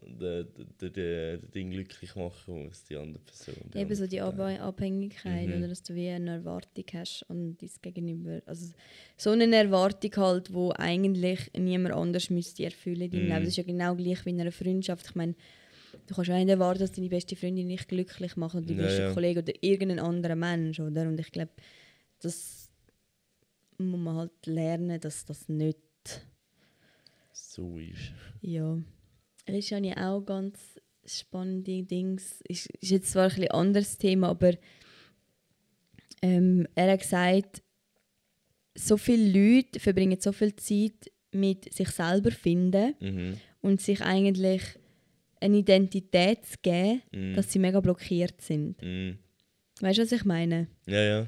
den, 0.92 1.50
Ding 1.50 1.70
glücklich 1.70 2.14
machen 2.14 2.66
muss, 2.66 2.84
die 2.84 2.94
andere 2.94 3.22
Person. 3.24 3.70
die 3.72 3.78
Eben 3.78 3.94
so 3.94 4.04
andere 4.04 4.06
die 4.06 4.18
Partei. 4.18 4.60
Ab 4.60 4.68
Abhängigkeit, 4.68 5.48
Mhm. 5.48 5.54
oder 5.56 5.68
dass 5.68 5.82
du 5.82 5.94
wie 5.94 6.10
eine 6.10 6.32
Erwartung 6.32 6.84
hast 6.92 7.24
an 7.30 7.56
dein 7.58 7.70
Gegenüber. 7.80 8.42
Also 8.44 8.72
so 9.16 9.30
eine 9.30 9.56
Erwartung 9.56 10.10
halt, 10.16 10.52
wo 10.52 10.72
eigentlich 10.72 11.50
niemand 11.58 11.94
anders 11.94 12.28
müsste 12.28 12.64
erfüllen 12.64 13.10
deinem 13.10 13.24
Mhm. 13.24 13.30
Das 13.30 13.48
ist 13.48 13.56
ja 13.56 13.62
genau 13.64 13.96
gleich 13.96 14.24
wie 14.26 14.30
in 14.30 14.40
einer 14.42 14.52
Freundschaft. 14.52 15.06
Ich 15.06 15.14
meine, 15.14 15.34
du 16.06 16.14
kannst 16.14 16.30
auch 16.30 16.34
nicht 16.36 16.48
erwarten, 16.48 16.80
dass 16.80 16.92
deine 16.92 17.08
beste 17.08 17.36
Freundin 17.36 17.68
dich 17.68 17.86
glücklich 17.86 18.36
macht 18.36 18.54
oder 18.54 18.66
dein 18.66 18.76
Ja, 18.78 18.84
bester 18.84 19.02
ja. 19.08 19.12
Kollege 19.14 19.40
oder 19.40 19.52
irgendein 19.62 19.98
anderer 19.98 20.36
Mensch, 20.36 20.80
oder? 20.80 21.02
Und 21.02 21.18
ich 21.20 21.30
glaube, 21.32 21.52
das 22.20 22.70
muss 23.78 24.00
man 24.00 24.16
halt 24.16 24.46
lernen, 24.46 25.00
dass 25.00 25.24
das 25.24 25.48
nicht 25.48 25.78
So 27.32 27.78
ist. 27.78 28.12
ja. 28.40 28.78
Das 29.46 29.56
ist 29.56 29.70
ja 29.70 29.80
auch 30.08 30.20
ganz 30.22 30.58
spannende 31.04 31.82
Dings. 31.82 32.40
Ist, 32.46 32.66
ist 32.80 32.90
jetzt 32.90 33.10
zwar 33.10 33.24
ein 33.24 33.28
bisschen 33.30 33.50
anderes 33.50 33.98
Thema, 33.98 34.28
aber 34.28 34.52
ähm, 36.22 36.66
er 36.74 36.92
hat 36.92 37.00
gesagt, 37.00 37.62
so 38.74 38.96
viele 38.96 39.56
Leute 39.56 39.80
verbringen 39.80 40.20
so 40.20 40.32
viel 40.32 40.54
Zeit 40.56 41.10
mit 41.32 41.72
sich 41.72 41.88
selber 41.88 42.30
finden 42.30 42.94
Mhm. 43.00 43.36
und 43.60 43.80
sich 43.80 44.00
eigentlich 44.02 44.62
eine 45.42 45.58
Identität 45.58 46.44
zu 46.46 46.56
geben, 46.62 47.02
Mhm. 47.12 47.34
dass 47.34 47.52
sie 47.52 47.58
mega 47.58 47.80
blockiert 47.80 48.40
sind. 48.40 48.80
Mhm. 48.82 49.18
Weißt 49.80 49.98
du, 49.98 50.02
was 50.02 50.12
ich 50.12 50.24
meine? 50.24 50.68
Ja, 50.86 51.00
ja. 51.02 51.26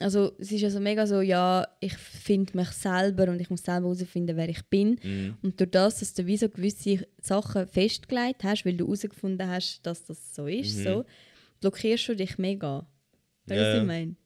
Also 0.00 0.32
es 0.38 0.50
ist 0.50 0.64
also 0.64 0.80
mega 0.80 1.06
so, 1.06 1.20
ja, 1.20 1.66
ich 1.80 1.92
finde 1.94 2.56
mich 2.56 2.68
selber 2.70 3.28
und 3.30 3.40
ich 3.40 3.50
muss 3.50 3.62
selber 3.62 3.88
herausfinden, 3.88 4.36
wer 4.38 4.48
ich 4.48 4.62
bin. 4.70 4.98
Mhm. 5.02 5.36
Und 5.42 5.60
durch 5.60 5.70
das, 5.70 5.98
dass 6.00 6.14
du 6.14 6.24
wie 6.26 6.38
so 6.38 6.48
gewisse 6.48 7.06
Sachen 7.20 7.66
festgelegt 7.66 8.42
hast, 8.42 8.64
weil 8.64 8.74
du 8.76 8.86
herausgefunden 8.86 9.46
hast, 9.46 9.80
dass 9.82 10.02
das 10.04 10.34
so 10.34 10.46
ist, 10.46 10.78
Mhm. 10.78 10.82
so, 10.84 11.04
blockierst 11.60 12.08
du 12.08 12.16
dich 12.16 12.38
mega. 12.38 12.86
Weißt 13.44 13.50
du, 13.50 13.54
Ja, 13.54 13.60
was 13.68 13.74
ja. 13.76 13.80
ich 13.82 13.86
meine? 13.86 14.16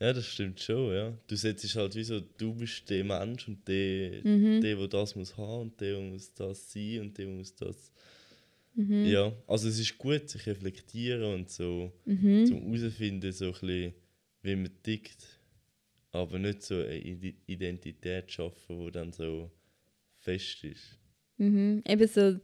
Ja, 0.00 0.12
das 0.12 0.26
stimmt 0.26 0.60
schon, 0.60 0.92
ja. 0.94 1.12
Du 1.26 1.34
setzt 1.36 1.74
halt 1.74 1.94
wie 1.96 2.04
so, 2.04 2.20
du 2.20 2.54
bist 2.54 2.88
der 2.90 3.02
Mensch 3.04 3.48
und 3.48 3.66
der, 3.66 4.20
Mhm. 4.24 4.60
der, 4.60 4.76
der 4.76 4.88
das 4.88 5.16
muss 5.16 5.36
haben 5.36 5.62
und 5.62 5.80
der 5.80 5.98
muss 5.98 6.32
das 6.34 6.70
sein 6.72 7.00
und 7.00 7.18
der 7.18 7.26
muss 7.26 7.54
das. 7.56 7.90
Mhm. 8.74 9.04
Ja, 9.04 9.32
also 9.46 9.68
es 9.68 9.78
ist 9.78 9.96
gut, 9.98 10.28
sich 10.28 10.46
reflektieren 10.46 11.22
und 11.34 11.48
so 11.50 11.92
Mhm. 12.06 12.46
zum 12.46 12.74
herausfinden, 12.74 13.30
so 13.32 13.46
ein 13.46 13.52
bisschen, 13.52 13.94
wie 14.42 14.56
man 14.56 14.82
tickt. 14.82 15.40
Aber 16.10 16.38
nicht 16.38 16.62
so 16.62 16.74
eine 16.74 16.96
Ide- 16.98 17.34
Identität 17.46 18.30
schaffen, 18.30 18.84
die 18.86 18.90
dann 18.92 19.12
so 19.12 19.50
fest 20.18 20.62
ist. 20.64 20.98
Mhm. 21.38 21.82
Eben 21.86 22.08
so, 22.08 22.38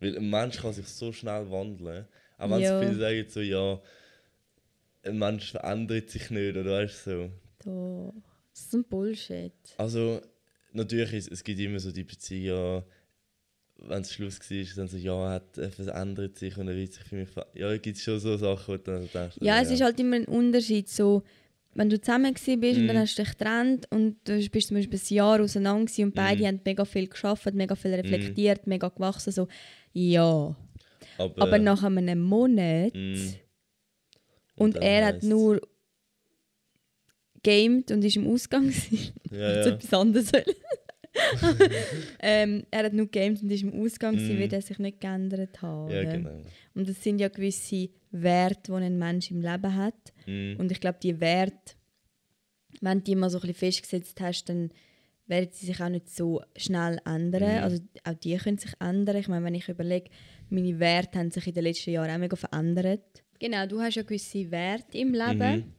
Weil 0.00 0.16
ein 0.16 0.30
Mensch 0.30 0.58
kann 0.58 0.72
sich 0.72 0.86
so 0.86 1.12
schnell 1.12 1.50
wandeln. 1.50 2.06
Auch 2.38 2.50
wenn 2.50 2.62
Ja. 2.62 2.78
viele 2.78 2.94
sagen 2.96 3.26
so, 3.28 3.40
ja, 3.40 3.80
ein 5.02 5.18
Mensch 5.18 5.50
verändert 5.50 6.10
sich 6.10 6.30
nicht, 6.30 6.56
oder 6.56 6.64
weißt 6.64 7.06
du 7.06 7.10
so. 7.10 7.30
da, 7.64 8.22
das 8.50 8.60
ist 8.66 8.74
ein 8.74 8.84
Bullshit. 8.84 9.52
Also, 9.76 10.20
natürlich, 10.72 11.12
ist, 11.12 11.32
es 11.32 11.44
gibt 11.44 11.60
immer 11.60 11.80
so 11.80 11.92
die 11.92 12.04
Beziehung, 12.04 12.46
ja, 12.46 12.84
wenn 13.82 14.02
es 14.02 14.12
Schluss 14.12 14.38
war, 14.40 14.56
ist 14.58 14.76
dann 14.78 14.88
so, 14.88 14.96
ja, 14.96 15.14
er, 15.26 15.30
hat, 15.34 15.58
er 15.58 15.70
verändert 15.70 16.38
sich 16.38 16.56
und 16.56 16.68
er 16.68 16.76
wird 16.76 16.92
sich 16.92 17.02
für 17.04 17.16
mich 17.16 17.28
Ja, 17.54 17.72
es 17.72 17.82
gibt 17.82 17.98
schon 17.98 18.18
so 18.20 18.36
Sachen, 18.36 18.68
wo 18.74 18.76
du 18.76 18.82
dann 18.82 19.08
denkst, 19.12 19.36
Ja, 19.40 19.60
es 19.60 19.70
ist 19.70 19.80
halt 19.82 19.98
immer 20.00 20.16
ein 20.16 20.26
Unterschied. 20.26 20.88
So, 20.88 21.22
wenn 21.74 21.88
du 21.88 22.00
zusammen 22.00 22.34
bist 22.34 22.48
und 22.48 22.86
dann 22.88 22.96
Mhm. 22.96 23.00
hast 23.00 23.16
du 23.18 23.22
dich 23.22 23.30
getrennt 23.32 23.86
und 23.90 24.16
du 24.28 24.48
bist 24.50 24.68
zum 24.68 24.76
Beispiel 24.76 24.98
ein 24.98 25.14
Jahr 25.14 25.40
auseinander 25.40 25.90
und 26.02 26.14
beide 26.14 26.42
Mhm. 26.42 26.46
haben 26.46 26.60
mega 26.64 26.84
viel 26.84 27.06
geschafft, 27.08 27.54
mega 27.54 27.74
viel 27.74 27.94
reflektiert, 27.94 28.66
mega 28.66 28.88
gewachsen. 28.88 29.32
So, 29.32 29.48
ja. 29.92 30.54
aber, 31.16 31.42
Aber 31.42 31.58
nach 31.58 31.82
einem 31.82 32.20
Monat 32.20 32.94
Mhm. 32.94 33.34
und, 34.56 34.76
dann 34.76 34.82
er 34.82 35.06
hat 35.06 35.22
nur 35.22 35.60
gamed 37.42 37.90
und 37.90 38.04
ist 38.04 38.16
im 38.16 38.26
Ausgang 38.26 38.66
gewesen. 38.66 39.12
Ja, 39.30 39.38
ja. 39.54 39.66
etwas 39.68 39.94
anderes. 39.94 40.32
wollen. 40.32 40.44
ähm, 42.20 42.64
er 42.70 42.84
hat 42.84 42.92
nur 42.92 43.06
gamed 43.08 43.42
und 43.42 43.50
ist 43.50 43.62
im 43.62 43.72
Ausgang 43.82 44.14
Mhm. 44.16 44.38
wird 44.38 44.52
er 44.52 44.62
sich 44.62 44.78
nicht 44.78 45.00
geändert 45.00 45.60
haben. 45.62 45.90
ja, 45.90 46.04
genau. 46.04 46.42
Und 46.74 46.88
das 46.88 47.02
sind 47.02 47.20
ja 47.20 47.28
gewisse 47.28 47.88
Werte, 48.10 48.72
die 48.72 48.84
ein 48.84 48.98
Mensch 48.98 49.30
im 49.30 49.40
Leben 49.40 49.74
hat. 49.74 50.12
Mhm. 50.26 50.56
Und 50.58 50.72
ich 50.72 50.80
glaube, 50.80 50.98
die 51.02 51.20
Werte, 51.20 51.74
wenn 52.80 52.98
du 52.98 53.04
die 53.04 53.16
mal 53.16 53.30
so 53.30 53.38
ein 53.38 53.42
bisschen 53.42 53.54
festgesetzt 53.72 54.20
hast, 54.20 54.44
dann 54.48 54.70
werden 55.26 55.50
sie 55.52 55.66
sich 55.66 55.80
auch 55.80 55.88
nicht 55.88 56.10
so 56.10 56.42
schnell 56.56 56.98
ändern. 57.04 57.58
Mhm. 57.58 57.62
Also 57.62 57.82
auch 58.04 58.14
die 58.14 58.36
können 58.36 58.58
sich 58.58 58.72
ändern. 58.80 59.16
Ich 59.16 59.28
meine, 59.28 59.44
wenn 59.44 59.54
ich 59.54 59.68
überlege, 59.68 60.10
meine 60.48 60.78
Werte 60.80 61.18
haben 61.18 61.30
sich 61.30 61.46
in 61.46 61.54
den 61.54 61.64
letzten 61.64 61.90
Jahren 61.90 62.10
auch 62.10 62.18
mega 62.18 62.36
verändert. 62.36 63.22
Genau, 63.38 63.64
du 63.66 63.80
hast 63.80 63.94
ja 63.94 64.02
gewisse 64.02 64.50
Werte 64.50 64.98
im 64.98 65.12
Leben. 65.14 65.72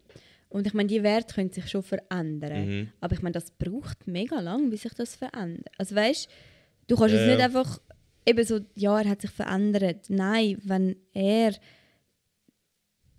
Mhm. 0.51 0.57
Und 0.57 0.67
ich 0.67 0.73
meine, 0.73 0.87
die 0.87 1.03
Werte 1.03 1.33
können 1.35 1.51
sich 1.51 1.67
schon 1.69 1.83
verändern. 1.83 2.67
Mhm. 2.67 2.89
Aber 2.99 3.13
ich 3.15 3.21
meine, 3.21 3.33
das 3.33 3.51
braucht 3.51 4.07
mega 4.07 4.39
lang, 4.39 4.69
bis 4.69 4.81
sich 4.83 4.93
das 4.93 5.15
verändert. 5.15 5.67
Also 5.77 5.95
weißt 5.95 6.27
du, 6.87 6.95
kannst 6.95 7.13
Ja, 7.13 7.19
jetzt 7.21 7.27
nicht 7.29 7.39
ja. 7.39 7.45
einfach 7.45 7.79
eben 8.25 8.43
so, 8.45 8.59
ja, 8.75 8.99
er 9.01 9.09
hat 9.09 9.21
sich 9.21 9.31
verändert. 9.31 10.05
Nein, 10.09 10.57
wenn 10.63 10.95
er 11.13 11.53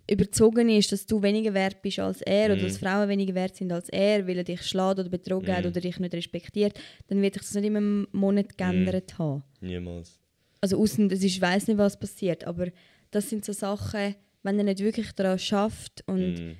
überzogen 0.09 0.67
ist, 0.69 0.91
dass 0.91 1.05
du 1.05 1.21
weniger 1.23 1.53
wert 1.53 1.81
bist 1.81 1.97
als 1.99 2.21
er 2.21 2.47
oder 2.47 2.57
Mhm. 2.57 2.61
dass 2.67 2.77
Frauen 2.77 3.07
weniger 3.09 3.33
wert 3.35 3.55
sind 3.55 3.71
als 3.71 3.87
er, 3.89 4.27
weil 4.27 4.37
er 4.37 4.43
dich 4.43 4.61
schlägt 4.61 4.99
oder 4.99 5.07
betrogen 5.09 5.53
hat 5.55 5.63
Mhm. 5.63 5.71
oder 5.71 5.79
dich 5.81 5.97
nicht 5.97 6.13
respektiert, 6.13 6.77
dann 7.07 7.21
wird 7.21 7.35
sich 7.35 7.43
das 7.43 7.53
nicht 7.55 7.65
in 7.65 7.77
einem 7.77 8.07
Monat 8.11 8.57
geändert 8.57 9.17
haben. 9.17 9.43
Niemals. 9.61 10.19
Also 10.59 10.77
außen, 10.81 11.07
das 11.09 11.19
ist, 11.19 11.25
ich 11.25 11.41
weiß 11.41 11.67
nicht, 11.67 11.77
was 11.77 11.97
passiert, 11.97 12.43
aber 12.45 12.67
das 13.11 13.29
sind 13.29 13.45
so 13.45 13.53
Sachen, 13.53 14.15
wenn 14.43 14.57
er 14.57 14.65
nicht 14.65 14.79
wirklich 14.79 15.11
daran 15.13 15.39
schafft 15.39 16.03
und 16.05 16.33
Mhm. 16.37 16.55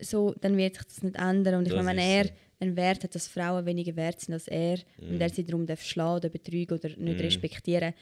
So, 0.00 0.34
dann 0.40 0.56
wird 0.56 0.76
sich 0.76 0.84
das 0.86 1.02
nicht 1.02 1.16
ändern. 1.16 1.56
Und 1.56 1.66
ich 1.66 1.72
Das 1.74 1.84
meine, 1.84 1.98
wenn 1.98 2.04
er 2.04 2.24
so. 2.26 2.30
einen 2.60 2.76
Wert 2.76 3.04
hat, 3.04 3.14
dass 3.14 3.28
Frauen 3.28 3.64
weniger 3.66 3.96
wert 3.96 4.20
sind 4.20 4.34
als 4.34 4.48
er 4.48 4.78
und 4.98 5.12
Mhm. 5.14 5.20
er 5.20 5.28
sie 5.30 5.44
darum 5.44 5.66
darf 5.66 5.82
schlagen 5.82 6.16
oder 6.16 6.28
betrügen 6.28 6.78
oder 6.78 6.88
nicht 6.88 7.00
Mhm. 7.18 7.24
respektieren, 7.24 7.94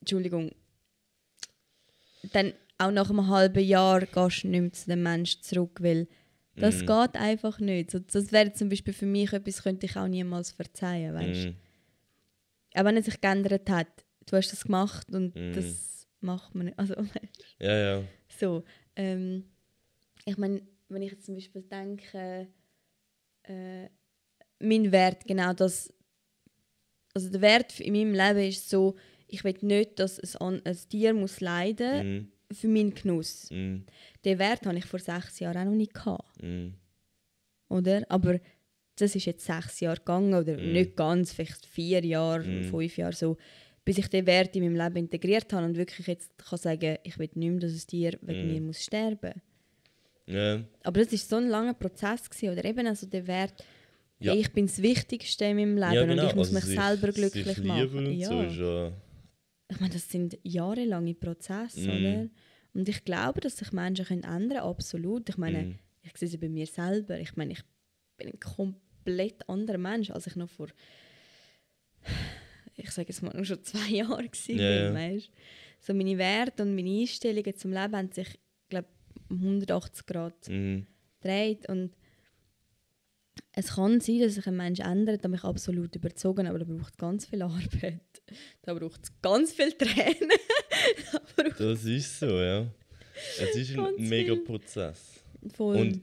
Entschuldigung, 0.00 0.50
dann 2.32 2.52
auch 2.78 2.90
nach 2.90 3.08
einem 3.10 3.28
halben 3.28 3.64
Jahr 3.64 4.00
gehst 4.00 4.44
du 4.44 4.48
nicht 4.48 4.60
mehr 4.60 4.72
zu 4.72 4.90
dem 4.90 5.02
Menschen 5.02 5.42
zurück, 5.42 5.78
weil 5.80 6.08
das 6.56 6.82
Mhm. 6.82 6.86
geht 6.86 7.16
einfach 7.16 7.58
nicht. 7.60 7.90
So, 7.90 7.98
das 8.00 8.32
wäre 8.32 8.52
zum 8.52 8.68
Beispiel 8.68 8.92
für 8.94 9.06
mich 9.06 9.32
etwas, 9.32 9.62
könnte 9.62 9.86
ich 9.86 9.96
auch 9.96 10.08
niemals 10.08 10.52
verzeihen, 10.52 11.14
weißt? 11.14 11.46
Mhm. 11.48 11.56
Auch 12.74 12.84
wenn 12.84 12.96
er 12.96 13.02
sich 13.02 13.20
geändert 13.20 13.68
hat, 13.70 13.88
du 14.26 14.36
hast 14.36 14.52
das 14.52 14.64
gemacht 14.64 15.08
und 15.10 15.34
Mhm. 15.34 15.52
das 15.54 16.06
macht 16.20 16.54
man 16.54 16.66
nicht. 16.66 16.78
Also, 16.78 16.94
Ja, 17.58 17.76
ja. 17.76 18.02
so, 18.38 18.64
ähm, 18.96 19.44
ich 20.24 20.36
meine, 20.36 20.60
wenn 20.88 21.02
ich 21.02 21.12
jetzt 21.12 21.26
zum 21.26 21.34
Beispiel 21.34 21.62
denke, 21.62 22.48
äh, 23.44 23.88
mein 24.60 24.90
Wert, 24.92 25.24
genau 25.26 25.52
das, 25.52 25.92
also 27.14 27.30
der 27.30 27.40
Wert 27.40 27.80
in 27.80 27.92
meinem 27.92 28.12
Leben 28.14 28.48
ist 28.48 28.68
so, 28.68 28.96
ich 29.28 29.42
will 29.44 29.56
nicht, 29.62 29.98
dass 29.98 30.36
ein, 30.36 30.64
ein 30.64 30.76
Tier 30.88 31.12
muss 31.14 31.40
leiden 31.40 32.28
Mhm. 32.50 32.54
für 32.54 32.68
meinen 32.68 32.94
Genuss. 32.94 33.50
Mhm. 33.50 33.84
Den 34.24 34.38
Wert 34.38 34.64
hatte 34.66 34.78
ich 34.78 34.84
vor 34.86 35.00
sechs 35.00 35.38
Jahren 35.40 35.56
auch 35.58 35.64
noch 35.70 35.76
nicht 35.76 35.94
gehabt, 35.94 36.42
Mhm. 36.42 36.74
oder? 37.68 38.02
Aber 38.08 38.38
das 38.96 39.14
ist 39.14 39.26
jetzt 39.26 39.44
sechs 39.44 39.80
Jahre 39.80 39.98
gegangen 39.98 40.34
oder 40.34 40.56
Mhm. 40.56 40.72
nicht 40.72 40.96
ganz, 40.96 41.32
vielleicht 41.32 41.66
vier 41.66 42.04
Jahre, 42.04 42.44
Mhm. 42.44 42.64
fünf 42.64 42.96
Jahre 42.96 43.12
so, 43.14 43.36
bis 43.84 43.98
ich 43.98 44.08
den 44.08 44.26
Wert 44.26 44.54
in 44.56 44.62
meinem 44.64 44.76
Leben 44.76 44.96
integriert 44.96 45.52
habe 45.52 45.66
und 45.66 45.76
wirklich 45.76 46.06
jetzt 46.06 46.36
kann 46.38 46.58
sagen, 46.58 46.98
ich 47.04 47.18
will 47.18 47.28
nicht 47.34 47.50
mehr, 47.50 47.60
dass 47.60 47.72
ein 47.72 47.86
Tier 47.86 48.18
wegen 48.22 48.46
Mhm. 48.46 48.52
mir 48.54 48.60
muss 48.62 48.82
sterben 48.82 49.42
Ja. 50.26 50.62
Aber 50.82 51.02
das 51.02 51.12
war 51.12 51.18
so 51.18 51.36
ein 51.36 51.48
langer 51.48 51.74
Prozess. 51.74 52.28
Gewesen, 52.28 52.50
oder 52.52 52.64
eben 52.64 52.86
also 52.86 53.06
der 53.06 53.26
Wert, 53.26 53.64
Ja. 54.18 54.34
ich 54.34 54.52
bin 54.52 54.66
das 54.66 54.82
Wichtigste 54.82 55.44
in 55.44 55.56
meinem 55.56 55.76
Leben 55.76 55.92
ja, 55.94 56.04
genau. 56.04 56.22
und 56.22 56.28
ich 56.28 56.34
muss 56.34 56.48
also 56.48 56.54
mich 56.54 56.64
sich- 56.64 56.80
selber 56.80 57.12
glücklich 57.12 57.58
machen. 57.64 58.12
Ja. 58.12 58.28
so 58.28 58.40
ist 58.42 58.56
ja 58.56 58.92
ich 59.68 59.80
meine, 59.80 59.92
das 59.92 60.08
sind 60.08 60.38
jahrelange 60.42 61.14
Prozesse, 61.14 61.80
mm. 61.80 61.90
oder? 61.90 62.28
Und 62.74 62.88
ich 62.88 63.04
glaube, 63.04 63.40
dass 63.40 63.56
sich 63.56 63.72
Menschen 63.72 64.04
können 64.04 64.22
ändern 64.22 64.58
absolut. 64.58 65.28
Ich 65.28 65.38
meine, 65.38 65.62
mm. 65.62 65.78
ich 66.02 66.16
sehe 66.16 66.28
es 66.28 66.38
bei 66.38 66.48
mir 66.48 66.66
selber. 66.66 67.18
Ich 67.18 67.36
meine, 67.36 67.52
ich 67.52 67.62
bin 68.16 68.28
ein 68.28 68.40
komplett 68.40 69.48
anderer 69.48 69.78
Mensch, 69.78 70.10
als 70.10 70.26
ich 70.26 70.36
noch 70.36 70.50
vor, 70.50 70.68
ich 72.76 72.90
sage 72.90 73.08
jetzt 73.08 73.22
mal, 73.22 73.44
schon 73.44 73.64
zwei 73.64 73.88
Jahren 73.88 74.26
war. 74.26 74.56
Yeah. 74.56 74.94
Weißt? 74.94 75.30
So 75.80 75.94
meine 75.94 76.18
Werte 76.18 76.62
und 76.62 76.74
meine 76.74 77.00
Einstellungen 77.00 77.56
zum 77.56 77.72
Leben 77.72 77.96
haben 77.96 78.12
sich, 78.12 78.38
um 79.28 79.38
180 79.38 80.06
Grad 80.06 80.48
mm. 80.48 80.80
gedreht. 81.20 81.68
Und 81.68 81.96
es 83.52 83.74
kann 83.74 84.00
sein, 84.00 84.20
dass 84.20 84.34
sich 84.34 84.46
ein 84.46 84.56
Mensch 84.56 84.80
ändert, 84.80 85.24
da 85.24 85.28
bin 85.28 85.36
ich 85.36 85.44
absolut 85.44 85.94
überzogen, 85.96 86.46
aber 86.46 86.58
da 86.58 86.64
braucht 86.64 86.92
es 86.92 86.96
ganz 86.96 87.26
viel 87.26 87.42
Arbeit. 87.42 88.00
Da 88.62 88.74
braucht 88.74 89.04
es 89.04 89.12
ganz 89.22 89.52
viel 89.52 89.72
Tränen. 89.72 90.30
das 91.58 91.84
ist 91.84 92.18
so, 92.18 92.26
ja. 92.26 92.66
Es 93.40 93.56
ist 93.56 93.78
ein 93.78 93.94
mega 93.98 94.34
Prozess. 94.34 95.24
Voll. 95.54 95.76
Und 95.76 96.02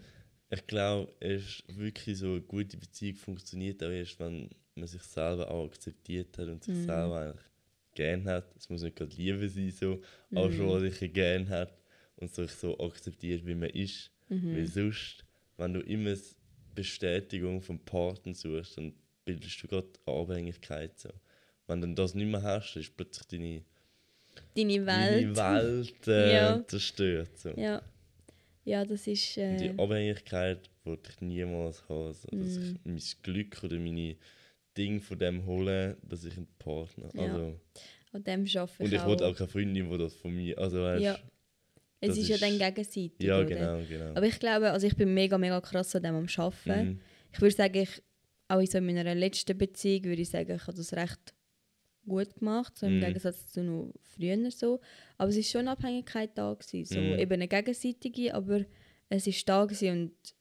ich 0.50 0.66
glaube, 0.68 1.14
es 1.20 1.44
ist 1.44 1.78
wirklich 1.78 2.18
so 2.18 2.28
eine 2.28 2.42
gute 2.42 2.78
Beziehung 2.78 3.18
funktioniert 3.18 3.84
auch 3.84 3.90
erst, 3.90 4.20
wenn 4.20 4.50
man 4.76 4.88
sich 4.88 5.04
selber 5.04 5.50
auch 5.52 5.66
akzeptiert 5.66 6.38
hat 6.38 6.48
und 6.48 6.64
sich 6.64 6.76
mm. 6.76 6.86
selber 6.86 7.20
eigentlich 7.20 7.46
gern 7.94 8.26
hat. 8.26 8.56
Es 8.56 8.70
muss 8.70 8.82
nicht 8.82 8.96
gerade 8.96 9.16
Liebe 9.16 9.48
sein, 9.48 9.72
so, 9.72 10.02
mm. 10.30 10.38
auch 10.38 10.52
schon, 10.52 10.82
mhm. 10.82 10.90
sich 10.90 11.14
gern 11.14 11.50
hat 11.50 11.83
und 12.18 12.34
sich 12.34 12.52
so 12.52 12.78
akzeptiert, 12.80 13.46
wie 13.46 13.56
man 13.56 13.70
ist. 13.70 14.12
Mm 14.30 14.56
Weil 14.56 14.68
sonst, 14.68 15.26
wenn 15.58 15.74
du 15.74 15.80
immer 15.82 16.16
Bestätigung 16.74 17.62
vom 17.62 17.80
Partner 17.80 18.34
suchst, 18.34 18.78
dann 18.78 18.94
bildest 19.26 19.62
du 19.64 19.68
gerade 19.68 19.88
Abhängigkeit. 20.06 20.98
So. 21.00 21.10
Wenn 21.68 21.82
du 21.82 21.94
das 21.94 22.16
nicht 22.16 22.28
mehr 22.28 22.42
hast, 22.42 22.76
ist 22.76 22.96
plötzlich 22.96 23.28
deine, 23.28 23.64
deine 24.56 24.86
Welt, 24.86 25.38
deine 25.38 25.64
Welt 25.64 26.08
äh, 26.08 26.34
ja. 26.36 26.68
zerstört. 26.68 27.38
So. 27.38 27.50
Ja. 27.50 27.82
ja, 28.66 28.86
das 28.86 29.08
ist. 29.08 29.38
Äh... 29.38 29.58
Die 29.58 29.80
Abhängigkeit 29.80 30.70
wollte 30.84 31.12
ich 31.12 31.22
niemals 31.22 31.88
haben. 31.88 32.08
Also, 32.08 32.28
dass 32.32 32.58
mm. 32.58 32.64
ich 32.64 32.86
mein 32.86 33.02
Glück 33.22 33.64
oder 33.64 33.78
meine 33.78 34.18
Dinge 34.78 35.00
von 35.02 35.20
dem 35.20 35.46
holen, 35.46 35.96
dass 36.04 36.26
ich 36.26 36.36
einen 36.36 36.48
Partner 36.60 37.10
ja. 37.14 37.22
also, 37.22 37.60
An 38.12 38.24
dem 38.24 38.42
arbeite 38.42 38.72
ich 38.74 38.80
Und 38.80 38.94
ich 38.94 39.06
wollte 39.06 39.26
auch 39.26 39.36
keine 39.36 39.50
Freundin, 39.50 39.90
die 39.90 39.98
das 39.98 40.16
von 40.16 40.36
mir. 40.36 40.58
Also, 40.58 40.82
weißt, 40.82 41.04
ja. 41.04 41.20
Es 42.04 42.18
ist, 42.18 42.30
ist, 42.30 42.30
ja 42.30 42.38
dann 42.38 42.58
gegenseitig. 42.58 43.14
Ja, 43.22 43.40
oder? 43.40 43.46
genau, 43.46 43.80
genau. 43.88 44.10
Aber 44.12 44.26
ich 44.26 44.40
glaube, 44.40 44.72
also 44.72 44.86
ich 44.88 44.96
bin 44.96 45.14
mega, 45.14 45.38
mega 45.38 45.62
krass 45.62 45.96
an 45.96 46.04
dem 46.04 46.16
am 46.16 46.28
Arbeiten. 46.36 46.90
Mhm. 46.90 47.00
Ich 47.32 47.42
würde 47.42 47.56
sagen, 47.56 47.78
ich, 47.78 48.04
auch 48.48 48.60
in, 48.60 48.68
so 48.68 48.78
in 48.78 48.86
meiner 48.86 49.16
letzten 49.16 49.58
Beziehung 49.58 50.04
würde 50.06 50.22
ich 50.22 50.30
sagen, 50.30 50.56
ich 50.56 50.68
habe 50.68 50.76
das 50.76 50.94
recht 50.94 51.34
gut 52.06 52.36
gemacht, 52.36 52.78
so 52.78 52.86
im 52.86 52.98
mhm. 52.98 53.02
Gegensatz 53.02 53.52
zu 53.52 53.64
noch 53.64 53.94
früher 54.02 54.52
so. 54.52 54.80
Aber 55.18 55.30
es 55.30 55.38
ist 55.38 55.50
schon 55.50 55.62
eine 55.62 55.72
Abhängigkeit 55.72 56.32
da 56.36 56.54
gewesen, 56.54 56.86
so 56.86 57.00
mhm. 57.00 57.20
eben 57.20 57.34
eine 57.34 57.48
gegenseitige, 57.48 58.34
aber 58.34 58.66
es 59.10 59.28
ist 59.28 59.48
da 59.48 59.66
gewesen 59.66 59.90
und 59.90 60.36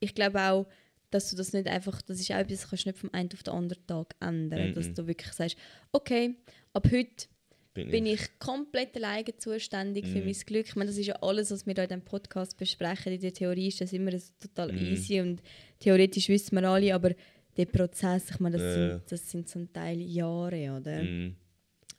ich 0.00 0.14
glaube 0.14 0.40
auch, 0.40 0.66
dass 1.10 1.30
du 1.30 1.36
das 1.36 1.52
nicht 1.52 1.66
einfach, 1.66 2.00
das 2.02 2.20
ist 2.20 2.30
auch 2.30 2.36
etwas, 2.36 2.60
das 2.60 2.70
kannst 2.70 2.84
du 2.86 2.88
nicht 2.88 2.98
vom 2.98 3.12
einen 3.12 3.30
auf 3.32 3.42
den 3.42 3.52
anderen 3.52 3.86
Tag 3.86 4.14
ändern, 4.20 4.72
dass 4.72 4.88
mhm. 4.88 4.94
du 4.94 5.06
wirklich 5.06 5.32
sagst, 5.32 5.56
okay, 5.92 6.36
ab 6.72 6.88
heute 6.90 7.26
bin, 7.74 7.90
bin 7.90 8.06
ich. 8.06 8.22
ich. 8.22 8.38
komplett 8.38 8.96
alleine 8.96 9.36
zuständig 9.36 10.04
mm. 10.04 10.08
für 10.08 10.18
mhm. 10.18 10.24
mein 10.24 10.34
Glück. 10.46 10.66
Ich 10.66 10.76
meine, 10.76 10.90
das 10.90 10.98
ist 10.98 11.06
ja 11.06 11.16
alles, 11.16 11.50
was 11.50 11.66
wir 11.66 11.74
hier 11.74 11.84
in 11.84 11.88
diesem 11.88 12.04
Podcast 12.04 12.56
besprechen. 12.56 13.12
In 13.12 13.20
der 13.20 13.32
Theorie 13.32 13.68
ist 13.68 13.80
das 13.80 13.92
immer 13.92 14.12
total 14.40 14.72
mm. 14.72 14.78
easy 14.78 15.20
und 15.20 15.42
theoretisch 15.78 16.28
wissen 16.28 16.56
wir 16.56 16.68
alle, 16.68 16.94
aber 16.94 17.12
der 17.56 17.66
Prozess, 17.66 18.30
ich 18.30 18.40
meine, 18.40 18.56
das, 18.56 18.66
äh. 18.66 18.74
sind, 18.74 19.02
das 19.12 19.30
sind 19.30 19.48
zum 19.48 19.72
Teil 19.72 20.00
Jahre, 20.00 20.76
oder? 20.76 21.02
Mm. 21.02 21.36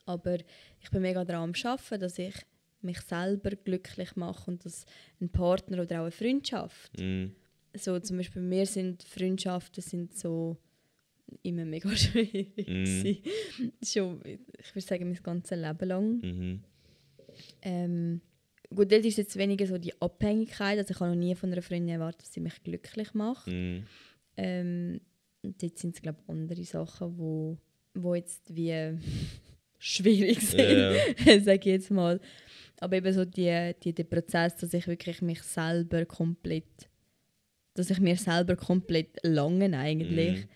Aber 0.06 0.38
ich 0.80 0.90
bin 0.92 1.02
mega 1.02 1.24
daran 1.24 1.54
am 1.54 1.72
Arbeiten, 1.72 2.00
dass 2.00 2.20
ich 2.20 2.36
mich 2.82 3.00
selber 3.02 3.52
glücklich 3.52 4.16
mache 4.16 4.50
und 4.50 4.66
dass 4.66 4.86
ein 5.20 5.30
Partner 5.30 5.82
oder 5.82 6.00
auch 6.00 6.04
eine 6.04 6.12
Freundschaft. 6.12 7.00
Mhm. 7.00 7.36
So 7.74 8.00
zum 8.00 8.18
Beispiel 8.18 8.42
bei 8.42 8.48
mir 8.48 8.66
sind 8.66 9.04
Freundschaften 9.04 9.82
sind 9.82 10.18
so 10.18 10.58
immer 11.44 11.66
mega 11.66 11.90
schwierig. 11.96 12.56
Mm. 12.68 13.18
Schon, 13.84 14.22
ich 14.26 14.76
würde 14.76 14.88
sagen, 14.88 15.10
mein 15.10 15.24
ganzes 15.24 15.58
Leben 15.58 15.88
lang. 15.88 16.22
Mhm. 16.22 16.64
Ähm, 17.62 18.22
gut, 18.74 18.92
das 18.92 19.06
ist 19.06 19.18
jetzt 19.18 19.38
weniger 19.38 19.66
so 19.68 19.78
die 19.78 20.00
Abhängigkeit. 20.02 20.78
Also 20.78 20.94
ich 20.94 21.00
habe 21.00 21.12
noch 21.12 21.18
nie 21.18 21.36
von 21.36 21.52
einer 21.52 21.62
Freundin 21.62 21.90
erwartet, 21.90 22.24
dass 22.24 22.34
sie 22.34 22.42
mich 22.42 22.62
glücklich 22.64 23.14
macht. 23.14 23.48
Mm. 23.48 23.80
Ähm, 24.38 25.02
dort 25.44 25.78
sind 25.78 25.96
es, 25.96 26.02
glaube 26.02 26.20
ich, 26.22 26.30
andere 26.30 26.64
Sachen, 26.64 27.18
wo, 27.18 27.58
wo 27.94 28.16
jetzt 28.16 28.56
wie 28.56 28.98
schwierig 29.78 30.42
sind, 30.42 30.60
yeah. 31.26 31.40
sage 31.40 31.60
ich 31.60 31.66
jetzt 31.66 31.92
mal. 31.92 32.20
Aber 32.80 32.96
eben 32.96 33.14
so 33.14 33.26
die, 33.26 33.74
die, 33.84 33.94
der 33.94 34.04
Prozess, 34.04 34.56
dass 34.56 34.74
ich 34.74 34.88
wirklich 34.88 35.22
mich 35.22 35.42
selber 35.44 36.06
komplett, 36.06 36.90
dass 37.76 37.90
ich 37.90 38.00
mir 38.00 38.18
selber 38.18 38.56
komplett 38.56 39.18
langen 39.24 39.74
eigentlich. 39.74 40.46
Mm 40.46 40.50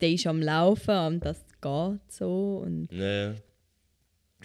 der 0.00 0.10
ist 0.10 0.26
am 0.26 0.42
Laufen 0.42 0.96
und 0.96 1.24
das 1.24 1.44
geht 1.60 2.12
so. 2.12 2.62
Und 2.64 2.88
ja. 2.92 3.34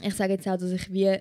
Ich 0.01 0.13
sage 0.15 0.33
jetzt 0.33 0.47
auch, 0.47 0.57
dass 0.57 0.71
ich 0.71 0.91
wie. 0.91 1.17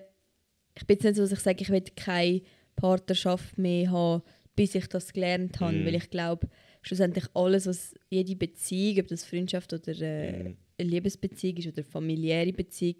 Ich 0.77 0.85
bin 0.85 0.95
jetzt 0.95 1.03
nicht 1.03 1.15
so, 1.15 1.21
dass 1.21 1.31
ich 1.31 1.39
sage, 1.39 1.61
ich 1.61 1.69
will 1.69 1.83
keine 1.95 2.41
Partnerschaft 2.75 3.57
mehr 3.57 3.89
haben, 3.91 4.23
bis 4.55 4.75
ich 4.75 4.87
das 4.87 5.13
gelernt 5.13 5.59
habe. 5.61 5.77
Mm. 5.77 5.85
Weil 5.85 5.95
ich 5.95 6.09
glaube, 6.09 6.49
schlussendlich 6.81 7.25
alles, 7.33 7.65
was 7.65 7.95
jede 8.09 8.35
Beziehung, 8.35 8.99
ob 8.99 9.07
das 9.07 9.23
Freundschaft 9.23 9.71
oder 9.71 10.01
äh, 10.01 10.43
mm. 10.43 10.57
eine 10.77 10.89
Liebesbeziehung 10.89 11.57
ist 11.57 11.67
oder 11.67 11.83
familiäre 11.83 12.51
Beziehung, 12.51 12.97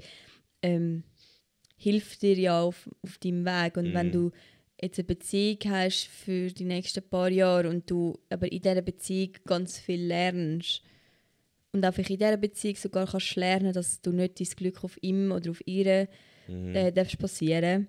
ähm, 0.62 1.04
hilft 1.76 2.22
dir 2.22 2.36
ja 2.36 2.62
auf, 2.62 2.90
auf 3.02 3.18
deinem 3.18 3.46
Weg. 3.46 3.76
Und 3.76 3.92
mm. 3.92 3.94
wenn 3.94 4.12
du 4.12 4.32
jetzt 4.82 5.00
eine 5.00 5.06
Beziehung 5.06 5.60
hast 5.66 6.08
für 6.08 6.48
die 6.48 6.66
nächsten 6.66 7.08
paar 7.08 7.30
Jahre 7.30 7.70
und 7.70 7.90
du 7.90 8.18
aber 8.30 8.52
in 8.52 8.62
dieser 8.62 8.82
Beziehung 8.82 9.34
ganz 9.46 9.80
viel 9.80 10.02
lernst, 10.02 10.82
und 11.76 11.84
einfach 11.84 12.10
in 12.10 12.18
dieser 12.18 12.38
Beziehung 12.38 12.76
sogar 12.78 13.06
kannst 13.06 13.36
lernen, 13.36 13.74
dass 13.74 14.02
du 14.02 14.12
nicht 14.12 14.40
dein 14.40 14.48
Glück 14.56 14.84
auf 14.84 14.98
ihm 15.02 15.32
oder 15.32 15.52
auf 15.52 15.62
ihre 15.68 16.08
mhm. 16.48 16.74
äh, 16.74 16.92
darfst 16.92 17.20
passieren. 17.20 17.88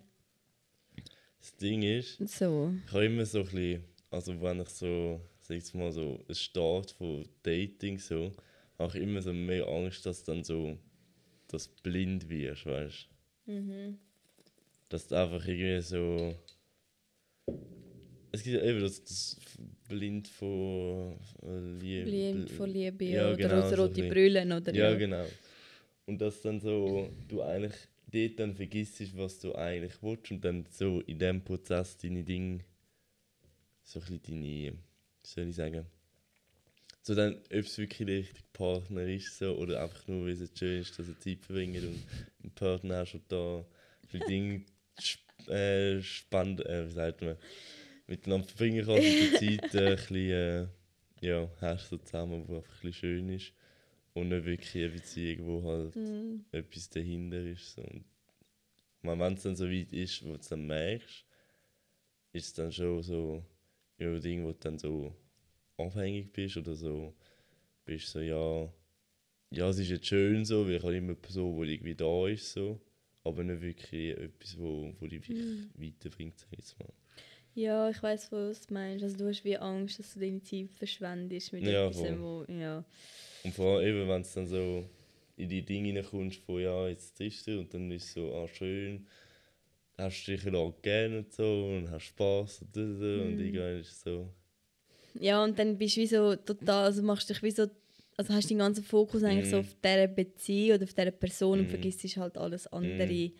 Das 1.40 1.56
Ding 1.56 1.82
ist, 1.82 2.18
so. 2.28 2.74
ich 2.84 2.92
habe 2.92 3.06
immer 3.06 3.24
so 3.24 3.38
ein 3.38 3.44
bisschen, 3.44 3.84
also 4.10 4.40
wenn 4.42 4.60
ich 4.60 4.68
so, 4.68 5.20
sag 5.40 5.56
ich 5.56 5.74
mal 5.74 5.92
so, 5.92 6.24
ein 6.28 6.34
Start 6.34 6.90
von 6.90 7.28
Dating 7.44 7.98
so, 7.98 8.32
habe 8.78 8.98
ich 8.98 9.04
immer 9.04 9.22
so 9.22 9.32
mehr 9.32 9.66
Angst, 9.68 10.04
dass 10.04 10.24
dann 10.24 10.42
so, 10.42 10.76
dass 11.46 11.68
du 11.68 11.82
blind 11.84 12.28
wirst, 12.28 12.66
weißt 12.66 13.08
du? 13.46 13.52
Mhm. 13.52 13.98
Dass 14.88 15.06
du 15.06 15.14
einfach 15.14 15.46
irgendwie 15.46 15.80
so 15.80 16.34
es 18.36 18.42
gibt 18.42 18.56
ja 18.56 18.62
eben 18.62 18.80
das, 18.80 19.02
das 19.02 19.36
Blind 19.88 20.28
von 20.28 21.18
Liebe. 21.80 22.04
Blind 22.04 22.50
von 22.50 22.70
Liebe 22.70 23.04
ja, 23.04 23.28
oder 23.28 23.36
genau, 23.36 23.68
rote 23.82 24.02
so 24.02 24.08
Brüllen. 24.08 24.52
Oder 24.52 24.74
ja, 24.74 24.90
ja, 24.90 24.96
genau. 24.96 25.26
Und 26.06 26.20
dass 26.20 26.40
dann 26.40 26.60
so, 26.60 27.10
du 27.28 27.42
eigentlich 27.42 27.74
dort 28.06 28.38
dann 28.38 28.54
vergisst, 28.54 29.16
was 29.16 29.40
du 29.40 29.54
eigentlich 29.54 29.94
willst 30.02 30.30
und 30.30 30.44
dann 30.44 30.64
so 30.70 31.00
in 31.00 31.18
dem 31.18 31.42
Prozess 31.42 31.96
deine 31.98 32.22
Dinge, 32.22 32.60
so 33.82 34.00
ein 34.00 34.20
bisschen 34.20 34.42
deine, 34.42 34.78
soll 35.22 35.48
ich 35.48 35.56
sagen, 35.56 35.86
so 37.02 37.14
dann, 37.14 37.36
ob 37.36 37.52
es 37.52 37.78
wirklich 37.78 38.06
der 38.06 38.18
richtige 38.18 38.40
Partner 38.52 39.02
ist 39.02 39.38
so, 39.38 39.56
oder 39.56 39.82
einfach 39.82 40.06
nur, 40.08 40.26
weil 40.26 40.32
es 40.32 40.50
schön 40.58 40.80
ist, 40.80 40.98
dass 40.98 41.08
er 41.08 41.18
Zeit 41.20 41.38
verbringt 41.44 41.82
und 41.82 42.02
ein 42.44 42.50
Partner 42.50 42.98
hast 42.98 43.14
und 43.14 43.22
da 43.28 43.64
viele 44.08 44.26
Dinge 44.28 44.64
sp 44.98 45.22
äh, 45.48 46.02
spannend, 46.02 46.64
äh, 46.66 46.88
wie 46.88 46.92
sagt 46.92 47.22
man, 47.22 47.36
miteinander 48.06 48.46
verbringen 48.46 48.84
kann 48.84 48.94
und 48.96 49.02
die 49.02 49.58
Zeit 49.58 49.74
äh, 49.74 49.90
ein 49.90 49.96
bisschen, 49.96 50.16
äh, 50.30 50.66
ja, 51.20 51.78
so 51.78 51.96
zusammen, 51.98 52.44
wo 52.46 52.56
einfach 52.56 52.84
ein 52.84 52.92
schön 52.92 53.28
ist. 53.30 53.52
Und 54.14 54.28
nicht 54.30 54.46
wirklich 54.46 54.84
eine 54.84 54.92
Beziehung, 54.92 55.46
wo 55.46 55.62
halt 55.64 55.96
mm. 55.96 56.46
etwas 56.52 56.88
dahinter 56.88 57.42
ist. 57.44 57.74
So. 57.74 57.82
Und 57.82 58.04
wenn 59.02 59.34
es 59.34 59.42
dann 59.42 59.56
so 59.56 59.68
weit 59.70 59.92
ist, 59.92 60.24
wo 60.24 60.28
du 60.28 60.38
es 60.40 60.48
dann 60.48 60.66
merkst, 60.66 61.24
ist 62.32 62.46
es 62.46 62.54
dann 62.54 62.72
schon 62.72 63.02
so 63.02 63.44
ja, 63.98 64.08
ein 64.08 64.20
Ding, 64.20 64.44
wo 64.44 64.52
du 64.52 64.58
dann 64.58 64.78
so 64.78 65.14
abhängig 65.76 66.32
bist 66.32 66.56
oder 66.56 66.74
so, 66.74 67.14
bist 67.84 68.08
so, 68.08 68.20
ja, 68.20 68.72
ja, 69.50 69.68
es 69.68 69.78
ist 69.78 69.90
jetzt 69.90 70.06
schön 70.06 70.44
so, 70.44 70.66
weil 70.66 70.76
ich 70.76 70.82
habe 70.82 70.96
immer 70.96 71.08
eine 71.08 71.14
Person, 71.16 71.62
die 71.62 71.74
irgendwie 71.74 71.94
da 71.94 72.26
ist, 72.28 72.52
so, 72.52 72.80
aber 73.22 73.44
nicht 73.44 73.60
wirklich 73.60 74.16
etwas, 74.16 74.58
wo, 74.58 74.94
wo 74.98 75.06
dich 75.06 75.28
mm. 75.28 75.70
weiterbringt, 75.74 76.38
sag 76.38 76.52
ich 76.52 76.58
jetzt 76.58 76.78
mal. 76.78 76.92
Ja, 77.56 77.88
ich 77.88 78.02
weiß, 78.02 78.30
was 78.32 78.66
du 78.66 78.74
meinst. 78.74 79.02
Also 79.02 79.16
du 79.16 79.28
hast 79.28 79.42
wie 79.44 79.56
Angst, 79.56 79.98
dass 79.98 80.12
du 80.12 80.20
deine 80.20 80.42
Zeit 80.42 80.68
verschwendest 80.76 81.52
mit 81.54 81.64
ja, 81.64 81.86
etwas, 81.88 82.02
wo, 82.20 82.44
ja. 82.48 82.84
Und 83.44 83.54
vor 83.54 83.78
allem 83.78 83.96
eben, 83.96 84.08
wenn 84.08 84.20
es 84.20 84.32
dann 84.34 84.46
so 84.46 84.84
in 85.36 85.48
die 85.48 85.62
Dinge 85.62 85.88
hineinkommst, 85.88 86.38
von 86.40 86.60
ja, 86.60 86.86
jetzt 86.88 87.16
triffst 87.16 87.46
du 87.46 87.60
und 87.60 87.72
dann 87.72 87.90
ist 87.90 88.04
es 88.04 88.12
so, 88.14 88.34
ah 88.34 88.46
schön, 88.46 89.06
hast 89.96 90.26
du 90.26 90.36
dich 90.36 90.54
auch 90.54 90.74
gerne 90.82 91.18
und 91.18 91.32
so 91.32 91.42
und 91.44 91.90
hast 91.90 92.04
Spass 92.04 92.60
und 92.60 92.74
so 92.74 92.80
mhm. 92.80 93.20
und 93.32 93.40
irgendwann 93.40 93.80
ist 93.80 93.90
es 93.92 94.02
so. 94.02 94.28
Ja, 95.18 95.42
und 95.42 95.58
dann 95.58 95.78
bist 95.78 95.96
du 95.96 96.02
wie 96.02 96.06
so 96.06 96.36
total, 96.36 96.84
also 96.84 97.02
machst 97.02 97.30
du 97.30 97.32
dich 97.34 97.42
wie 97.42 97.50
so 97.50 97.66
also 98.18 98.32
hast 98.32 98.48
den 98.48 98.58
ganzen 98.58 98.82
Fokus 98.82 99.22
eigentlich 99.24 99.50
so 99.50 99.56
Mhm. 99.56 99.60
auf 99.60 99.76
dieser 99.84 100.06
Beziehung 100.08 100.76
oder 100.76 100.84
auf 100.84 100.94
dieser 100.94 101.10
Person 101.10 101.58
und 101.60 101.66
Mhm. 101.66 101.70
vergisst 101.70 102.16
halt 102.16 102.38
alles 102.38 102.66
andere. 102.68 103.30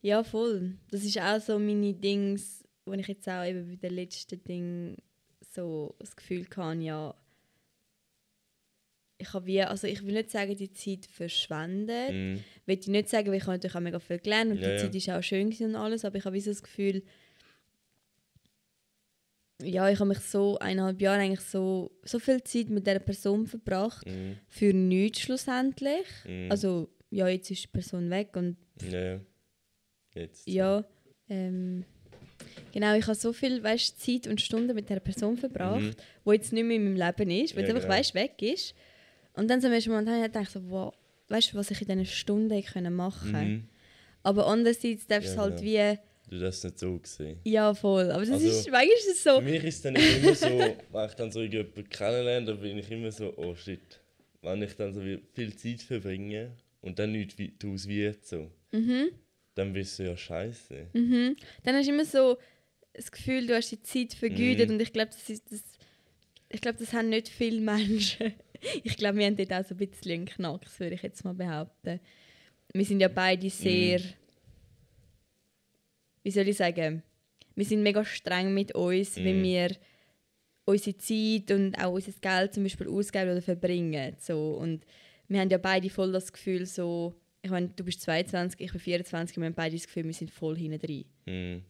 Ja, 0.00 0.24
voll. 0.24 0.76
Das 0.90 1.04
ist 1.04 1.18
auch 1.20 1.40
so 1.40 1.58
meine 1.58 1.92
Dings, 1.94 2.63
wo 2.84 2.92
ich 2.92 3.06
jetzt 3.08 3.28
auch 3.28 3.44
eben 3.44 3.68
bei 3.68 3.88
den 3.88 3.94
letzten 3.94 4.42
Ding 4.44 4.96
so 5.50 5.94
das 5.98 6.14
Gefühl 6.16 6.46
hatte, 6.56 6.80
ja, 6.80 7.14
ich 9.16 9.32
habe 9.32 9.46
wie, 9.46 9.62
also 9.62 9.86
ich 9.86 10.04
will 10.04 10.12
nicht 10.14 10.30
sagen, 10.30 10.56
die 10.56 10.72
Zeit 10.72 11.06
verschwendet. 11.06 12.12
Mhm. 12.12 12.40
Will 12.66 12.78
ich 12.78 12.88
nicht 12.88 13.08
sagen, 13.08 13.28
weil 13.28 13.36
ich 13.36 13.42
habe 13.44 13.52
natürlich 13.52 13.76
auch 13.76 13.80
mega 13.80 13.98
viel 14.00 14.18
gelernt 14.18 14.50
und 14.52 14.58
Ja, 14.58 14.72
die. 14.72 14.78
Zeit 14.78 14.94
ist 14.94 15.08
auch 15.10 15.22
schön 15.22 15.52
und 15.60 15.76
alles, 15.76 16.04
aber 16.04 16.18
ich 16.18 16.24
habe 16.24 16.34
wie 16.34 16.40
so 16.40 16.50
das 16.50 16.62
Gefühl, 16.62 17.02
ja, 19.62 19.88
ich 19.88 19.98
habe 20.00 20.08
mich 20.08 20.18
so 20.18 20.58
eineinhalb 20.58 21.00
Jahre 21.00 21.20
eigentlich 21.20 21.40
so, 21.40 21.92
so 22.02 22.18
viel 22.18 22.42
Zeit 22.42 22.68
mit 22.68 22.86
dieser 22.86 22.98
Person 22.98 23.46
verbracht, 23.46 24.04
Mhm. 24.06 24.38
für 24.48 24.72
nichts 24.74 25.20
schlussendlich. 25.20 26.06
Mhm. 26.26 26.50
Also, 26.50 26.90
ja, 27.10 27.28
jetzt 27.28 27.50
ist 27.50 27.62
die 27.62 27.68
Person 27.68 28.10
weg 28.10 28.36
und 28.36 28.56
Ja, 28.82 29.00
ja. 29.14 29.20
Jetzt. 30.14 30.46
ja, 30.48 30.84
ähm, 31.28 31.84
genau, 32.72 32.94
ich 32.96 33.04
habe 33.06 33.14
so 33.14 33.32
viel 33.32 33.62
weißt, 33.62 34.00
Zeit 34.00 34.26
und 34.26 34.40
Stunden 34.40 34.74
mit 34.74 34.88
dieser 34.88 35.00
Person 35.00 35.36
verbracht, 35.36 35.80
Mhm. 35.82 35.94
wo 36.24 36.32
jetzt 36.32 36.52
nicht 36.52 36.64
mehr 36.64 36.76
in 36.76 36.84
meinem 36.94 36.96
Leben 36.96 37.30
ist, 37.30 37.54
weil 37.56 37.62
Ja, 37.64 37.68
es 37.70 37.74
einfach 37.74 37.88
genau. 37.88 37.94
weißt, 37.98 38.14
weg 38.14 38.42
ist. 38.42 38.74
Und 39.34 39.48
dann 39.50 39.60
zum 39.60 39.72
ersten 39.72 39.90
Mal 39.90 40.06
habe 40.06 40.16
ich 40.18 40.22
gedacht, 40.24 40.50
so, 40.50 40.60
wow, 40.70 40.94
weißt 41.28 41.52
du, 41.52 41.56
was 41.56 41.70
ich 41.70 41.80
in 41.82 41.88
diesen 41.88 42.06
Stunden 42.06 42.62
können 42.64 42.94
machen 42.94 43.32
Mhm. 43.40 43.68
Aber 44.22 44.46
andererseits 44.46 45.06
darfst 45.06 45.30
du 45.30 45.36
Ja, 45.36 45.42
halt 45.42 45.60
genau. 45.60 45.62
wie, 45.92 45.98
Du 46.30 46.46
hast 46.46 46.58
es 46.58 46.64
nicht 46.64 46.78
so 46.78 46.98
gesehen. 46.98 47.38
ja 47.44 47.74
voll, 47.74 48.10
aber 48.10 48.20
das 48.24 48.30
Also, 48.30 48.46
ist, 48.48 48.70
manchmal 48.70 48.86
ist 48.96 49.08
es 49.08 49.22
so, 49.24 49.36
Für 49.36 49.42
mich 49.42 49.62
ist 49.64 49.74
es 49.76 49.82
dann 49.82 49.94
immer 49.96 50.34
so, 50.34 50.76
wenn 50.90 51.06
ich 51.06 51.14
dann 51.14 51.30
so 51.30 51.42
jemanden 51.42 51.88
kennenlerne, 51.90 52.46
dann 52.46 52.60
bin 52.60 52.78
ich 52.78 52.90
immer 52.90 53.12
so, 53.12 53.36
oh 53.36 53.54
shit. 53.54 54.00
Wenn 54.40 54.62
ich 54.62 54.74
dann 54.76 54.92
so 54.94 55.00
viel 55.34 55.56
Zeit 55.56 55.82
verbringe 55.82 56.52
und 56.80 56.98
dann 56.98 57.12
nichts 57.12 57.36
wie- 57.38 57.52
daraus 57.58 57.86
wird, 57.88 58.24
so, 58.26 58.50
mhm, 58.72 59.08
dann 59.54 59.72
bist 59.72 59.98
du 59.98 60.04
ja 60.04 60.16
scheiße. 60.16 60.88
mhm. 60.92 61.36
dann 61.62 61.74
hast 61.76 61.86
du 61.86 61.92
immer 61.92 62.04
so 62.04 62.38
das 62.92 63.10
Gefühl, 63.10 63.46
du 63.46 63.54
hast 63.56 63.70
die 63.70 63.82
Zeit 63.82 64.14
vergütet 64.14 64.68
Mhm. 64.68 64.74
und 64.76 64.82
ich 64.82 64.92
glaube, 64.92 65.10
das 65.12 65.28
ist 65.28 65.50
das, 65.50 65.62
ich 66.48 66.60
glaube, 66.60 66.78
das 66.78 66.92
haben 66.92 67.08
nicht 67.08 67.28
viele 67.28 67.60
Menschen. 67.60 68.34
Ich 68.82 68.96
glaube, 68.96 69.18
wir 69.18 69.26
haben 69.26 69.36
dort 69.36 69.52
auch 69.52 69.62
so 69.64 69.74
ein 69.74 69.76
bisschen 69.76 70.12
einen 70.12 70.24
Knacks, 70.26 70.80
würde 70.80 70.94
ich 70.94 71.02
jetzt 71.02 71.22
mal 71.22 71.34
behaupten. 71.34 72.00
Wir 72.72 72.84
sind 72.86 72.98
ja 73.00 73.08
beide 73.08 73.50
sehr, 73.50 73.98
Mhm. 74.00 74.04
wie 76.22 76.30
soll 76.30 76.48
ich 76.48 76.56
sagen, 76.56 77.02
wir 77.54 77.64
sind 77.64 77.82
mega 77.82 78.04
streng 78.04 78.54
mit 78.54 78.74
uns, 78.74 79.16
wenn 79.16 79.40
Mhm. 79.40 79.44
wir 79.44 79.76
unsere 80.64 80.96
Zeit 80.96 81.50
und 81.50 81.74
auch 81.78 81.92
unser 81.92 82.12
Geld 82.12 82.54
zum 82.54 82.62
Beispiel 82.62 82.88
ausgeben 82.88 83.32
oder 83.32 83.42
verbringen. 83.42 84.16
So. 84.18 84.54
Und 84.54 84.86
wir 85.28 85.40
haben 85.40 85.50
ja 85.50 85.58
beide 85.58 85.90
voll 85.90 86.12
das 86.12 86.32
Gefühl, 86.32 86.64
so, 86.64 87.14
ich 87.44 87.50
meine, 87.50 87.68
du 87.68 87.84
bist 87.84 88.00
22, 88.00 88.58
ich 88.58 88.72
bin 88.72 88.80
24, 88.80 89.36
wir 89.36 89.44
haben 89.44 89.54
beide 89.54 89.76
das 89.76 89.84
Gefühl, 89.86 90.04
wir 90.04 90.14
sind 90.14 90.30
voll 90.30 90.56
hinten 90.56 90.78
drin. 90.78 91.04
Mhm. 91.26 91.62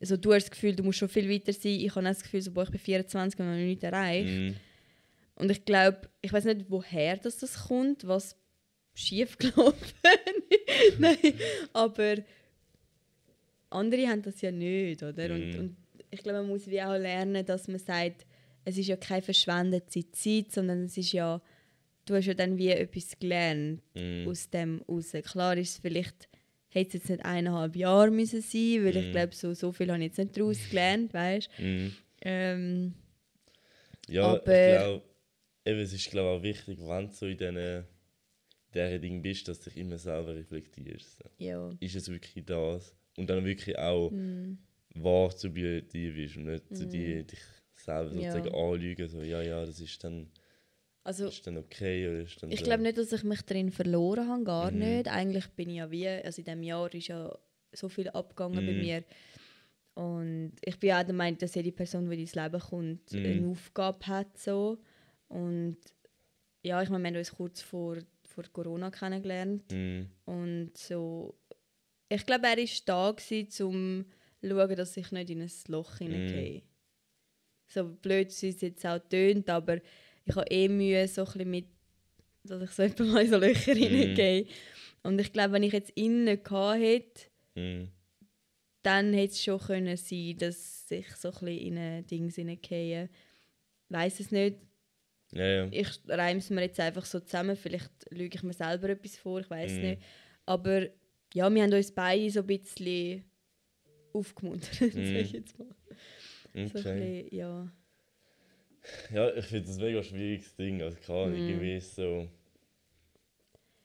Also, 0.00 0.16
du 0.16 0.32
hast 0.32 0.44
das 0.44 0.50
Gefühl, 0.52 0.74
du 0.74 0.82
musst 0.82 0.98
schon 0.98 1.08
viel 1.10 1.28
weiter 1.28 1.52
sein. 1.52 1.72
Ich 1.72 1.94
habe 1.94 2.04
das 2.06 2.22
Gefühl, 2.22 2.40
so, 2.40 2.50
boah, 2.50 2.62
ich 2.62 2.70
bin 2.70 2.80
24 2.80 3.38
und 3.38 3.46
habe 3.46 3.58
noch 3.58 3.62
nichts 3.64 3.82
erreicht. 3.84 4.28
Mhm. 4.30 4.56
Und 5.34 5.50
ich 5.50 5.64
glaube, 5.66 6.08
ich 6.22 6.32
weiß 6.32 6.44
nicht, 6.46 6.64
woher 6.70 7.16
das, 7.18 7.36
das 7.36 7.66
kommt, 7.66 8.06
was 8.06 8.36
schief 8.94 9.36
gelaufen 9.38 9.76
Nein, 10.98 11.16
aber 11.74 12.16
andere 13.70 14.08
haben 14.08 14.22
das 14.22 14.40
ja 14.40 14.50
nicht, 14.50 15.02
oder? 15.02 15.34
Und, 15.34 15.50
Mhm. 15.52 15.58
und 15.58 15.76
ich 16.10 16.22
glaube, 16.22 16.38
man 16.38 16.48
muss 16.48 16.66
wie 16.68 16.80
auch 16.80 16.96
lernen, 16.96 17.44
dass 17.44 17.68
man 17.68 17.78
sagt, 17.78 18.24
es 18.64 18.78
ist 18.78 18.86
ja 18.88 18.96
keine 18.96 19.22
verschwendete 19.22 20.10
Zeit, 20.10 20.52
sondern 20.52 20.84
es 20.84 20.96
ist 20.96 21.12
ja, 21.12 21.40
du 22.08 22.14
hast 22.14 22.26
ja 22.26 22.34
dann 22.34 22.56
wie 22.58 22.70
etwas 22.70 23.18
gelernt 23.18 23.82
Mhm. 23.94 24.28
aus 24.28 24.48
dem 24.50 24.82
raus. 24.88 25.12
Klar 25.24 25.56
ist 25.56 25.70
es 25.70 25.78
vielleicht, 25.78 26.28
hätte 26.68 26.88
es 26.88 26.94
jetzt 27.04 27.10
nicht 27.10 27.24
eineinhalb 27.24 27.76
Jahre 27.76 28.10
müssen 28.10 28.40
sein, 28.42 28.84
weil 28.84 28.96
ich 28.96 29.06
Mhm. 29.08 29.12
glaube, 29.12 29.34
so, 29.34 29.54
so 29.54 29.72
viel 29.72 29.90
habe 29.90 29.98
ich 30.02 30.08
jetzt 30.08 30.18
nicht 30.18 30.36
daraus 30.36 30.58
gelernt, 30.70 31.12
weißt 31.14 31.48
Mhm. 31.58 31.92
ähm, 32.22 32.94
Ja, 34.08 34.22
Aber- 34.24 34.38
ich 34.38 34.44
glaube, 34.44 35.02
es 35.64 35.92
ist 35.92 36.10
glaub, 36.10 36.38
auch 36.38 36.42
wichtig, 36.42 36.78
wenn 36.80 37.08
du 37.08 37.12
so 37.14 37.26
in 37.26 37.36
diesen 37.36 37.84
dieser 38.74 38.98
Ding 38.98 39.22
bist, 39.22 39.48
dass 39.48 39.60
du 39.60 39.70
dich 39.70 39.78
immer 39.78 39.98
selber 39.98 40.34
reflektierst. 40.34 41.18
Ja. 41.38 41.70
Ist 41.80 41.96
es 41.96 42.08
wirklich 42.10 42.44
das? 42.44 42.94
Und 43.16 43.28
dann 43.28 43.44
wirklich 43.44 43.78
auch 43.78 44.10
Mhm. 44.10 44.58
wahr 44.94 45.34
zu 45.36 45.48
dir 45.48 45.82
bist 45.82 46.36
und 46.36 46.44
nicht 46.44 46.74
zu 46.76 46.86
dir 46.86 47.22
dich 47.24 47.40
selber 47.74 48.14
Ja. 48.14 48.32
sozusagen 48.32 48.54
anlügen, 48.54 49.08
so, 49.08 49.22
ja, 49.22 49.42
ja, 49.42 49.64
das 49.64 49.80
ist 49.80 50.02
dann, 50.04 50.30
Also, 51.04 51.28
ist 51.28 51.46
dann 51.46 51.56
okay 51.56 52.08
oder 52.08 52.20
ist 52.22 52.42
dann 52.42 52.50
Ich 52.50 52.62
glaube 52.62 52.82
nicht, 52.82 52.98
dass 52.98 53.12
ich 53.12 53.22
mich 53.24 53.42
darin 53.42 53.70
verloren 53.70 54.28
habe, 54.28 54.44
gar 54.44 54.70
Mhm. 54.70 54.78
nicht. 54.78 55.08
Eigentlich 55.08 55.46
bin 55.48 55.70
ich 55.70 55.76
ja 55.76 55.90
wie, 55.90 56.06
also 56.08 56.40
in 56.40 56.44
diesem 56.44 56.62
Jahr 56.62 56.92
ist 56.92 57.08
ja 57.08 57.36
so 57.72 57.88
viel 57.88 58.08
abgegangen 58.10 58.64
bei 58.64 58.72
Mhm. 58.72 58.80
mir. 58.80 59.04
Und 59.94 60.52
ich 60.64 60.78
bin 60.78 60.92
auch 60.92 61.02
der 61.02 61.14
Meinung, 61.14 61.38
dass 61.38 61.54
jede 61.54 61.72
Person, 61.72 62.08
die 62.08 62.20
ins 62.20 62.34
Leben 62.34 62.60
kommt, 62.60 63.12
Mhm. 63.12 63.26
eine 63.26 63.48
Aufgabe 63.48 64.06
hat. 64.06 64.38
So. 64.38 64.78
Und 65.28 65.76
ja, 66.62 66.82
ich 66.82 66.88
meine, 66.88 67.04
wir 67.04 67.08
haben 67.10 67.16
uns 67.18 67.32
kurz 67.32 67.60
vor, 67.62 67.96
vor 68.22 68.44
Corona 68.52 68.90
kennengelernt. 68.90 69.72
Mhm. 69.72 70.08
Und 70.24 70.76
so, 70.76 71.34
ich 72.08 72.24
glaube, 72.26 72.46
er 72.46 72.56
war 72.56 72.64
da, 72.86 73.10
gewesen, 73.12 73.66
um 73.66 74.04
zu 74.40 74.48
schauen, 74.48 74.76
dass 74.76 74.96
ich 74.96 75.10
nicht 75.10 75.30
in 75.30 75.42
ein 75.42 75.50
Loch 75.68 75.98
Mhm. 76.00 76.04
hineingehe. 76.04 76.62
So 77.66 77.84
blöd 77.84 78.28
es 78.28 78.40
jetzt 78.42 78.86
auch 78.86 78.98
tönt, 78.98 79.50
aber 79.50 79.78
ich 80.28 80.36
habe 80.36 80.50
eh 80.50 80.68
Mühe 80.68 81.06
so 81.08 81.24
ein 81.24 81.50
mit, 81.50 81.66
dass 82.44 82.62
ich 82.62 82.70
so 82.70 82.82
etwa 82.88 83.04
mal 83.04 83.24
in 83.24 83.30
so 83.30 83.38
Löcher 83.38 83.74
Mhm. 83.74 83.78
hineingehe. 83.78 84.46
Und 85.02 85.20
ich 85.20 85.32
glaube, 85.32 85.52
wenn 85.54 85.62
ich 85.62 85.72
jetzt 85.72 85.90
innen 85.90 86.24
nicht 86.24 86.44
gehabt 86.44 86.80
hätte, 86.80 87.22
Mhm. 87.54 87.88
dann 88.82 89.12
hätte 89.12 89.32
es 89.32 89.42
schon 89.42 89.58
können 89.60 89.96
sein, 89.96 90.36
dass 90.38 90.90
ich 90.90 91.08
so 91.16 91.30
ein 91.42 91.48
in 91.48 91.78
ein 91.78 92.06
Ding 92.06 92.30
hineingehe. 92.30 93.08
Weiß 93.88 94.20
es 94.20 94.30
nicht. 94.30 94.58
Ja, 95.32 95.46
ja. 95.46 95.68
Ich 95.70 95.88
reime 96.08 96.38
es 96.38 96.48
mir 96.50 96.62
jetzt 96.62 96.80
einfach 96.80 97.04
so 97.04 97.20
zusammen. 97.20 97.56
Vielleicht 97.56 97.90
lüge 98.10 98.36
ich 98.36 98.42
mir 98.42 98.52
selber 98.54 98.88
etwas 98.90 99.16
vor, 99.16 99.40
ich 99.40 99.50
weiß 99.50 99.72
Mhm. 99.72 99.80
nicht. 99.80 100.02
Aber 100.46 100.82
ja, 101.34 101.52
wir 101.52 101.62
haben 101.62 101.72
uns 101.72 101.92
beide 101.92 102.30
so 102.30 102.40
ein 102.40 102.46
bisschen 102.46 103.24
aufgemuntert, 104.12 104.80
Mhm. 104.80 105.04
sag 105.04 105.16
ich 105.22 105.32
jetzt 105.32 105.58
mal. 105.58 105.68
So 106.54 106.60
ein 106.60 106.66
Okay. 106.66 107.22
bisschen, 107.24 107.36
ja. 107.36 107.72
Ja, 109.12 109.34
ich 109.34 109.44
finde 109.46 109.66
das 109.66 109.76
ein 109.78 109.84
mega 109.84 110.02
schwieriges 110.02 110.54
Ding. 110.56 110.82
Also 110.82 110.96
klar, 110.98 111.26
Mhm. 111.26 111.34
irgendwie 111.48 111.76
ist 111.76 111.94
so. 111.94 112.28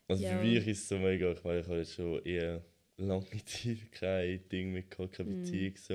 Also 0.07 0.23
Ja. 0.23 0.37
für 0.37 0.43
mich 0.45 0.67
ist 0.67 0.79
es 0.83 0.89
so 0.89 0.97
mega, 0.97 1.31
ich 1.31 1.43
meine, 1.43 1.59
ich 1.61 1.67
habe 1.67 1.77
jetzt 1.77 1.93
schon 1.93 2.23
eher 2.25 2.61
lange 2.97 3.25
Zeit 3.45 3.91
kein 3.91 4.47
Ding 4.49 4.73
gehabt, 4.89 5.13
keine 5.13 5.29
Mhm. 5.29 5.41
Beziehung. 5.43 5.73
So. 5.77 5.93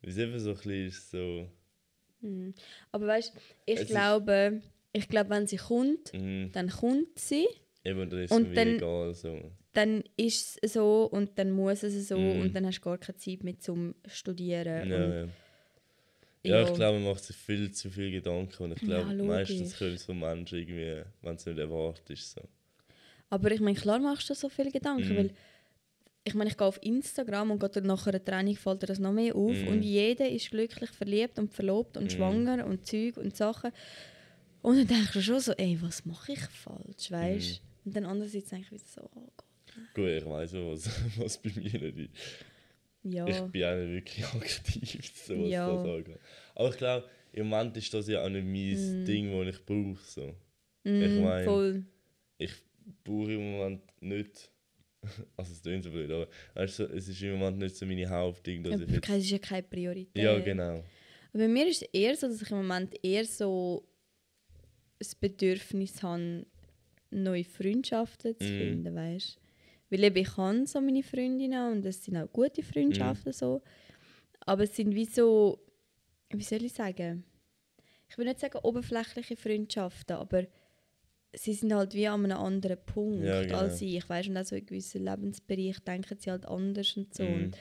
Weil 0.00 0.10
es 0.10 0.18
eben 0.18 0.38
so 0.38 0.50
ein 0.50 0.56
bisschen 0.56 0.86
ist 0.86 1.10
so. 1.10 1.48
Mhm. 2.20 2.54
Aber 2.92 3.06
weißt 3.06 3.32
ich 3.66 3.74
Es 3.74 3.80
ist- 3.82 3.88
glaube, 3.90 4.62
ich 4.92 5.08
glaube, 5.08 5.30
wenn 5.30 5.46
sie 5.46 5.56
kommt, 5.56 6.12
Mm, 6.12 6.46
dann 6.52 6.68
kommt 6.68 7.18
sie, 7.18 7.46
eben, 7.84 8.08
dann 8.10 8.20
ist 8.22 8.30
Und 8.30 8.42
es 8.42 8.48
mir 8.48 8.54
dann- 8.54 8.76
egal. 8.76 9.14
So. 9.14 9.50
dann 9.74 10.04
ist 10.16 10.58
es 10.62 10.72
so 10.74 11.04
und 11.06 11.38
dann 11.38 11.50
muss 11.50 11.82
es 11.82 12.08
so 12.08 12.18
Mhm. 12.18 12.40
und 12.42 12.54
dann 12.54 12.66
hast 12.66 12.78
du 12.78 12.82
gar 12.82 12.98
keine 12.98 13.16
Zeit 13.16 13.42
mehr 13.42 13.58
zum 13.58 13.94
Studieren. 14.06 14.90
Ja, 14.90 15.28
ja. 16.50 16.62
ich 16.62 16.74
glaube, 16.74 16.98
man 16.98 17.08
macht 17.12 17.24
sich 17.24 17.36
viel 17.36 17.70
zu 17.72 17.90
viel 17.90 18.10
Gedanken 18.10 18.62
und 18.64 18.72
ich 18.72 18.80
glaube, 18.80 19.14
Ja, 19.14 19.22
meistens 19.24 19.76
kommt 19.78 19.92
es 19.92 20.04
von 20.04 20.18
Menschen 20.18 20.58
irgendwie, 20.58 21.02
wenn 21.22 21.34
es 21.36 21.46
nicht 21.46 21.58
erwartet 21.58 22.10
ist. 22.10 22.32
So. 22.32 22.40
Aber 23.30 23.50
ich 23.50 23.60
meine, 23.60 23.78
klar 23.78 23.98
machst 23.98 24.28
du 24.30 24.34
so 24.34 24.48
viele 24.48 24.70
Gedanken, 24.70 25.08
Mhm. 25.12 25.16
weil 25.16 25.30
ich 26.24 26.34
meine, 26.34 26.50
ich 26.50 26.56
gehe 26.56 26.66
auf 26.66 26.78
Instagram 26.82 27.50
und 27.50 27.58
gerade 27.58 27.82
nach 27.82 28.06
einer 28.06 28.24
Training 28.24 28.56
fällt 28.56 28.82
dir 28.82 28.86
das 28.86 28.98
noch 29.00 29.12
mehr 29.12 29.34
auf 29.34 29.56
Mhm. 29.56 29.68
und 29.68 29.82
jeder 29.82 30.28
ist 30.28 30.50
glücklich 30.50 30.90
verliebt 30.90 31.38
und 31.38 31.52
verlobt 31.52 31.96
und 31.96 32.04
Mhm. 32.04 32.10
schwanger 32.10 32.64
und 32.66 32.86
Zeug 32.86 33.16
und 33.16 33.36
Sachen. 33.36 33.72
Und 34.62 34.76
dann 34.78 34.86
denkst 34.86 35.12
du 35.14 35.20
schon 35.22 35.40
so, 35.40 35.52
ey, 35.52 35.76
was 35.80 36.04
mache 36.04 36.32
ich 36.34 36.40
falsch, 36.40 37.10
weißt 37.10 37.60
Mhm. 37.62 37.66
Und 37.84 37.96
dann 37.96 38.04
andererseits 38.04 38.48
denke 38.50 38.66
ich 38.66 38.72
wieder 38.72 38.84
so, 38.86 39.00
oh 39.16 39.28
Gott. 39.36 39.46
Gut, 39.94 40.06
ich 40.08 40.24
weiß 40.24 40.54
auch, 40.54 40.70
was, 40.72 40.84
was 41.18 41.38
bei 41.38 41.50
mir 41.56 41.62
nicht 41.80 41.98
ist. 41.98 42.10
Ja, 43.04 43.26
Ich 43.26 43.40
bin 43.50 43.64
auch 43.64 43.74
nicht 43.74 43.90
wirklich 43.90 44.24
aktiv, 44.34 45.12
so 45.26 45.38
was 45.42 45.50
Ja. 45.50 45.76
das 45.76 45.86
angeht. 45.88 46.18
Aber 46.54 46.70
ich 46.70 46.76
glaube, 46.76 47.08
im 47.32 47.48
Moment 47.48 47.76
ist 47.76 47.92
das 47.94 48.06
ja 48.08 48.24
auch 48.24 48.28
nicht 48.28 48.44
mein 48.44 49.02
Mm. 49.02 49.04
Ding, 49.04 49.44
das 49.46 49.54
ich 49.56 49.64
brauche. 49.66 49.98
So. 50.04 50.34
mm, 50.84 51.02
ich 51.02 51.20
mein- 51.20 51.44
voll. 51.44 51.84
Ich 52.38 52.52
brauche 53.04 53.32
im 53.32 53.52
Moment 53.52 53.82
nicht. 54.00 54.50
Also, 55.36 55.52
es 55.52 55.62
klingt 55.62 55.82
so 55.82 55.90
blöd, 55.90 56.10
aber 56.12 56.28
weißt 56.54 56.78
du, 56.80 56.84
es 56.84 57.08
ist 57.08 57.20
im 57.22 57.32
Moment 57.38 57.58
nicht 57.58 57.74
so 57.74 57.84
meine 57.86 58.08
Hauptding, 58.08 58.62
dass 58.62 58.78
Ja, 58.80 58.86
ich 58.86 58.92
jetzt. 58.92 59.08
Es 59.08 59.16
ist 59.24 59.30
ja 59.30 59.38
keine 59.38 59.62
Priorität. 59.64 60.22
Ja, 60.22 60.38
genau. 60.38 60.74
Aber 61.32 61.38
bei 61.38 61.48
mir 61.48 61.66
ist 61.66 61.82
es 61.82 61.88
eher 61.92 62.14
so, 62.16 62.28
dass 62.28 62.40
ich 62.40 62.50
im 62.52 62.58
Moment 62.58 62.94
eher 63.04 63.24
so 63.24 63.84
das 65.00 65.14
Bedürfnis 65.16 66.00
habe, 66.04 66.46
neue 67.10 67.42
Freundschaften 67.44 68.38
zu 68.38 68.44
Mhm. 68.44 68.58
finden, 68.58 68.94
weißt 68.94 69.38
Weil 69.92 70.04
eben 70.04 70.16
ich 70.16 70.36
habe 70.38 70.66
so 70.66 70.80
meine 70.80 71.02
Freundinnen 71.02 71.70
und 71.72 71.84
es 71.84 72.02
sind 72.02 72.16
auch 72.16 72.32
gute 72.32 72.62
Freundschaften 72.62 73.28
Mhm. 73.28 73.34
so. 73.34 73.62
Aber 74.46 74.62
es 74.62 74.74
sind 74.74 74.94
wie 74.94 75.04
so, 75.04 75.58
wie 76.30 76.42
soll 76.42 76.64
ich 76.64 76.72
sagen? 76.72 77.24
Ich 78.08 78.16
will 78.16 78.24
nicht 78.24 78.40
sagen 78.40 78.58
oberflächliche 78.62 79.36
Freundschaften, 79.36 80.16
aber 80.16 80.46
sie 81.34 81.52
sind 81.52 81.74
halt 81.74 81.92
wie 81.92 82.08
an 82.08 82.24
einem 82.24 82.38
anderen 82.38 82.78
Punkt 82.86 83.22
Ja, 83.22 83.42
genau. 83.42 83.58
als 83.58 83.82
ich, 83.82 84.08
weißt 84.08 84.30
und 84.30 84.38
auch 84.38 84.44
so 84.46 84.56
in 84.56 84.64
gewissen 84.64 85.04
Lebensbereich 85.04 85.78
denken 85.80 86.16
sie 86.18 86.30
halt 86.30 86.46
anders 86.46 86.96
und 86.96 87.12
so. 87.12 87.24
Mhm. 87.24 87.52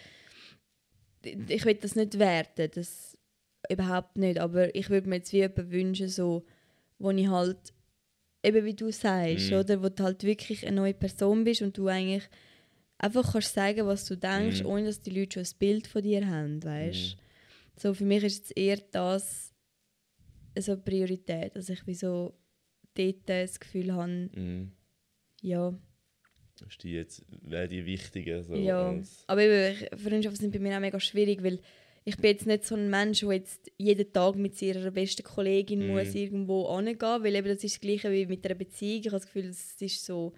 Und 1.26 1.50
ich 1.52 1.66
will 1.66 1.76
das 1.76 1.96
nicht 1.96 2.18
werten, 2.18 2.70
das 2.74 3.18
überhaupt 3.70 4.18
nicht, 4.18 4.40
aber 4.40 4.74
ich 4.74 4.90
würde 4.90 5.10
mir 5.10 5.18
jetzt 5.18 5.34
wie 5.34 5.38
jemanden 5.38 5.70
wünschen, 5.72 6.08
so, 6.08 6.46
wo 6.98 7.12
ich 7.12 7.28
halt, 7.28 7.74
eben 8.44 8.66
wie 8.66 8.74
du 8.74 8.92
sagst, 8.92 9.52
Mhm. 9.52 9.58
oder, 9.58 9.84
wo 9.84 9.90
du 9.90 10.04
halt 10.04 10.24
wirklich 10.24 10.66
eine 10.66 10.76
neue 10.78 10.94
Person 10.94 11.44
bist 11.44 11.62
und 11.62 11.78
du 11.78 11.88
eigentlich 11.88 12.28
einfach 12.98 13.34
kannst 13.34 13.54
sagen, 13.54 13.86
was 13.88 14.06
du 14.06 14.16
denkst, 14.16 14.62
Mhm. 14.62 14.66
ohne 14.68 14.86
dass 14.86 15.02
die 15.02 15.12
Leute 15.12 15.34
schon 15.34 15.44
ein 15.44 15.60
Bild 15.60 15.88
von 15.88 16.02
dir 16.04 16.28
haben, 16.28 16.64
weißt 16.64 17.16
Mhm. 17.18 17.22
So, 17.80 17.94
für 17.94 18.06
mich 18.06 18.24
ist 18.24 18.38
jetzt 18.40 18.58
eher 18.58 18.78
das 18.92 19.54
so 20.60 20.74
eine 20.74 20.82
Priorität, 20.82 21.56
dass 21.56 21.70
ich 21.70 21.86
wie 21.88 21.96
so 21.96 22.34
dort 22.94 23.18
das 23.28 23.60
Gefühl 23.60 23.94
habe, 23.94 24.30
Mhm. 24.36 24.72
ja, 25.42 25.74
Ist 26.68 26.84
die 26.84 26.92
jetzt, 26.92 27.24
wäre 27.42 27.68
die 27.68 27.86
wichtiger? 27.88 28.44
So, 28.44 28.54
ja. 28.56 29.02
Aber 29.28 29.42
eben, 29.42 29.98
Freundschaften 29.98 30.42
sind 30.42 30.52
bei 30.52 30.60
mir 30.60 30.76
auch 30.76 30.80
mega 30.82 31.00
schwierig, 31.00 31.42
weil 31.42 31.60
ich 32.04 32.18
bin 32.18 32.32
jetzt 32.32 32.48
nicht 32.48 32.66
so 32.66 32.76
ein 32.76 32.90
Mensch, 32.90 33.20
der 33.20 33.34
jetzt 33.34 33.72
jeden 33.78 34.12
Tag 34.12 34.36
mit 34.36 34.60
ihrer 34.62 34.90
besten 34.92 35.24
Kollegin 35.24 35.80
Mhm. 35.82 35.88
muss 35.94 36.16
irgendwo 36.16 36.66
angehen, 36.68 37.00
weil 37.24 37.36
eben 37.36 37.48
das 37.48 37.64
ist 37.64 37.76
das 37.76 37.82
Gleiche 37.82 38.12
wie 38.12 38.26
mit 38.26 38.44
einer 38.46 38.56
Beziehung. 38.56 39.00
Ich 39.02 39.08
habe 39.08 39.18
das 39.18 39.26
Gefühl, 39.28 39.46
es 39.50 39.80
ist 39.82 40.06
so, 40.06 40.34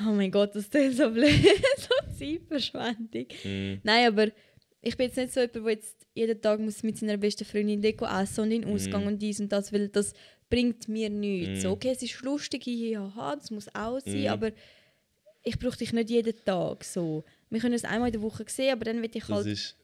oh 0.00 0.12
mein 0.12 0.30
Gott, 0.30 0.54
das 0.54 0.66
ist 0.68 0.96
so 0.96 1.10
blöd, 1.10 1.30
so 1.78 2.18
Zeitverschwendung. 2.18 3.26
Mhm. 3.44 3.80
Nein, 3.82 4.06
aber 4.08 4.28
ich 4.80 4.96
bin 4.96 5.06
jetzt 5.06 5.16
nicht 5.16 5.32
so 5.32 5.40
jemand, 5.40 5.56
der 5.66 5.72
jetzt 5.74 5.96
jeden 6.14 6.40
Tag 6.42 6.60
muss 6.60 6.82
mit 6.82 6.98
seiner 6.98 7.16
besten 7.16 7.44
Freundin 7.44 7.80
dort 7.80 8.02
essen 8.22 8.40
und 8.42 8.50
in 8.50 8.62
den 8.62 8.70
Ausgang 8.74 9.02
Mhm. 9.02 9.08
und 9.08 9.22
dies 9.22 9.40
und 9.40 9.50
das, 9.52 9.72
weil 9.72 9.88
das 9.88 10.12
bringt 10.50 10.88
mir 10.88 11.08
nichts. 11.08 11.62
So, 11.62 11.70
okay, 11.70 11.90
es 11.92 12.02
ist 12.02 12.20
lustig, 12.22 12.66
ja, 12.66 13.10
das 13.36 13.50
muss 13.50 13.72
auch 13.74 14.00
sein, 14.00 14.22
Mhm. 14.22 14.26
aber 14.26 14.50
ich 15.44 15.58
brauche 15.58 15.78
dich 15.78 15.92
nicht 15.92 16.10
jeden 16.10 16.34
Tag 16.44 16.84
so. 16.84 17.24
Wir 17.48 17.60
können 17.60 17.74
es 17.74 17.84
einmal 17.84 18.08
in 18.08 18.12
der 18.12 18.22
Woche 18.22 18.44
sehen, 18.48 18.72
aber 18.72 18.84
dann 18.84 18.96
will 19.02 19.10
ich 19.14 19.24
Das 19.24 19.30
halt... 19.30 19.76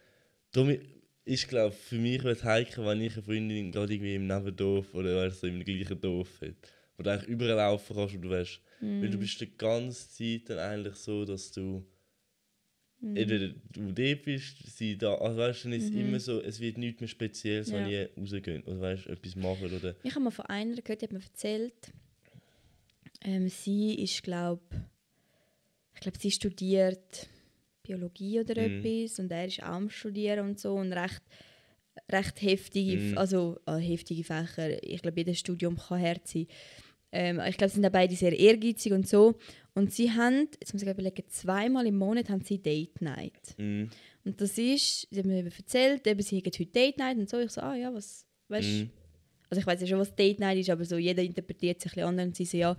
darum 0.53 0.77
ist 1.25 1.49
glaube 1.49 1.75
für 1.75 1.97
mich 1.97 2.23
wird 2.23 2.45
heikel, 2.45 2.87
wenn 2.87 3.01
ich 3.03 3.13
eine 3.15 3.23
Freundin 3.23 3.73
gerade 3.73 3.93
irgendwie 3.93 4.15
im 4.15 4.27
Nebendorf 4.27 4.95
oder 4.95 5.17
weißt, 5.17 5.41
so 5.41 5.47
im 5.47 5.63
gleichen 5.65 6.01
Dorf 6.01 6.41
hat, 6.41 6.55
wo 6.97 7.03
du 7.03 7.11
eigentlich 7.13 7.29
überall 7.29 7.57
laufen 7.57 7.95
kannst 7.97 8.15
und 8.15 8.23
du 8.23 8.31
weißt, 8.31 8.61
weil 8.81 9.09
Mhm. 9.09 9.13
du 9.13 9.19
bist 9.19 9.41
die 9.41 9.57
ganze 9.57 10.09
Zeit 10.11 10.49
dann 10.51 10.59
eigentlich 10.59 10.95
so, 10.95 11.25
dass 11.25 11.53
du 11.53 11.85
Mhm. 13.01 13.17
entweder 13.17 13.49
du 13.73 13.93
dort 13.93 14.23
bist, 14.23 14.57
sie 14.77 14.97
da, 14.99 15.15
also 15.15 15.39
weißt, 15.39 15.65
dann 15.65 15.73
ist 15.73 15.85
es 15.85 15.91
Mhm. 15.91 16.01
immer 16.01 16.21
so, 16.21 16.41
es 16.41 16.61
wird 16.61 16.79
nichts 16.79 17.01
mehr 17.01 17.09
Spezielles, 17.09 17.73
wenn 17.73 17.85
Ja. 17.85 17.91
ihr 17.91 18.11
rausgeht 18.17 18.67
oder 18.67 18.81
weißt, 18.81 19.07
etwas 19.07 19.37
machen 19.37 19.73
oder 19.73 19.97
Ich 20.03 20.11
habe 20.15 20.25
mal 20.25 20.31
von 20.31 20.47
einer 20.47 20.77
gehört, 20.77 21.01
die 21.03 21.07
hat 21.07 21.13
mir 21.13 21.21
erzählt, 21.23 21.93
ähm, 23.23 23.49
sie 23.49 23.95
ist, 24.03 24.23
glaube 24.23 24.63
ich 25.95 26.01
glaube, 26.01 26.19
sie 26.19 26.31
studiert 26.31 27.29
Biologie 27.83 28.41
oder 28.41 28.61
Mhm. 28.69 28.85
etwas 28.85 29.19
und 29.19 29.31
er 29.31 29.47
ist 29.47 29.63
auch 29.63 29.67
am 29.69 29.91
Studieren 29.91 30.49
und 30.49 30.59
so 30.61 30.75
und 30.75 30.93
recht, 30.93 31.21
recht 32.11 32.41
heftige, 32.43 32.97
Mhm. 32.97 33.19
also 33.19 33.59
äh, 33.67 33.77
heftige 33.79 34.25
Fächer. 34.25 34.83
Ich 34.83 35.03
glaube, 35.03 35.21
jedes 35.21 35.39
Studium 35.39 35.77
kann 35.77 36.01
hart 36.01 36.27
sein. 36.27 36.47
Ähm, 37.13 37.41
ich 37.47 37.57
glaube, 37.59 37.71
sie 37.71 37.75
sind 37.77 37.87
auch 37.87 37.91
beide 37.93 38.15
sehr 38.15 38.39
ehrgeizig 38.39 38.93
und 38.93 39.07
so. 39.09 39.35
Und 39.75 39.93
sie 39.93 40.11
haben, 40.13 40.49
jetzt 40.61 40.73
muss 40.73 40.83
ich 40.83 40.89
überlegen, 40.89 41.25
zweimal 41.29 41.87
im 41.87 41.97
Monat 41.99 42.29
haben 42.31 42.43
sie 42.43 42.59
Date 42.59 43.01
Night. 43.03 43.55
Mhm. 43.59 43.91
Und 44.25 44.41
das 44.41 44.57
ist, 44.57 45.09
sie 45.11 45.19
haben 45.19 45.29
mir 45.29 45.39
eben 45.41 45.51
erzählt, 45.53 46.07
eben, 46.07 46.23
sie 46.23 46.37
haben 46.39 46.45
heute 46.47 46.67
Date 46.67 46.99
Night 46.99 47.19
und 47.19 47.29
so. 47.29 47.39
Ich 47.41 47.51
so, 47.51 47.61
ah 47.63 47.75
ja, 47.75 47.93
was, 47.93 48.25
weißt 48.49 48.69
du, 48.69 48.85
Mhm. 48.85 48.91
Also 49.51 49.61
ich 49.61 49.67
weiß 49.67 49.81
ja 49.83 49.87
schon, 49.87 49.99
was 49.99 50.15
Date 50.15 50.39
Night 50.41 50.59
ist, 50.59 50.71
aber 50.71 50.85
so 50.85 50.97
jeder 50.97 51.23
interpretiert 51.23 51.79
es 51.79 51.85
ein 51.87 51.91
bisschen 51.91 52.09
anders. 52.09 52.27
Und 52.29 52.37
sie 52.37 52.45
so, 52.47 52.57
ja, 52.57 52.77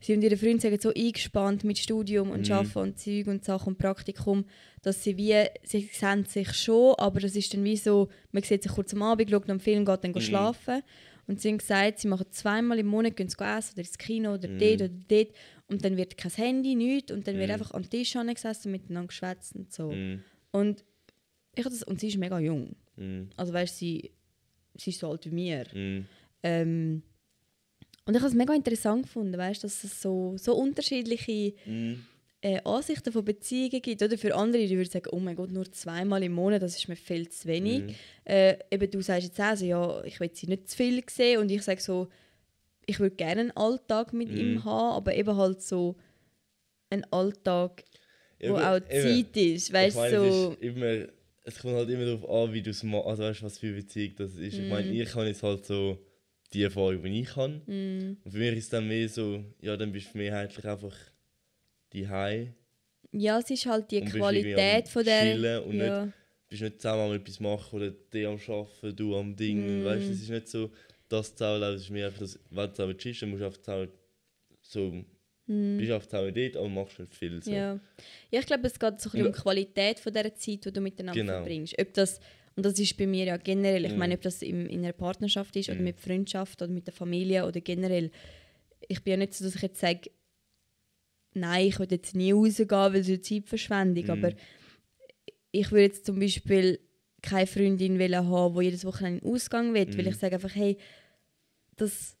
sie 0.00 0.14
und 0.14 0.22
ihre 0.22 0.36
Freunde 0.36 0.60
sind 0.60 0.80
so 0.80 0.92
eingespannt 0.94 1.64
mit 1.64 1.78
Studium 1.78 2.30
und 2.30 2.46
Mhm. 2.48 2.54
Arbeiten 2.54 2.78
und 2.78 2.98
Zeug 2.98 3.26
und 3.26 3.44
Sachen 3.44 3.68
und 3.74 3.78
Praktikum, 3.78 4.44
dass 4.82 5.02
sie 5.02 5.16
wie, 5.16 5.34
sie 5.62 5.88
sehen 5.92 6.24
sich 6.26 6.52
schon, 6.54 6.94
aber 6.96 7.20
das 7.20 7.34
ist 7.36 7.52
dann 7.52 7.64
wie 7.64 7.76
so, 7.76 8.08
man 8.32 8.42
sieht 8.42 8.62
sich 8.62 8.72
kurz 8.72 8.94
am 8.94 9.02
Abend, 9.02 9.30
schaut 9.30 9.48
einen 9.50 9.60
Film, 9.60 9.84
geht 9.84 10.04
dann 10.04 10.12
Mhm. 10.12 10.20
schlafen. 10.20 10.82
Und 11.26 11.40
sie 11.40 11.48
haben 11.48 11.58
gesagt, 11.58 12.00
sie 12.00 12.08
machen 12.08 12.26
zweimal 12.30 12.78
im 12.80 12.86
Monat 12.88 13.16
gehen 13.16 13.28
sie 13.28 13.36
essen 13.38 13.72
oder 13.74 13.82
ins 13.82 13.98
Kino 13.98 14.34
oder 14.34 14.48
Mhm. 14.48 14.58
dort 14.58 14.80
oder 14.82 14.88
dort. 15.08 15.28
Und 15.68 15.84
dann 15.84 15.96
wird 15.96 16.16
kein 16.16 16.32
Handy, 16.32 16.74
nichts. 16.74 17.12
Und 17.12 17.28
dann 17.28 17.36
wird 17.36 17.48
Mhm. 17.48 17.52
einfach 17.54 17.70
am 17.72 17.88
Tisch 17.88 18.14
gesessen 18.14 18.66
und 18.68 18.72
miteinander 18.72 19.06
geschwätzt 19.08 19.54
und 19.54 19.72
so. 19.72 19.92
Mhm. 19.92 20.24
Und, 20.50 20.84
ich 21.54 21.62
das, 21.62 21.84
und 21.84 22.00
sie 22.00 22.08
ist 22.08 22.16
mega 22.18 22.40
jung. 22.40 22.74
Mhm. 22.96 23.30
Also 23.36 23.52
weißt 23.52 23.76
sie, 23.78 24.10
sie 24.80 24.90
ist 24.90 25.00
so 25.00 25.10
alt 25.10 25.24
wie 25.26 25.30
mir. 25.34 25.64
Mhm. 25.72 26.06
Ähm, 26.42 27.02
und 28.06 28.14
ich 28.14 28.20
habe 28.20 28.28
es 28.30 28.34
mega 28.34 28.54
interessant 28.54 29.02
gefunden, 29.04 29.36
weißt, 29.36 29.62
dass 29.62 29.84
es 29.84 30.00
so, 30.00 30.34
so 30.36 30.54
unterschiedliche 30.54 31.54
Mhm. 31.66 32.04
äh, 32.42 32.58
Ansichten 32.64 33.12
von 33.12 33.24
Beziehungen 33.24 33.82
gibt. 33.82 34.02
Oder 34.02 34.16
für 34.16 34.34
andere, 34.34 34.66
die 34.66 34.76
würden 34.76 34.90
sagen, 34.90 35.10
oh 35.12 35.20
mein 35.20 35.36
Gott, 35.36 35.50
nur 35.50 35.70
zweimal 35.70 36.22
im 36.22 36.32
Monat, 36.32 36.62
das 36.62 36.76
ist 36.76 36.88
mir 36.88 36.96
viel 36.96 37.28
zu 37.28 37.46
wenig. 37.46 37.82
Mhm. 37.82 37.94
Äh, 38.24 38.56
eben 38.70 38.90
du 38.90 39.02
sagst 39.02 39.24
jetzt 39.28 39.40
auch 39.40 39.54
so, 39.56 39.64
ja, 39.66 40.02
ich 40.04 40.18
will 40.18 40.30
sie 40.32 40.46
nicht 40.46 40.68
zu 40.70 40.76
viel 40.78 41.02
sehen 41.10 41.40
und 41.40 41.50
ich 41.50 41.62
sage 41.62 41.80
so, 41.80 42.08
ich 42.86 42.98
würde 42.98 43.14
gerne 43.14 43.40
einen 43.42 43.50
Alltag 43.52 44.12
mit 44.14 44.30
ihm 44.30 44.64
haben, 44.64 44.96
aber 44.96 45.14
eben 45.14 45.36
halt 45.36 45.62
so 45.62 45.96
einen 46.88 47.04
Alltag, 47.12 47.84
wo 48.40 48.46
Eben- 48.56 48.56
auch 48.56 48.76
eben. 48.76 49.24
Zeit 49.24 49.36
ist, 49.36 49.68
Ich 49.68 49.72
weißt 49.74 49.96
meine, 49.96 50.16
so. 50.32 50.56
Es, 51.50 51.58
kommt 51.60 51.74
halt 51.74 51.88
immer 51.90 52.04
darauf 52.04 52.28
an, 52.48 52.52
wie 52.54 52.62
du 52.62 52.70
es 52.70 52.82
machst, 52.82 53.06
also 53.06 53.22
weißt, 53.24 53.42
was 53.42 53.58
für 53.58 53.66
eine 53.66 53.76
Beziehung 53.76 54.14
das 54.16 54.34
ist. 54.34 54.58
Ich 54.58 54.68
meine, 54.68 54.88
Mhm. 54.90 55.00
ich 55.00 55.14
habe 55.14 55.26
jetzt 55.26 55.42
halt 55.42 55.64
so 55.64 55.98
die 56.52 56.62
Erfahrung, 56.64 57.02
die 57.02 57.20
ich 57.20 57.36
habe. 57.36 57.60
Mm, 57.66 58.16
Und 58.24 58.30
für 58.32 58.38
mich 58.38 58.56
ist 58.56 58.64
es 58.64 58.70
dann 58.70 58.88
mehr 58.88 59.08
so, 59.08 59.44
ja, 59.60 59.76
dann 59.76 59.92
bist 59.92 60.12
du 60.14 60.18
mehrheitlich 60.18 60.64
einfach 60.64 60.96
die 61.92 62.08
High. 62.08 62.48
ja, 63.12 63.38
es 63.38 63.50
ist 63.50 63.66
halt 63.66 63.90
die 63.90 64.00
Qualität 64.02 64.88
von 64.88 65.04
der. 65.04 65.22
Chillen 65.22 65.62
und 65.64 65.76
ja. 65.78 66.12
bist 66.48 66.62
nicht 66.62 66.80
zusammen 66.80 67.02
am 67.10 67.12
etwas 67.14 67.38
machen 67.40 67.76
oder 67.76 67.90
der 67.90 68.28
am 68.30 68.38
Arbeiten, 68.48 68.96
du 68.96 69.16
am 69.16 69.34
Ding. 69.36 69.82
Mm. 69.82 69.84
Weißt 69.84 70.06
du, 70.08 70.12
es 70.12 70.22
ist 70.22 70.30
nicht 70.30 70.48
so, 70.48 70.70
das 71.08 71.34
Zusammenleben, 71.34 71.74
es 71.76 71.82
ist 71.82 71.90
mehr 71.90 72.06
einfach, 72.06 72.20
das, 72.20 72.38
wenn 72.50 72.66
du 72.66 72.72
zusammen 72.72 72.98
chillst, 72.98 73.22
dann 73.22 73.30
musst 73.30 73.40
du 73.42 73.46
einfach 73.46 73.60
zusammen 73.62 73.88
so, 74.62 75.04
Mm. 75.52 75.78
bist 75.78 75.90
einfach 75.90 76.06
zusammen 76.08 76.32
dort, 76.34 76.56
aber 76.56 76.68
machst 76.68 76.98
nicht 77.00 77.14
viel. 77.14 77.42
So. 77.42 77.50
Ja. 77.50 77.80
ja, 78.30 78.40
ich 78.40 78.46
glaube, 78.46 78.66
es 78.66 78.78
geht 78.78 79.00
so 79.00 79.08
ein 79.08 79.12
bisschen 79.12 79.26
um 79.26 79.32
die 79.32 79.38
Qualität 79.38 79.98
von 79.98 80.12
dieser 80.12 80.34
Zeit, 80.34 80.64
die 80.64 80.72
du 80.72 80.80
miteinander 80.80 81.20
Genau. 81.20 81.32
verbringst. 81.34 81.74
Ob 81.80 81.92
das, 81.94 82.20
und 82.56 82.64
das 82.66 82.78
ist 82.78 82.96
bei 82.96 83.06
mir 83.06 83.24
ja 83.24 83.36
generell, 83.36 83.84
ich 83.84 83.92
Mhm. 83.92 83.98
meine, 83.98 84.14
ob 84.14 84.22
das 84.22 84.42
im, 84.42 84.66
in 84.66 84.80
einer 84.84 84.92
Partnerschaft 84.92 85.56
ist 85.56 85.68
oder 85.68 85.78
Mhm. 85.78 85.84
mit 85.84 86.00
Freundschaft 86.00 86.62
oder 86.62 86.70
mit 86.70 86.86
der 86.86 86.94
Familie 86.94 87.46
oder 87.46 87.60
generell. 87.60 88.10
Ich 88.88 89.02
bin 89.02 89.12
ja 89.12 89.16
nicht 89.16 89.34
so, 89.34 89.44
dass 89.44 89.56
ich 89.56 89.62
jetzt 89.62 89.80
sage, 89.80 90.10
nein, 91.34 91.66
ich 91.68 91.78
will 91.78 91.88
jetzt 91.90 92.14
nie 92.14 92.32
rausgehen, 92.32 92.68
weil 92.70 92.96
es 92.96 93.08
ist 93.08 93.24
Zeitverschwendung. 93.24 94.04
Mhm. 94.04 94.10
Aber 94.10 94.32
ich 95.52 95.70
würde 95.70 95.84
jetzt 95.84 96.06
zum 96.06 96.18
Beispiel 96.18 96.78
keine 97.22 97.46
Freundin 97.46 98.00
haben, 98.00 98.54
die 98.58 98.64
jedes 98.64 98.84
Wochenende 98.84 99.18
in 99.20 99.24
den 99.26 99.34
Ausgang 99.34 99.74
will, 99.74 99.86
weil 99.96 100.04
Mhm. 100.04 100.10
ich 100.10 100.16
sage 100.16 100.34
einfach, 100.36 100.54
hey, 100.54 100.76
das, 101.76 102.16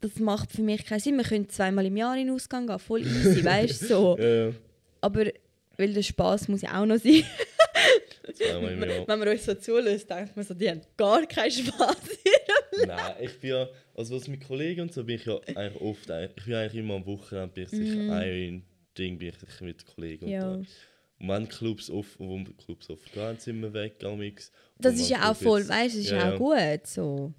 das 0.00 0.18
macht 0.18 0.52
für 0.52 0.62
mich 0.62 0.84
keinen 0.84 1.00
Sinn. 1.00 1.16
Wir 1.16 1.24
können 1.24 1.48
zweimal 1.48 1.86
im 1.86 1.96
Jahr 1.96 2.16
in 2.16 2.26
den 2.26 2.34
Ausgang 2.34 2.66
gehen, 2.66 2.78
voll 2.78 3.02
easy, 3.02 3.44
weißt 3.44 3.82
du? 3.82 3.86
So. 3.86 4.18
Ja, 4.18 4.52
Aber 5.00 5.26
weil 5.76 5.92
der 5.92 6.02
Spaß 6.02 6.48
muss 6.48 6.62
ja 6.62 6.80
auch 6.80 6.86
noch 6.86 6.98
sein. 6.98 7.24
zweimal 8.34 8.72
im 8.72 8.82
Jahr. 8.82 9.08
Wenn 9.08 9.18
man 9.18 9.28
uns 9.28 9.44
so 9.44 9.54
zulässt, 9.54 10.08
denkt 10.10 10.36
man 10.36 10.44
so, 10.44 10.54
die 10.54 10.68
haben 10.70 10.80
gar 10.96 11.26
keinen 11.26 11.50
Spaß. 11.50 11.96
Nein, 12.86 13.14
ich 13.20 13.38
bin 13.40 13.50
ja, 13.50 13.68
also 13.94 14.16
was 14.16 14.28
mit 14.28 14.46
Kollegen 14.46 14.82
und 14.82 14.92
so 14.92 15.02
bin 15.04 15.16
ich 15.16 15.24
ja 15.26 15.38
eigentlich 15.54 15.80
oft, 15.82 16.08
ich 16.10 16.44
bin 16.44 16.54
eigentlich 16.54 16.74
immer 16.82 16.94
am 16.94 17.06
Wochenende, 17.06 17.48
bin 17.54 17.64
ich 17.64 17.70
sicher 17.70 17.96
Mhm. 18.02 18.10
ein 18.10 18.62
Ding 18.96 19.18
bin 19.18 19.28
ich 19.32 19.60
mit 19.60 19.84
Kollegen 19.86 20.28
Ja. 20.28 20.48
unterwegs. 20.48 20.72
Und 21.20 21.28
wenn 21.28 21.48
Clubs 21.48 21.90
offen, 21.90 22.28
wo 22.28 22.44
Clubs 22.64 22.88
offen 22.90 23.10
gehen, 23.12 23.36
sind 23.38 23.60
wir 23.60 23.72
weg, 23.72 24.02
amix. 24.04 24.52
Das 24.78 24.94
Und 24.94 25.00
ist 25.00 25.10
ja 25.10 25.28
auch 25.30 25.36
voll, 25.36 25.68
weißt 25.68 25.94
du, 25.94 25.98
das 25.98 26.06
ist 26.06 26.10
ja. 26.12 26.32
auch 26.34 26.38
gut. 26.38 26.86
So. 26.86 27.32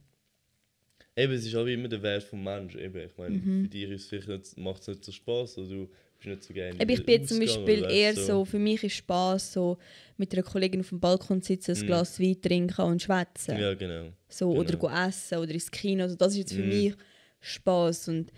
Eben, 1.19 1.33
es 1.33 1.45
ist 1.45 1.55
aber 1.55 1.67
immer 1.69 1.87
der 1.87 2.01
Wert 2.01 2.23
vom 2.23 2.43
Menschen. 2.43 2.79
Eben, 2.79 2.97
ich 3.05 3.17
meine, 3.17 3.35
Mhm. 3.37 3.61
für 3.63 3.67
dich 3.67 3.89
ist 3.89 4.13
es 4.13 4.57
macht 4.57 4.81
es 4.81 4.87
nicht 4.87 5.03
so 5.05 5.11
Spaß 5.11 5.57
oder 5.57 5.67
du 5.69 5.89
bist 6.17 6.27
nicht 6.27 6.43
so 6.43 6.53
gerne. 6.53 6.79
Aber 6.79 6.91
ich 6.91 6.99
in 6.99 7.05
bin 7.05 7.25
zum 7.27 7.39
Beispiel 7.39 7.79
oder 7.79 7.89
eher 7.89 8.15
weißt, 8.15 8.25
so, 8.25 8.45
für 8.45 8.59
mich 8.59 8.83
ist 8.83 8.93
Spaß 8.95 9.53
so 9.53 9.77
mit 10.17 10.33
einer 10.33 10.43
Kollegin 10.43 10.79
auf 10.81 10.89
dem 10.89 10.99
Balkon 10.99 11.41
sitzen, 11.41 11.71
ein 11.75 11.81
Mhm. 11.81 11.85
Glas 11.85 12.19
Wein 12.19 12.41
trinken 12.41 12.81
und 12.81 13.01
schwätzen. 13.01 13.59
Ja, 13.59 13.73
genau. 13.73 14.11
So, 14.29 14.51
Oder 14.51 14.77
Genau. 14.77 14.79
go 14.79 14.89
essen 14.89 15.39
oder 15.39 15.51
ins 15.51 15.71
Kino. 15.71 16.03
Also 16.03 16.15
das 16.15 16.33
ist 16.33 16.37
jetzt 16.39 16.53
für 16.53 16.61
Mhm. 16.61 16.67
mich 16.69 16.93
Spaß. 17.41 18.07
Und 18.09 18.31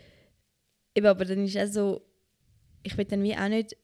eben, 0.96 1.08
aber 1.08 1.26
dann 1.26 1.44
ist 1.46 1.58
auch 1.58 1.68
so, 1.68 2.02
ich 2.84 2.98
will 2.98 3.06
dann 3.06 3.24
wie 3.24 3.36
auch 3.36 3.48
nicht 3.50 3.76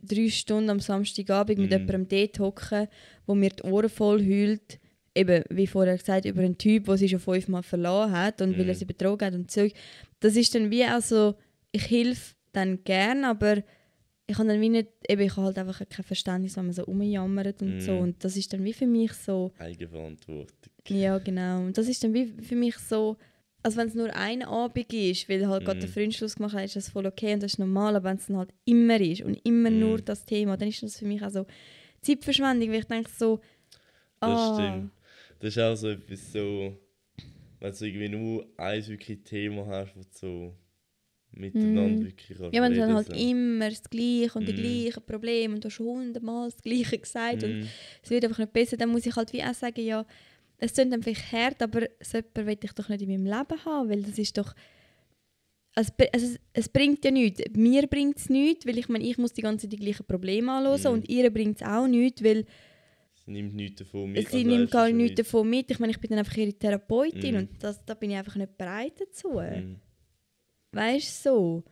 drei 0.00 0.28
Stunden 0.28 0.70
am 0.70 0.80
Samstagabend 0.80 1.58
mit 1.58 1.70
Mhm. 1.70 1.78
jemandem 1.88 2.08
dort 2.08 2.38
hocken, 2.38 2.88
wo 3.26 3.34
mir 3.34 3.50
die 3.50 3.62
Ohren 3.62 3.88
voll 3.88 4.22
heult. 4.24 4.78
Eben, 5.16 5.42
wie 5.50 5.66
vorher 5.66 5.96
gesagt, 5.96 6.26
über 6.26 6.42
einen 6.42 6.58
Typ, 6.58 6.84
der 6.84 6.96
sie 6.98 7.08
schon 7.08 7.18
fünfmal 7.20 7.62
verloren 7.62 8.12
hat 8.12 8.42
und 8.42 8.52
weil 8.58 8.68
er 8.68 8.74
Mhm. 8.74 8.78
sie 8.78 8.84
betrogen 8.84 9.26
hat 9.26 9.34
und 9.34 9.50
Zeug. 9.50 9.72
Das 10.20 10.36
ist 10.36 10.54
dann 10.54 10.70
wie 10.70 10.84
auch 10.84 11.00
so, 11.00 11.34
ich 11.72 11.90
helfe 11.90 12.34
dann 12.52 12.84
gern, 12.84 13.24
aber 13.24 13.62
ich 14.26 14.36
habe 14.38 14.48
dann 14.48 14.60
wie 14.60 14.68
nicht, 14.68 14.88
eben, 15.08 15.22
ich 15.22 15.32
habe 15.36 15.46
halt 15.46 15.58
einfach 15.58 15.80
kein 15.88 16.04
Verständnis, 16.04 16.56
wenn 16.56 16.64
man 16.66 16.72
so 16.74 16.82
rumjammert 16.82 17.62
und 17.62 17.80
so. 17.80 17.92
Mm. 17.92 18.00
Und 18.02 18.24
das 18.24 18.36
ist 18.36 18.52
dann 18.52 18.62
wie 18.64 18.72
für 18.72 18.86
mich 18.86 19.12
so, 19.14 19.52
Eigenverantwortung. 19.58 20.46
ja 20.88 21.16
genau. 21.18 21.60
Und 21.60 21.78
das 21.78 21.88
ist 21.88 22.02
dann 22.04 22.12
wie 22.12 22.26
für 22.26 22.56
mich 22.56 22.76
so, 22.76 23.16
als 23.62 23.76
wenn 23.76 23.88
es 23.88 23.94
nur 23.94 24.14
ein 24.14 24.42
Abend 24.42 24.92
ist, 24.92 25.28
weil 25.28 25.46
halt 25.48 25.64
gerade 25.64 25.78
Mm. 25.78 25.80
der 25.80 25.88
Freund 25.88 26.14
Schluss 26.14 26.34
gemacht 26.36 26.54
hat, 26.54 26.64
ist 26.64 26.76
das 26.76 26.88
voll 26.90 27.06
okay 27.06 27.34
und 27.34 27.42
das 27.42 27.52
ist 27.54 27.58
normal. 27.58 27.96
Aber 27.96 28.08
wenn 28.10 28.16
es 28.16 28.26
dann 28.26 28.36
halt 28.36 28.50
immer 28.64 29.00
ist 29.00 29.22
und 29.22 29.38
immer 29.44 29.70
Mm. 29.70 29.78
nur 29.78 29.98
das 30.02 30.24
Thema, 30.24 30.56
dann 30.56 30.68
ist 30.68 30.82
das 30.82 30.98
für 30.98 31.06
mich 31.06 31.22
auch 31.22 31.30
so 31.30 31.46
Zeitverschwendung, 32.02 32.70
weil 32.70 32.80
ich 32.80 32.84
denke 32.86 33.10
so, 33.16 33.40
Das 34.20 34.30
ah, 34.30 34.54
stimmt. 34.54 34.90
Das 35.38 35.56
ist 35.56 35.58
auch 35.62 35.74
so 35.76 35.88
etwas 35.90 36.32
so, 36.32 36.76
wenn 37.60 37.72
du 37.72 37.84
irgendwie 37.84 38.08
nur 38.08 38.46
ein 38.56 38.86
wirklich 38.86 39.22
Thema 39.24 39.66
hast, 39.66 39.94
wo 39.96 40.00
du 40.00 40.08
so 40.12 40.54
miteinander 41.32 42.00
Mm. 42.00 42.04
wirklich 42.04 42.38
kannst 42.38 42.54
Ja, 42.54 42.62
wenn 42.62 42.72
du 42.74 42.80
dann 42.80 42.94
halt 42.94 43.06
so. 43.08 43.12
immer 43.14 43.68
das 43.68 43.82
Gleiche 43.84 44.38
und 44.38 44.46
die 44.48 44.52
Mm. 44.52 44.56
gleichen 44.56 45.02
Probleme 45.06 45.54
und 45.54 45.64
du 45.64 45.68
hast 45.68 45.74
schon 45.74 45.86
hundertmal 45.86 46.50
das 46.50 46.62
Gleiche 46.62 46.98
gesagt 46.98 47.42
und 47.44 47.60
Mm. 47.60 47.64
es 48.02 48.10
wird 48.10 48.24
einfach 48.24 48.38
nicht 48.38 48.52
besser, 48.52 48.76
dann 48.76 48.90
muss 48.90 49.04
ich 49.06 49.14
halt 49.16 49.32
wie 49.32 49.42
auch 49.42 49.54
sagen, 49.54 49.84
ja, 49.84 50.06
es 50.58 50.72
klingt 50.72 50.92
dann 50.92 51.02
vielleicht 51.02 51.30
hart, 51.32 51.60
aber 51.62 51.82
so 52.00 52.16
jemanden 52.18 52.46
will 52.46 52.58
ich 52.62 52.72
doch 52.72 52.88
nicht 52.88 53.02
in 53.02 53.08
meinem 53.10 53.26
Leben 53.26 53.64
haben, 53.64 53.90
weil 53.90 54.02
das 54.02 54.18
ist 54.18 54.38
doch, 54.38 54.54
also, 55.74 55.92
also 56.12 56.36
es, 56.54 56.68
bringt 56.70 57.04
ja 57.04 57.10
nichts. 57.10 57.42
Mir 57.54 57.86
bringt 57.86 58.16
es 58.16 58.30
nichts, 58.30 58.66
weil 58.66 58.78
ich 58.78 58.88
meine, 58.88 59.04
ich 59.04 59.18
muss 59.18 59.34
die 59.34 59.42
ganze 59.42 59.66
Zeit 59.68 59.72
die 59.74 59.84
gleichen 59.84 60.06
Probleme 60.06 60.50
anhören 60.52 60.80
Mhm. 60.80 60.86
und 60.92 61.08
ihr 61.10 61.28
bringt 61.30 61.60
es 61.60 61.66
auch 61.66 61.86
nichts, 61.86 62.24
weil 62.24 62.46
Sie 63.26 63.32
nimmt 63.32 63.54
nichts 63.54 63.80
davon 63.82 64.12
mit. 64.12 64.28
sie 64.30 64.36
also 64.38 64.48
nimmt 64.48 64.70
gar 64.70 64.88
nichts 64.90 65.16
davon 65.16 65.50
mit. 65.50 65.70
Ich 65.70 65.78
meine, 65.80 65.90
ich 65.92 65.98
bin 66.00 66.10
dann 66.10 66.20
einfach 66.20 66.36
ihre 66.36 66.52
Therapeutin 66.52 67.34
Mhm. 67.34 67.40
und 67.40 67.48
das, 67.62 67.84
da 67.84 67.94
bin 67.94 68.10
ich 68.10 68.16
einfach 68.16 68.36
nicht 68.36 68.56
bereit 68.56 68.92
dazu. 69.00 69.40
Mm. 69.40 69.76
Weißt 70.72 71.26
du, 71.26 71.30
so. 71.30 71.64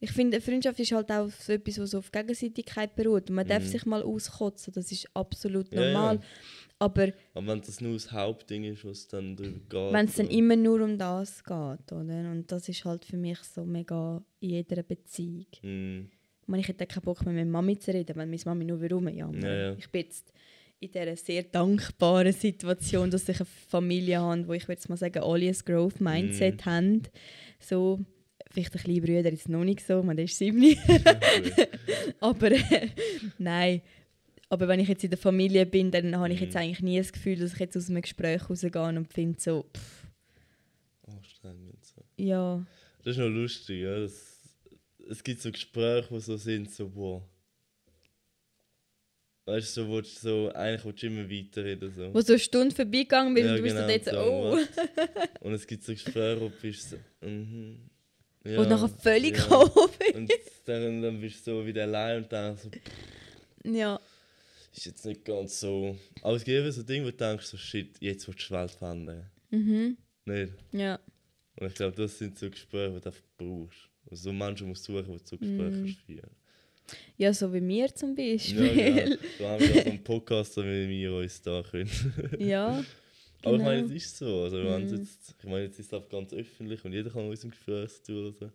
Ich 0.00 0.10
finde, 0.10 0.36
eine 0.36 0.42
Freundschaft 0.42 0.80
ist 0.80 0.90
halt 0.92 1.10
auch 1.12 1.30
so 1.30 1.52
etwas, 1.52 1.78
was 1.78 1.94
auf 1.94 2.10
Gegenseitigkeit 2.10 2.96
beruht. 2.96 3.30
Man 3.30 3.46
darf 3.46 3.62
Mhm. 3.62 3.68
sich 3.68 3.86
mal 3.86 4.02
auskotzen, 4.02 4.72
das 4.72 4.90
ist 4.90 5.06
absolut 5.14 5.72
Ja, 5.72 5.80
ja. 5.82 5.92
normal. 5.92 6.20
Aber 6.80 7.08
Aber 7.34 7.46
wenn 7.46 7.60
das 7.60 7.80
nur 7.80 7.92
das 7.92 8.10
Hauptding 8.10 8.64
ist, 8.64 8.84
was 8.84 9.06
dann 9.06 9.36
darüber 9.36 9.60
geht. 9.68 9.92
wenn 9.92 10.06
es 10.06 10.16
dann 10.16 10.26
immer 10.28 10.56
nur 10.56 10.80
um 10.82 10.98
das 10.98 11.44
geht, 11.44 11.92
oder? 11.92 12.30
Und 12.32 12.46
das 12.50 12.68
ist 12.68 12.84
halt 12.84 13.04
für 13.04 13.16
mich 13.16 13.38
so 13.40 13.64
mega 13.64 14.20
in 14.40 14.50
jeder 14.50 14.82
Beziehung. 14.82 15.46
Mm. 15.62 16.06
Ich 16.40 16.48
meine, 16.48 16.62
ich 16.62 16.68
hätte 16.68 16.84
keinen 16.86 17.02
Bock 17.04 17.24
mehr 17.24 17.34
mit 17.34 17.46
Mami 17.48 17.78
zu 17.78 17.92
reden, 17.92 18.16
wenn 18.16 18.28
meine 18.28 18.42
Mami 18.44 18.64
nur 18.64 18.82
rumjammert. 18.82 19.44
Ja, 19.44 19.54
ja. 19.54 19.72
Ich 19.78 19.88
bin 19.88 20.00
jetzt 20.02 20.32
in 20.82 20.90
dieser 20.90 21.16
sehr 21.16 21.44
dankbaren 21.44 22.32
Situation, 22.32 23.10
dass 23.10 23.28
ich 23.28 23.36
eine 23.38 23.46
Familie 23.68 24.20
habe, 24.20 24.48
wo 24.48 24.52
ich 24.52 24.66
würde 24.66 24.80
mal 24.88 24.96
sagen, 24.96 25.22
alle 25.22 25.46
ein 25.48 25.56
Growth 25.64 26.00
Mindset 26.00 26.56
Mhm. 26.66 26.70
haben. 26.70 27.02
So, 27.60 28.00
vielleicht 28.50 28.74
ein 28.74 28.80
kleiner 28.82 29.00
Bruder 29.00 29.32
ist 29.32 29.48
noch 29.48 29.64
nicht 29.64 29.80
so, 29.86 30.02
man 30.02 30.18
ist 30.18 30.36
sieben. 30.36 30.60
Aber 32.20 32.50
äh, 32.50 32.88
nein. 33.38 33.82
Aber 34.48 34.66
wenn 34.68 34.80
ich 34.80 34.88
jetzt 34.88 35.04
in 35.04 35.10
der 35.10 35.18
Familie 35.18 35.64
bin, 35.66 35.90
dann 35.90 36.16
habe 36.16 36.32
ich 36.32 36.40
jetzt 36.40 36.54
Mhm. 36.54 36.60
eigentlich 36.60 36.82
nie 36.82 36.98
das 36.98 37.12
Gefühl, 37.12 37.36
dass 37.36 37.54
ich 37.54 37.60
jetzt 37.60 37.76
aus 37.76 37.88
einem 37.88 38.02
Gespräch 38.02 38.50
rausgehe 38.50 38.82
und 38.82 39.12
finde 39.12 39.40
so, 39.40 39.64
pff, 39.74 40.06
Anstrengend. 41.16 41.84
So. 41.84 42.02
ja, 42.16 42.64
Das 43.04 43.12
ist 43.12 43.18
noch 43.18 43.28
lustig, 43.28 43.82
ja. 43.82 43.98
Das, 44.00 44.40
es 45.10 45.22
gibt 45.22 45.40
so 45.40 45.50
Gespräche, 45.52 46.08
die 46.12 46.20
so 46.20 46.36
sind, 46.36 46.70
so, 46.70 46.88
boah. 46.88 47.22
Weißt 49.44 49.76
du, 49.76 49.82
so, 49.82 49.92
willst 49.92 50.16
du 50.18 50.28
so, 50.28 50.52
eigentlich 50.52 50.84
willst 50.84 51.02
du 51.02 51.06
immer 51.08 51.28
weiterreden. 51.28 51.92
So. 51.94 52.14
wo 52.14 52.20
so 52.20 52.32
eine 52.32 52.38
Stunde 52.38 52.74
vorbeigegangen 52.74 53.34
bin 53.34 53.44
Ja, 53.44 53.50
und 53.50 53.58
du 53.58 53.62
bist 53.62 53.74
genau, 53.74 53.86
dann 53.86 53.96
jetzt 53.96 54.08
so, 54.08 54.12
so, 54.12 54.22
oh. 54.22 54.58
Und 55.46 55.52
es 55.54 55.66
gibt 55.66 55.82
so 55.82 55.92
Gespräche, 55.92 56.40
wo 56.40 56.48
du 56.48 56.54
bist 56.60 56.90
so, 56.90 56.96
mhm. 57.26 57.90
Ja, 58.44 58.60
und 58.60 58.68
nachher 58.68 58.88
völlig 58.88 59.36
ja. 59.36 59.56
Und 60.14 60.32
dann, 60.64 61.02
dann 61.02 61.20
bist 61.20 61.46
du 61.46 61.52
so 61.52 61.66
wieder 61.66 61.82
allein 61.84 62.24
und 62.24 62.32
denkst 62.32 62.62
so, 62.62 62.70
Ja, 63.70 64.00
ist 64.74 64.86
jetzt 64.86 65.04
nicht 65.06 65.24
ganz 65.24 65.60
so. 65.60 65.96
Aber 66.22 66.36
es 66.36 66.44
gibt 66.44 66.72
so 66.72 66.82
Dinge, 66.82 67.06
wo 67.06 67.10
du 67.10 67.16
denkst, 67.16 67.46
so 67.46 67.56
shit, 67.56 68.00
jetzt 68.00 68.26
willst 68.26 68.42
du 68.42 68.46
die 68.46 68.54
Welt 68.54 68.70
verändern. 68.70 69.30
mhm. 69.50 69.96
Nicht? 70.24 70.52
ja. 70.72 70.98
Und 71.56 71.66
ich 71.66 71.74
glaube, 71.74 71.96
das 71.96 72.18
sind 72.18 72.38
so 72.38 72.48
Gespräche, 72.48 72.92
die 72.92 73.00
du 73.00 73.12
brauchst. 73.36 73.90
Also 74.10 74.24
so 74.24 74.32
Menschen 74.32 74.68
musst 74.68 74.88
du 74.88 74.96
suchen, 74.96 75.12
die 75.12 75.18
du 75.18 75.26
so 75.26 75.38
Gespräche 75.38 75.70
kannst 75.70 76.00
führen 76.00 76.30
Ja, 77.16 77.32
so 77.32 77.52
wie 77.52 77.60
mir 77.60 77.94
zum 77.94 78.16
Ja, 78.16 78.32
Beispiel. 78.32 79.04
genau. 79.04 79.16
So 79.38 79.46
haben 79.48 79.68
wir 79.68 79.76
auch 79.82 79.86
einen 79.86 80.04
Podcast, 80.04 80.56
damit 80.56 80.88
wir 80.88 81.12
uns 81.14 81.40
da 81.42 81.62
können. 81.62 81.90
Ja, 82.38 82.84
Aber 83.44 83.56
ich 83.56 83.58
Genau. 83.58 83.64
meine, 83.64 83.84
es 83.86 83.90
ist 83.90 84.16
so. 84.18 84.42
Also, 84.42 84.56
Mhm. 84.58 84.88
jetzt, 84.96 85.34
ich 85.38 85.44
meine, 85.48 85.64
jetzt 85.64 85.78
ist 85.78 85.86
es 85.86 85.94
auch 85.94 86.08
ganz 86.08 86.32
öffentlich 86.32 86.84
und 86.84 86.92
jeder 86.92 87.10
kann 87.10 87.30
aus 87.30 87.40
dem 87.40 87.50
Gespräch 87.50 87.90
tun. 88.06 88.34
So. 88.38 88.50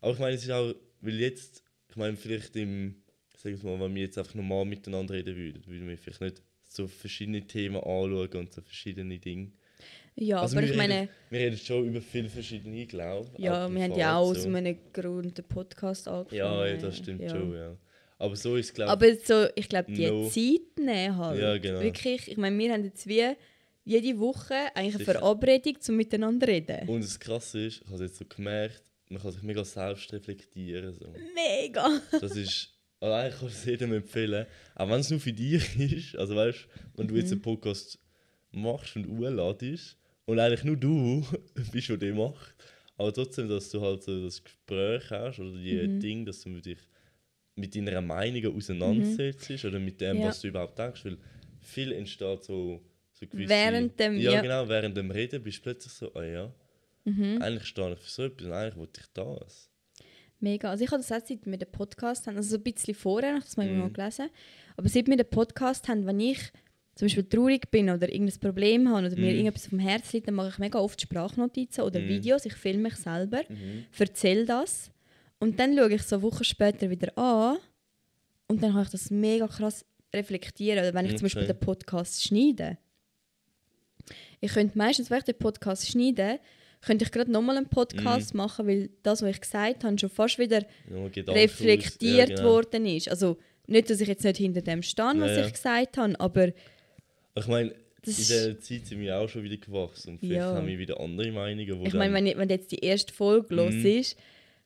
Aber 0.00 0.12
ich 0.12 0.18
meine, 0.18 0.34
es 0.36 0.44
ist 0.44 0.50
auch, 0.50 0.74
weil 1.00 1.14
jetzt, 1.20 1.62
ich 1.88 1.96
meine, 1.96 2.16
vielleicht 2.16 2.54
im, 2.56 3.02
sag 3.36 3.52
ich 3.52 3.62
mal, 3.62 3.78
wenn 3.80 3.94
wir 3.94 4.02
jetzt 4.02 4.18
einfach 4.18 4.34
normal 4.34 4.64
miteinander 4.64 5.14
reden 5.14 5.36
würden, 5.36 5.66
würden 5.66 5.88
wir 5.88 5.96
vielleicht 5.98 6.20
nicht 6.20 6.42
so 6.64 6.86
verschiedene 6.86 7.46
Themen 7.46 7.76
anschauen 7.76 8.28
und 8.34 8.52
so 8.52 8.60
verschiedene 8.60 9.18
Dinge. 9.18 9.52
Ja 10.20 10.40
Also 10.40 10.56
aber 10.56 10.66
wir 10.66 10.70
ich 10.72 10.76
meine, 10.76 10.94
reden, 10.94 11.08
wir 11.30 11.40
reden 11.40 11.56
schon 11.58 11.86
über 11.86 12.00
viele 12.00 12.28
verschiedene, 12.28 12.86
glaube 12.86 13.30
ich. 13.36 13.44
ja, 13.44 13.68
wir 13.72 13.82
haben 13.82 13.96
ja 13.98 14.16
auch 14.16 14.28
aus 14.30 14.42
so. 14.42 14.48
einem 14.48 14.76
Grund 14.92 15.36
den 15.38 15.44
Podcast 15.44 16.08
angefangen. 16.08 16.38
Ja, 16.38 16.66
ja, 16.66 16.76
das 16.76 16.96
stimmt 16.96 17.22
ja. 17.22 17.28
schon, 17.30 17.52
ja. 17.54 17.76
Aber 18.18 18.34
so 18.34 18.56
ist 18.56 18.66
es, 18.66 18.74
glaube 18.74 18.90
Aber 18.90 19.06
so, 19.14 19.46
ich 19.54 19.68
glaube, 19.68 19.92
die 19.92 20.06
No. 20.10 20.28
Zeit 20.28 20.76
nehmen 20.84 21.16
halt. 21.16 21.40
Ja, 21.40 21.56
genau. 21.58 21.80
Wirklich, 21.80 22.28
ich 22.28 22.36
meine, 22.36 22.58
wir 22.58 22.72
haben 22.72 22.84
jetzt 22.84 23.06
wie 23.06 23.24
jede 23.84 24.18
Woche 24.18 24.54
eigentlich 24.74 24.96
eine. 24.96 25.04
Verabredung 25.04 25.80
zum 25.80 25.96
Miteinander 25.96 26.48
reden. 26.48 26.88
Und 26.88 27.02
das 27.04 27.18
Krasse 27.18 27.66
ist, 27.66 27.80
ich 27.82 27.86
habe 27.86 27.94
es 27.94 28.10
jetzt 28.10 28.18
so 28.18 28.24
gemerkt, 28.24 28.82
man 29.08 29.22
kann 29.22 29.30
sich 29.30 29.42
mega 29.42 29.64
selbst 29.64 30.12
reflektieren. 30.12 30.92
So. 30.94 31.14
Mega! 31.34 31.88
Das 32.20 32.36
ist, 32.36 32.74
also 33.00 33.14
eigentlich 33.14 33.38
kann 33.38 33.48
ich 33.48 33.54
es 33.54 33.64
jedem 33.64 33.92
empfehlen, 33.94 34.46
auch 34.74 34.88
wenn 34.90 35.00
es 35.00 35.10
nur 35.10 35.20
für 35.20 35.32
dich 35.32 35.78
ist. 35.80 36.16
Also 36.18 36.34
weißt 36.36 36.66
wenn 36.96 37.06
du 37.06 37.14
Mhm. 37.14 37.20
jetzt 37.20 37.32
einen 37.32 37.40
Podcast 37.40 37.98
machst 38.50 38.96
und 38.96 39.06
urladest 39.06 39.96
und 40.28 40.38
eigentlich 40.38 40.64
nur 40.64 40.76
du 40.76 41.24
bist, 41.72 41.88
der 41.88 41.96
den 41.96 42.16
macht, 42.16 42.54
aber 42.96 43.12
trotzdem, 43.12 43.48
dass 43.48 43.70
du 43.70 43.80
halt 43.80 44.02
so 44.02 44.24
das 44.24 44.42
Gespräch 44.42 45.10
hast 45.10 45.38
oder 45.40 45.52
die 45.52 45.74
Mhm. 45.88 46.00
Dinge, 46.00 46.24
dass 46.26 46.42
du 46.42 46.50
mit 46.50 46.66
dich 46.66 46.78
mit 47.56 47.74
deiner 47.74 48.00
Meinung 48.00 48.54
auseinandersetzt 48.56 49.64
oder 49.64 49.80
mit 49.80 50.00
dem, 50.00 50.16
Mhm. 50.16 50.22
Ja. 50.22 50.28
was 50.28 50.40
du 50.40 50.48
überhaupt 50.48 50.78
denkst, 50.78 51.04
weil 51.04 51.18
viel 51.60 51.90
entsteht 51.92 52.44
so, 52.44 52.80
so 53.12 53.26
gewisse... 53.26 53.48
Während 53.48 53.98
dem- 53.98 54.16
ja, 54.16 54.32
ja. 54.34 54.40
genau, 54.42 54.68
während 54.68 54.96
dem 54.96 55.10
Reden 55.10 55.42
bist 55.42 55.58
du 55.58 55.62
plötzlich 55.62 55.92
so, 55.92 56.14
ah 56.14 56.22
ja, 56.24 56.52
Mhm. 57.04 57.42
eigentlich 57.42 57.64
stehe 57.66 57.92
ich 57.94 57.98
für 57.98 58.10
so 58.10 58.22
etwas 58.24 58.46
und 58.46 58.52
eigentlich 58.52 58.76
wollte 58.76 59.00
ich 59.00 59.06
das. 59.12 59.70
Mega. 60.40 60.70
Also 60.70 60.84
ich 60.84 60.90
habe 60.92 61.02
das 61.02 61.10
auch 61.10 61.26
seit 61.26 61.44
wir 61.46 61.58
den 61.58 61.72
Podcast 61.72 62.26
haben, 62.28 62.36
also 62.36 62.50
so 62.50 62.56
ein 62.56 62.62
bisschen 62.62 62.94
vorher, 62.94 63.40
das 63.40 63.56
habe 63.56 63.66
ich 63.66 63.72
Mhm. 63.72 63.78
mal 63.80 63.90
gelesen, 63.90 64.28
aber 64.76 64.88
seit 64.88 65.08
wir 65.08 65.16
den 65.16 65.28
Podcast 65.30 65.88
haben, 65.88 66.06
wenn 66.06 66.20
ich 66.20 66.38
zum 66.98 67.06
Beispiel 67.06 67.24
traurig 67.24 67.70
bin 67.70 67.88
oder 67.90 68.12
irgendein 68.12 68.40
Problem 68.40 68.88
habe 68.88 69.06
oder 69.06 69.14
mir 69.16 69.22
Mhm. 69.30 69.36
irgendetwas 69.38 69.66
vom 69.68 69.78
Herzen 69.78 70.16
liegt, 70.16 70.26
dann 70.26 70.34
mache 70.34 70.48
ich 70.48 70.58
mega 70.58 70.80
oft 70.80 71.00
Sprachnotizen 71.00 71.84
oder 71.84 72.00
Mhm. 72.00 72.08
Videos, 72.08 72.44
ich 72.44 72.54
filme 72.54 72.82
mich 72.84 72.96
selber, 72.96 73.42
Mhm. 73.48 73.84
erzähle 73.96 74.44
das 74.44 74.90
und 75.38 75.60
dann 75.60 75.76
schaue 75.76 75.92
ich 75.94 76.02
so 76.02 76.20
Wochen 76.22 76.42
später 76.42 76.90
wieder 76.90 77.16
an 77.16 77.58
und 78.48 78.60
dann 78.62 78.74
habe 78.74 78.82
ich 78.82 78.90
das 78.90 79.10
mega 79.12 79.46
krass 79.46 79.84
reflektieren. 80.12 80.80
Oder 80.80 80.92
wenn 80.94 81.06
ich 81.06 81.16
zum 81.16 81.26
Beispiel 81.26 81.44
Okay. 81.44 81.52
den 81.52 81.60
Podcast 81.60 82.24
schneide. 82.24 82.78
Ich 84.40 84.52
könnte 84.52 84.76
meistens, 84.78 85.10
wenn 85.10 85.18
ich 85.18 85.24
den 85.24 85.38
Podcast 85.38 85.86
schneide, 85.88 86.40
könnte 86.80 87.04
ich 87.04 87.12
gerade 87.12 87.30
nochmal 87.30 87.56
einen 87.58 87.68
Podcast 87.68 88.34
Mhm. 88.34 88.38
machen, 88.38 88.66
weil 88.66 88.90
das, 89.02 89.22
was 89.22 89.30
ich 89.30 89.40
gesagt 89.40 89.84
habe, 89.84 89.98
schon 89.98 90.08
fast 90.10 90.38
wieder 90.38 90.62
Gedanken 90.88 91.30
reflektiert 91.30 92.30
ja, 92.30 92.36
genau. 92.36 92.48
worden 92.48 92.86
ist. 92.86 93.08
Also 93.08 93.36
nicht, 93.66 93.90
dass 93.90 94.00
ich 94.00 94.08
jetzt 94.08 94.24
nicht 94.24 94.36
hinter 94.38 94.62
dem 94.62 94.82
stehe, 94.82 95.06
was 95.16 95.30
Ja, 95.32 95.38
ja. 95.40 95.46
ich 95.46 95.52
gesagt 95.52 95.96
habe, 95.98 96.18
aber 96.18 96.52
Ich 97.38 97.46
meine, 97.46 97.70
in 97.70 97.74
Das 98.04 98.16
dieser 98.16 98.58
Zeit 98.60 98.86
sind 98.86 99.00
wir 99.00 99.18
auch 99.18 99.28
schon 99.28 99.42
wieder 99.42 99.56
gewachsen 99.56 100.10
und 100.12 100.18
vielleicht 100.20 100.36
Ja. 100.40 100.54
haben 100.54 100.66
wir 100.66 100.78
wieder 100.78 101.00
andere 101.00 101.30
Meinungen. 101.32 101.84
Ich 101.86 101.94
meine, 101.94 102.14
wenn, 102.14 102.38
wenn 102.38 102.48
jetzt 102.48 102.70
die 102.72 102.78
erste 102.78 103.12
Folge 103.12 103.54
los 103.54 103.74
Mhm. 103.74 103.86
ist, 103.86 104.16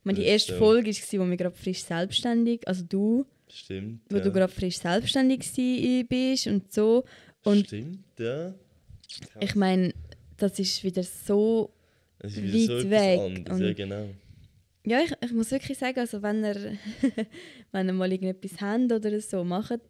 meine, 0.04 0.18
die 0.18 0.24
erste. 0.26 0.56
Folge 0.58 0.90
war, 0.90 1.26
wo 1.26 1.30
wir 1.30 1.36
gerade 1.36 1.56
frisch 1.56 1.82
selbstständig, 1.82 2.66
also 2.68 2.84
du, 2.88 3.24
Stimmt. 3.48 4.00
wo 4.10 4.16
ja. 4.18 4.22
du 4.22 4.32
gerade 4.32 4.52
frisch 4.52 4.78
selbstständig 4.78 5.40
bist 6.08 6.46
und 6.46 6.72
so. 6.72 7.04
Und 7.44 7.66
Stimmt, 7.66 7.98
ja. 8.18 8.54
ich 9.40 9.54
meine, 9.54 9.92
das 10.36 10.58
ist 10.58 10.82
wieder 10.84 11.02
so. 11.02 11.72
Es 12.18 12.36
ist 12.36 12.42
wieder 12.42 12.74
weit 12.74 12.82
so 12.82 12.90
weg 12.90 13.18
anderes, 13.20 13.60
ja 13.60 13.66
und- 13.68 13.76
genau. 13.76 14.08
Ja, 14.84 15.00
ich, 15.00 15.12
ich 15.24 15.32
muss 15.32 15.50
wirklich 15.52 15.78
sagen, 15.78 16.00
also 16.00 16.22
wenn 16.22 16.44
ihr, 16.44 16.56
wenn 17.72 17.86
ihr 17.88 17.92
mal 17.92 18.10
irgendetwas 18.12 18.60
habt 18.60 18.90
oder 18.92 19.20
so, 19.20 19.44
macht, 19.44 19.80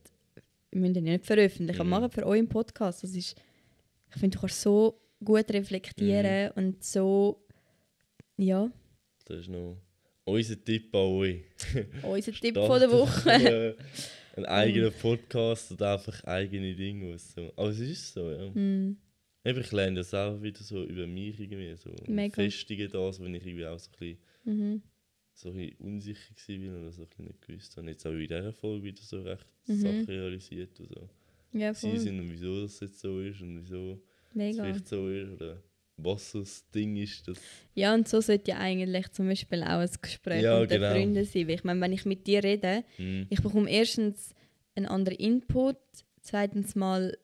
müsst 0.73 0.97
ihr 0.97 1.03
nicht 1.03 1.25
veröffentlichen, 1.27 1.83
Mhm. 1.85 1.91
macht 1.91 2.15
für 2.15 2.27
euren 2.27 2.49
Podcast. 2.49 3.03
Das 3.03 3.15
ist, 3.15 3.37
ich 4.15 4.21
finde, 4.21 4.37
du 4.37 4.41
kannst 4.41 4.61
so 4.61 5.01
gut 5.25 5.51
reflektieren 5.51 6.51
Mhm. 6.57 6.65
und 6.65 6.85
so, 6.85 7.45
ja, 8.37 8.71
Das 9.27 9.39
ist 9.41 9.49
noch 9.49 9.77
unser 10.25 10.63
Tipp 10.65 10.95
an 10.95 11.01
euch. 11.01 11.43
unser 12.03 12.33
Tipp 12.33 12.55
von 12.57 12.81
der 12.81 12.91
Woche. 12.91 13.77
Ein 14.37 14.47
eigener 14.47 14.91
Podcast 15.03 15.73
oder 15.73 15.95
einfach 15.95 16.25
eigene 16.25 16.75
Dinge. 16.75 17.19
So. 17.19 17.53
Aber 17.55 17.69
es 17.69 17.81
ist 17.81 18.15
so, 18.15 18.31
ja. 18.31 18.45
Eben, 18.47 18.99
Ich 19.45 19.73
lerne 19.73 19.97
das 19.97 20.15
auch 20.15 20.41
wieder 20.41 20.63
so 20.63 20.83
über 20.85 21.07
mich 21.07 21.39
irgendwie. 21.39 21.75
So 21.77 21.91
Mega. 22.07 22.35
festige 22.35 22.89
das, 22.89 23.21
wenn 23.21 23.35
ich 23.35 23.45
irgendwie 23.47 23.67
auch 23.67 23.79
so 23.79 23.91
ein 23.91 23.99
bisschen 23.99 24.19
mhm. 24.45 24.83
So 25.35 25.51
ein 25.51 25.57
bisschen 25.57 25.77
unsicher 25.79 26.35
war 26.37 26.81
oder 26.81 26.93
so 26.93 27.03
ein 27.03 27.25
nicht 27.25 27.43
gewusst 27.47 27.77
habe. 27.77 27.89
Jetzt 27.91 28.07
auch 28.07 28.11
in 28.13 28.19
dieser 28.21 28.53
Folge 28.53 28.85
wieder 28.85 29.03
so 29.03 29.23
recht 29.23 29.47
Mhm. 29.67 29.77
Sachen 29.77 30.05
realisiert 30.07 30.79
und 30.81 30.89
so. 30.89 31.09
Ja, 31.53 31.73
Sie 31.75 31.97
sind 31.99 32.19
und 32.19 32.31
wieso 32.31 32.63
das 32.63 32.81
jetzt 32.81 32.99
so 33.01 33.21
ist 33.21 33.41
und 33.43 33.63
wieso 33.63 33.93
es 33.93 34.35
Mega. 34.35 34.63
vielleicht 34.63 34.89
so 34.89 35.09
ist 35.09 35.31
oder 35.31 35.63
was 35.97 36.33
so 36.33 36.41
das 36.41 36.69
Ding 36.71 36.97
ist. 36.97 37.29
Das, 37.29 37.39
Ja, 37.75 37.95
und 37.95 38.09
so 38.09 38.21
sollte 38.21 38.51
ja 38.53 38.59
eigentlich 38.59 39.11
zum 39.13 39.29
Beispiel 39.29 39.63
auch 39.63 39.81
ein 39.81 39.91
Gespräch 40.01 40.43
Ja, 40.43 40.61
unter 40.61 40.75
genau. 40.79 40.89
Freunden 40.91 41.25
sein. 41.25 41.47
Weil 41.49 41.55
ich 41.55 41.65
meine, 41.65 41.81
wenn 41.81 41.93
ich 41.93 42.05
mit 42.05 42.27
dir 42.27 42.43
rede, 42.43 42.85
hm, 42.97 43.27
ich 43.31 43.41
bekomme 43.43 43.71
erstens 43.71 44.35
einen 44.75 44.87
anderen 44.87 45.19
Input, 45.19 45.77
zweitens 46.23 46.75
mal, 46.75 47.17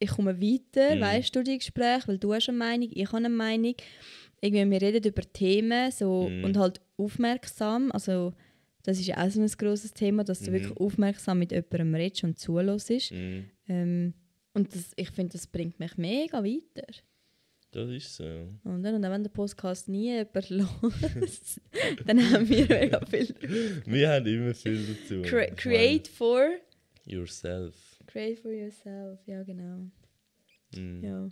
ich 0.00 0.10
komme 0.10 0.40
weiter, 0.40 0.96
Mhm. 0.96 1.00
weißt 1.00 1.36
du, 1.36 1.42
die 1.42 1.58
Gespräche, 1.58 2.08
weil 2.08 2.18
du 2.18 2.32
hast 2.32 2.48
eine 2.48 2.58
Meinung, 2.58 2.88
ich 2.92 3.06
habe 3.08 3.16
eine 3.18 3.28
Meinung. 3.28 3.74
Irgendwie, 4.40 4.70
wir 4.70 4.82
reden 4.82 5.04
über 5.04 5.22
Themen 5.32 5.90
so, 5.90 6.28
Mhm. 6.30 6.44
und 6.44 6.56
halt 6.56 6.80
aufmerksam, 6.98 7.90
also 7.92 8.34
das 8.82 8.98
ist 8.98 9.06
ja 9.06 9.24
auch 9.24 9.30
so 9.30 9.40
ein 9.40 9.48
grosses 9.48 9.92
Thema, 9.92 10.24
dass 10.24 10.40
du 10.40 10.50
Mhm. 10.50 10.54
wirklich 10.54 10.76
aufmerksam 10.78 11.38
mit 11.38 11.52
jemandem 11.52 11.94
redest 11.94 12.24
und 12.24 12.38
zuhörst. 12.38 12.88
hm, 13.10 13.44
Ähm, 13.68 14.14
und 14.54 14.74
das, 14.74 14.92
ich 14.96 15.10
finde, 15.10 15.32
das 15.32 15.46
bringt 15.46 15.78
mich 15.78 15.96
mega 15.98 16.42
weiter. 16.42 16.86
das 17.70 17.90
ist 17.90 18.16
so. 18.16 18.24
ja. 18.24 18.46
Oder? 18.64 18.94
Und 18.94 19.04
auch 19.04 19.10
wenn 19.10 19.22
der 19.22 19.30
Podcast 19.30 19.88
nie 19.88 20.06
jemand 20.14 20.48
los, 20.50 21.60
dann 22.06 22.18
haben 22.32 22.48
wir 22.48 22.66
mega 22.66 23.04
viel. 23.06 23.34
Wir 23.86 24.10
haben 24.10 24.26
immer 24.26 24.54
viel 24.54 24.80
dazu. 24.86 25.20
Cre 25.22 25.52
create 25.54 26.08
for. 26.08 26.48
yourself. 27.04 27.74
Create 28.06 28.38
for 28.40 28.50
yourself, 28.52 29.18
ja 29.26 29.42
genau. 29.42 29.82
Hm. 30.74 31.02
Ja, 31.04 31.28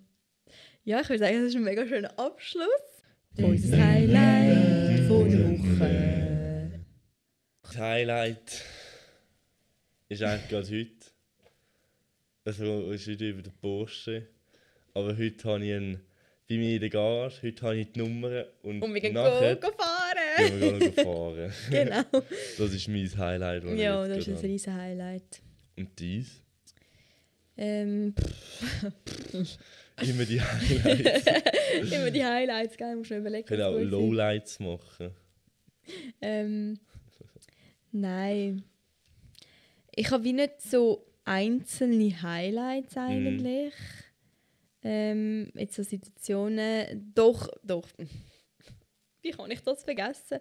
ja 0.85 1.01
ich 1.01 1.09
würde 1.09 1.21
sagen, 1.21 1.37
das 1.37 1.45
ist 1.49 1.57
ein 1.57 1.64
mega 1.64 1.87
schöner 1.87 2.19
Abschluss. 2.19 2.67
Unser 3.39 3.79
Highlight 3.79 5.01
von 5.09 5.27
Woche. 5.59 6.71
Das 7.63 7.79
Highlight 7.79 8.63
ist 10.09 10.23
eigentlich 10.23 10.49
gerade 10.49 10.67
heute. 10.69 10.91
Also 12.45 12.91
ist 12.93 13.07
wieder 13.09 13.27
über 13.27 13.43
den 13.43 13.53
Porsche. 13.61 14.27
Aber 14.95 15.17
heute 15.17 15.49
habe 15.49 15.65
ich 15.65 15.75
einen, 15.75 16.01
bei 16.49 16.57
mir 16.57 16.75
in 16.75 16.81
der 16.81 16.91
Garage, 16.91 17.43
heute 17.43 17.63
habe 17.63 17.77
ich 17.77 17.93
die 17.93 17.99
Nummer 17.99 18.45
und, 18.63 18.81
Und 18.83 18.95
wir 18.95 19.01
gehen 19.01 19.15
nachher 19.15 19.57
go, 19.57 19.69
go 19.69 19.77
fahren. 19.77 20.61
gehen 20.61 20.81
wir 20.81 20.93
fahren. 21.05 21.53
genau. 21.71 22.23
Das 22.57 22.73
ist 22.73 22.89
mein 22.89 23.19
Highlight. 23.19 23.65
Ja, 23.77 24.07
das 24.07 24.19
ist 24.19 24.29
ein 24.29 24.37
riesen 24.51 24.75
Highlight. 24.75 25.43
Und 25.77 25.99
dies? 25.99 26.41
Ähm, 27.59 28.15
Immer 30.03 30.25
die 30.27 30.41
Highlights. 30.43 31.27
immer 31.91 32.11
die 32.11 32.25
Highlights, 32.25 32.77
gell? 32.77 32.97
Musst 32.97 33.11
du 33.11 33.17
überlegen. 33.17 33.45
Ich 33.45 33.47
kann 33.47 33.63
auch 33.63 33.77
sind. 33.77 33.91
Lowlights 33.91 34.61
machen. 34.61 35.11
Ähm, 36.20 36.78
nein. 37.93 38.64
Ich 39.95 40.11
habe 40.11 40.24
wie 40.24 40.32
nicht 40.32 40.61
so 40.61 41.07
einzelne 41.24 42.22
Highlights 42.22 42.97
eigentlich. 42.97 43.74
Ähm, 44.82 45.51
jetzt 45.55 45.74
so 45.74 45.82
Situationen. 45.82 47.12
Doch, 47.14 47.49
doch. 47.62 47.89
Wie 49.22 49.30
kann 49.32 49.51
ich 49.51 49.61
das 49.61 49.82
vergessen? 49.82 50.39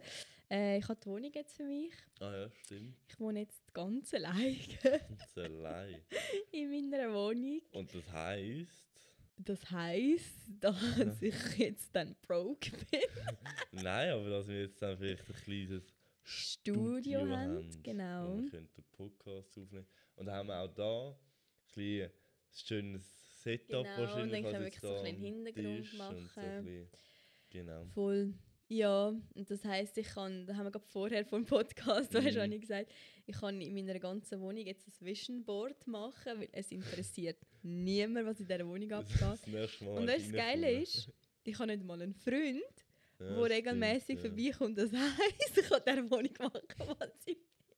Äh, 0.49 0.77
ich 0.77 0.87
habe 0.87 0.99
die 1.03 1.09
Wohnung 1.09 1.31
jetzt 1.33 1.55
für 1.55 1.63
mich. 1.63 1.91
Ah 2.19 2.31
ja, 2.31 2.49
stimmt. 2.51 2.95
Ich 3.07 3.19
wohne 3.19 3.39
jetzt 3.39 3.73
ganz 3.73 4.13
alleine 4.13 4.55
Das 4.83 5.37
allein. 5.43 5.95
in 6.51 6.89
meiner 6.89 7.11
Wohnung. 7.11 7.61
Und 7.71 7.93
das 7.95 8.11
heisst, 8.11 8.84
Das 9.37 9.69
heisst, 9.71 10.39
dass 10.59 11.21
ich 11.21 11.57
jetzt 11.57 11.93
dann 11.95 12.15
broke 12.21 12.71
bin. 12.91 13.01
nein, 13.83 14.11
aber 14.11 14.29
dass 14.29 14.47
wir 14.47 14.61
jetzt 14.61 14.81
dann 14.81 14.97
vielleicht 14.97 15.27
ein 15.29 15.35
kleines 15.35 15.83
Studio 16.23 17.19
haben, 17.21 17.29
haben, 17.31 17.83
genau. 17.83 18.29
Wo 18.37 18.41
wir 18.43 18.49
können 18.49 18.69
den 18.75 18.83
Podcast 18.91 19.57
aufnehmen 19.57 19.85
Und 20.15 20.25
dann 20.25 20.35
haben 20.35 20.47
wir 20.47 20.59
auch 20.59 20.73
da 20.73 21.09
ein 21.77 22.01
ein 22.03 22.11
schönes 22.53 23.41
Setup 23.43 23.83
Genau, 23.83 23.97
wahrscheinlich. 23.97 24.31
dann 24.31 24.43
können 24.43 24.53
wir 24.53 24.59
wirklich 24.61 24.81
so 24.81 24.87
ein 24.89 24.95
da 24.95 25.01
bisschen 25.03 25.17
am 25.17 25.23
Hintergrund 25.23 25.67
und 25.77 25.85
so 25.85 26.03
ein 26.03 26.23
machen. 26.25 26.65
bisschen- 26.65 26.89
Genau. 27.49 27.85
Voll. 27.93 28.33
Ja, 28.67 29.09
und 29.35 29.49
das 29.51 29.63
heisst, 29.63 29.97
ich 29.99 30.07
kann, 30.07 30.47
da 30.47 30.55
haben 30.55 30.65
wir 30.65 30.71
gerade 30.71 30.85
vorher 30.87 31.23
vom 31.25 31.45
Podcast, 31.45 32.11
Mhm. 32.13 32.17
weißt 32.25 32.35
du, 32.37 32.59
gesagt, 32.59 32.91
ich 33.27 33.35
kann 33.39 33.61
in 33.61 33.73
meiner 33.75 33.99
ganzen 33.99 34.39
Wohnung 34.41 34.65
jetzt 34.65 34.87
ein 34.87 35.05
Vision 35.05 35.43
Board 35.43 35.85
machen, 35.85 36.39
weil 36.39 36.49
es 36.51 36.71
interessiert 36.71 37.37
niemand, 37.61 38.25
was 38.25 38.39
in 38.39 38.47
dieser 38.47 38.67
Wohnung 38.67 38.91
abgeht. 38.91 39.21
Das 39.21 39.45
nächste 39.47 39.83
Mal 39.85 39.97
Und 39.99 40.07
das 40.07 40.31
Geile 40.31 40.81
ist, 40.81 41.11
ich 41.43 41.59
habe 41.59 41.67
nicht 41.67 41.83
mal 41.83 42.01
einen 42.01 42.15
Freund, 42.15 42.63
Ja, 43.19 43.25
der 43.35 43.49
regelmäßig 43.57 44.15
ja. 44.15 44.21
vorbeikommt. 44.29 44.77
Das 44.79 44.91
heisst, 44.93 45.57
ich 45.57 45.69
kann 45.69 45.81
in 45.85 45.95
dieser 45.95 46.11
Wohnung 46.11 46.33
machen, 46.39 46.95
was 46.99 47.09
ich 47.27 47.37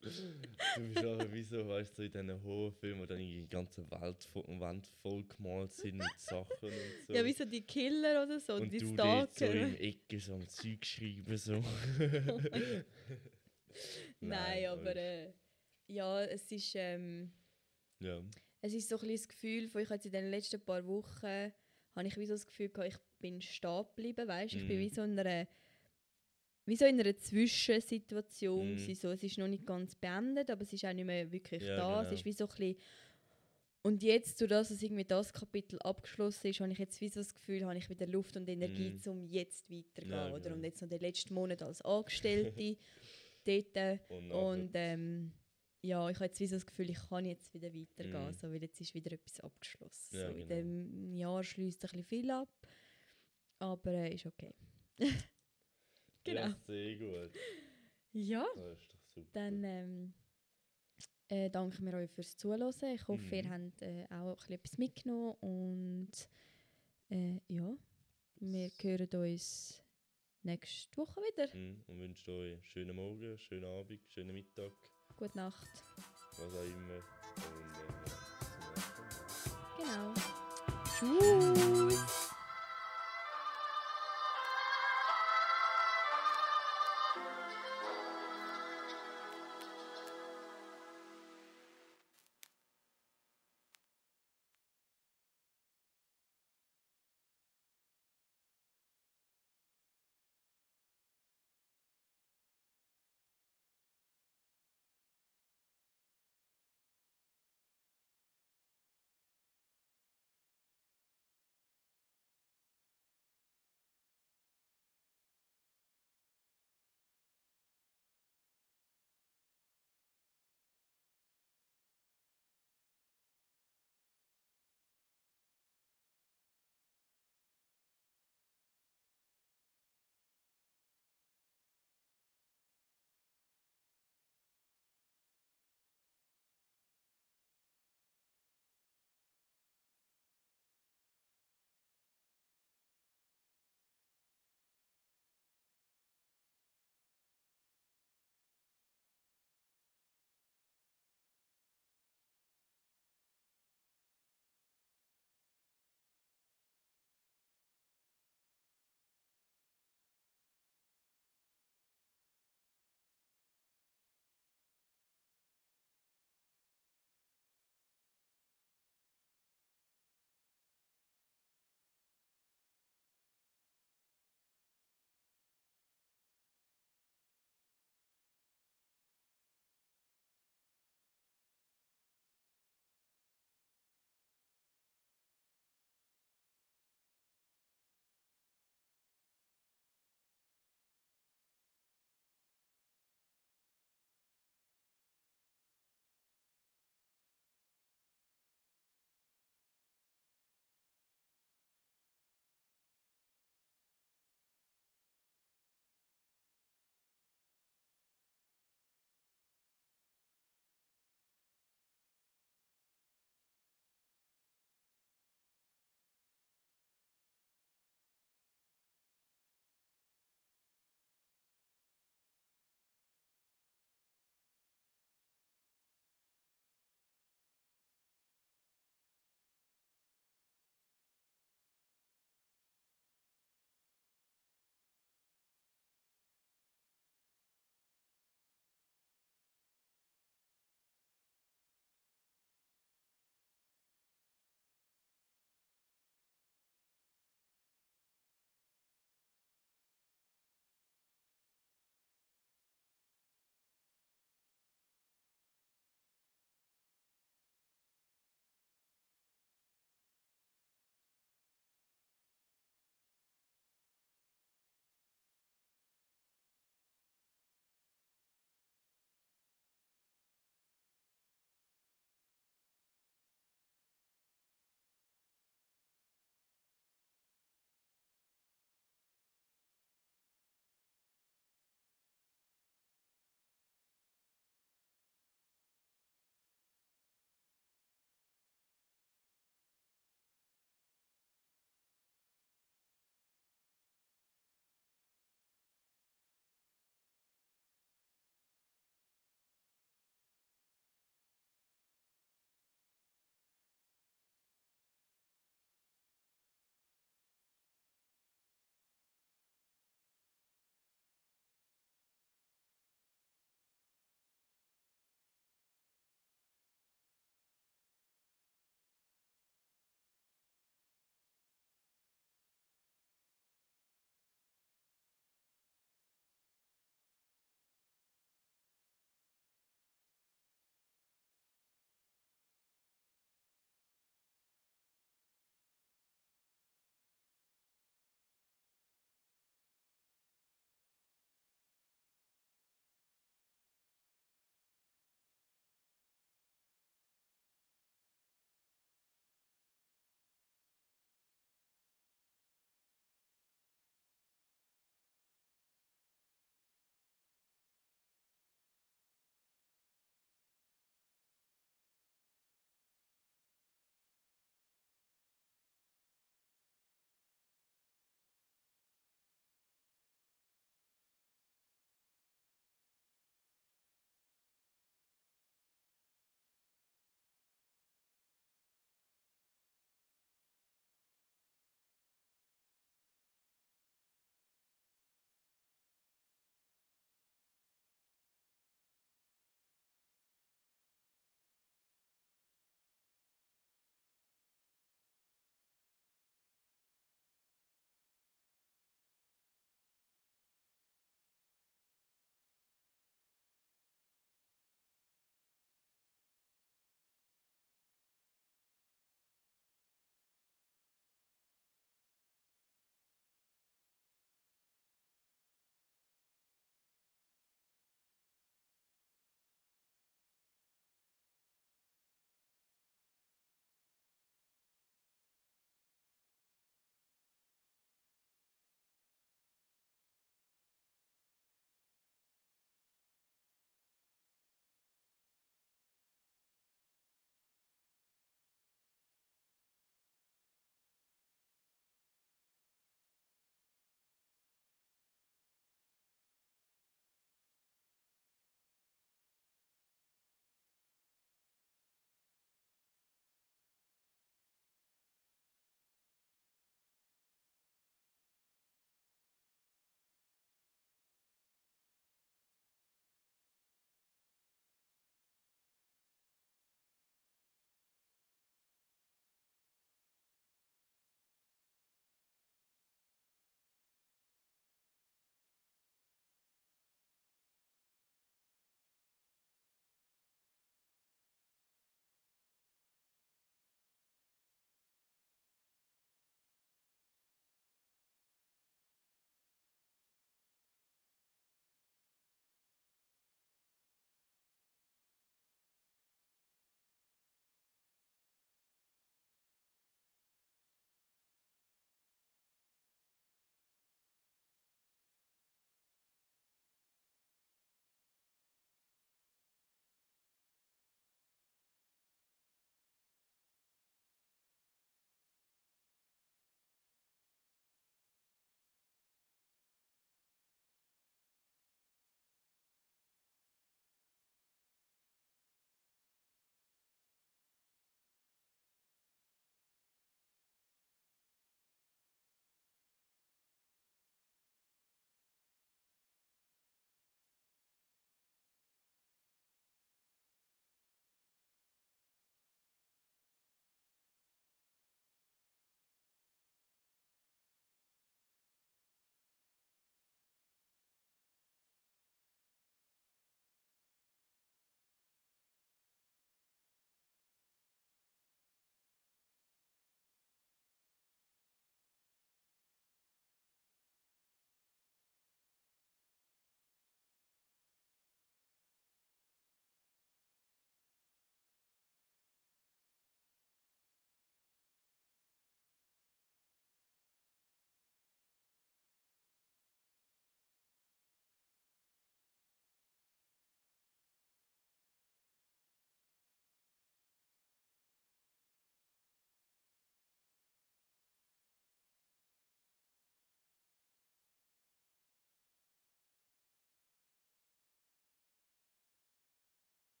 Du 0.00 0.88
bist 0.88 1.02
aber 1.04 1.32
wie 1.32 1.42
so, 1.42 1.66
weißt 1.68 1.98
du, 1.98 2.02
in 2.04 2.12
diesen 2.12 2.42
Horrorfilmen, 2.42 3.02
wo 3.02 3.06
dann 3.06 3.18
die 3.18 3.46
ganze 3.48 3.88
Welt, 3.90 4.28
vo- 4.32 4.60
Wand 4.60 4.86
voll 5.02 5.24
gemalt 5.24 5.72
sind 5.74 5.96
mit 5.96 6.06
Sachen 6.18 6.68
und 6.68 6.92
so. 7.06 7.14
Ja, 7.14 7.24
wie 7.24 7.32
so 7.32 7.44
die 7.44 7.62
Killer 7.62 8.22
oder 8.22 8.38
so, 8.38 8.54
und 8.54 8.72
die 8.72 8.78
du 8.78 8.94
dort 8.96 9.34
so 9.34 9.44
Stalker. 9.46 9.60
in 9.60 9.74
Ecke 9.76 10.20
so 10.20 10.34
am 10.34 10.48
Zeug 10.48 10.84
schreiben 10.86 11.36
so. 11.36 11.62
Nein, 14.20 14.66
aber 14.66 14.96
äh, 14.96 15.32
ja, 15.86 16.22
es 16.24 16.50
ist, 16.52 16.72
ähm, 16.74 17.30
Ja. 18.00 18.22
es 18.60 18.72
ist 18.74 18.88
so 18.88 18.96
ein 18.96 19.00
bisschen 19.00 19.16
das 19.16 19.28
Gefühl, 19.28 19.68
von 19.68 19.80
ich 19.82 19.88
jetzt 19.90 20.06
in 20.06 20.12
den 20.12 20.30
letzten 20.30 20.60
paar 20.60 20.86
Wochen 20.86 21.52
habe 21.94 22.06
ich 22.06 22.16
wie 22.16 22.26
so 22.26 22.34
das 22.34 22.46
Gefühl 22.46 22.68
gehabt, 22.68 22.92
ich 22.94 22.98
bin 23.18 23.40
stehen 23.42 23.84
geblieben, 23.96 24.28
weißt? 24.28 24.54
Ich 24.54 24.66
bin 24.66 24.76
Mhm. 24.76 24.80
wie 24.80 24.88
so 24.88 25.02
in 25.02 25.18
einer 25.18 25.48
wie 26.68 26.76
so 26.76 26.84
in 26.84 27.00
einer 27.00 27.16
Zwischensituation 27.16 28.76
gewesen, 28.76 28.94
so 28.94 29.08
es 29.10 29.22
ist 29.22 29.38
noch 29.38 29.48
nicht 29.48 29.66
ganz 29.66 29.94
beendet, 29.94 30.50
aber 30.50 30.62
es 30.62 30.72
ist 30.72 30.84
auch 30.84 30.92
nicht 30.92 31.04
mehr 31.06 31.30
wirklich 31.32 31.62
Ja, 31.62 31.76
da. 31.76 31.88
genau. 31.98 32.02
Es 32.02 32.12
ist 32.12 32.24
wie 32.24 32.32
so 32.32 32.44
ein 32.44 32.48
bisschen 32.48 32.76
und 33.82 34.02
jetzt, 34.02 34.40
durch 34.40 34.50
das, 34.50 34.68
dass 34.68 34.82
irgendwie 34.82 35.04
das 35.04 35.32
Kapitel 35.32 35.78
abgeschlossen 35.80 36.48
ist, 36.48 36.60
habe 36.60 36.72
ich 36.72 36.78
jetzt 36.78 37.00
wie 37.00 37.08
so 37.08 37.20
das 37.20 37.32
Gefühl, 37.34 37.64
habe 37.64 37.78
ich 37.78 37.88
wieder 37.88 38.06
Luft 38.08 38.36
und 38.36 38.48
Energie, 38.48 38.90
Mhm. 38.90 39.10
um 39.10 39.24
jetzt 39.24 39.70
weiterzugehen. 39.70 40.10
Ja, 40.10 40.30
oder? 40.30 40.40
genau. 40.40 40.56
Und 40.56 40.64
jetzt 40.64 40.82
noch 40.82 40.88
den 40.88 41.00
letzten 41.00 41.32
Monat 41.32 41.62
als 41.62 41.80
Angestellte 41.82 42.76
dort. 43.46 44.00
Und, 44.10 44.32
Und 44.32 44.70
ähm, 44.74 45.32
ja, 45.80 46.10
ich 46.10 46.16
habe 46.16 46.24
jetzt 46.26 46.40
wie 46.40 46.48
so 46.48 46.56
das 46.56 46.66
Gefühl, 46.66 46.90
ich 46.90 46.98
kann 47.08 47.24
jetzt 47.24 47.54
wieder 47.54 47.72
weitergehen, 47.72 48.26
Mhm. 48.26 48.32
so, 48.34 48.50
weil 48.52 48.60
jetzt 48.62 48.80
ist 48.80 48.92
wieder 48.94 49.12
etwas 49.12 49.38
abgeschlossen. 49.40 50.16
Ja, 50.16 50.26
so, 50.26 50.32
in 50.32 50.36
genau. 50.38 50.48
dem 50.48 51.14
Jahr 51.16 51.44
schließt 51.44 51.78
ein 51.84 51.88
bisschen 51.88 52.04
viel 52.04 52.30
ab, 52.32 52.48
aber 53.60 53.92
äh, 53.92 54.12
ist 54.14 54.26
okay. 54.26 54.54
genau. 56.24 56.40
Ja, 56.40 56.56
sehr 56.66 56.96
gut. 56.96 57.32
Ja, 58.12 58.46
Das 58.56 58.78
ist 58.78 58.92
doch 58.92 59.04
super. 59.14 59.28
dann 59.34 59.64
ähm, 59.64 60.14
äh, 61.28 61.50
danken 61.50 61.84
wir 61.86 61.94
euch 61.94 62.10
fürs 62.10 62.36
Zuhören. 62.36 62.72
Ich 62.94 63.06
hoffe, 63.06 63.22
Mhm. 63.22 63.32
ihr 63.34 63.50
habt 63.50 63.82
äh, 63.82 64.06
auch 64.10 64.30
ein 64.30 64.36
bisschen 64.36 64.54
etwas 64.54 64.78
mitgenommen 64.78 65.34
und 65.40 66.28
äh, 67.10 67.34
ja, 67.48 67.76
wir 68.40 68.70
hören 68.82 69.08
uns 69.32 69.82
nächste 70.42 70.96
Woche 70.96 71.20
wieder. 71.20 71.54
Mhm. 71.54 71.84
Und 71.86 71.98
wünsche 71.98 72.32
euch 72.32 72.54
einen 72.54 72.64
schönen 72.64 72.96
Morgen, 72.96 73.38
schönen 73.38 73.64
Abend, 73.66 74.00
schönen 74.08 74.32
Mittag, 74.34 74.72
Gute 75.16 75.36
Nacht. 75.36 75.68
was 76.32 76.54
auch 76.54 76.64
immer. 76.64 77.02
Und 77.36 77.74
äh. 77.84 78.10
Genau. 79.76 80.14
Tschüss. 80.98 82.27
Música 87.18 87.87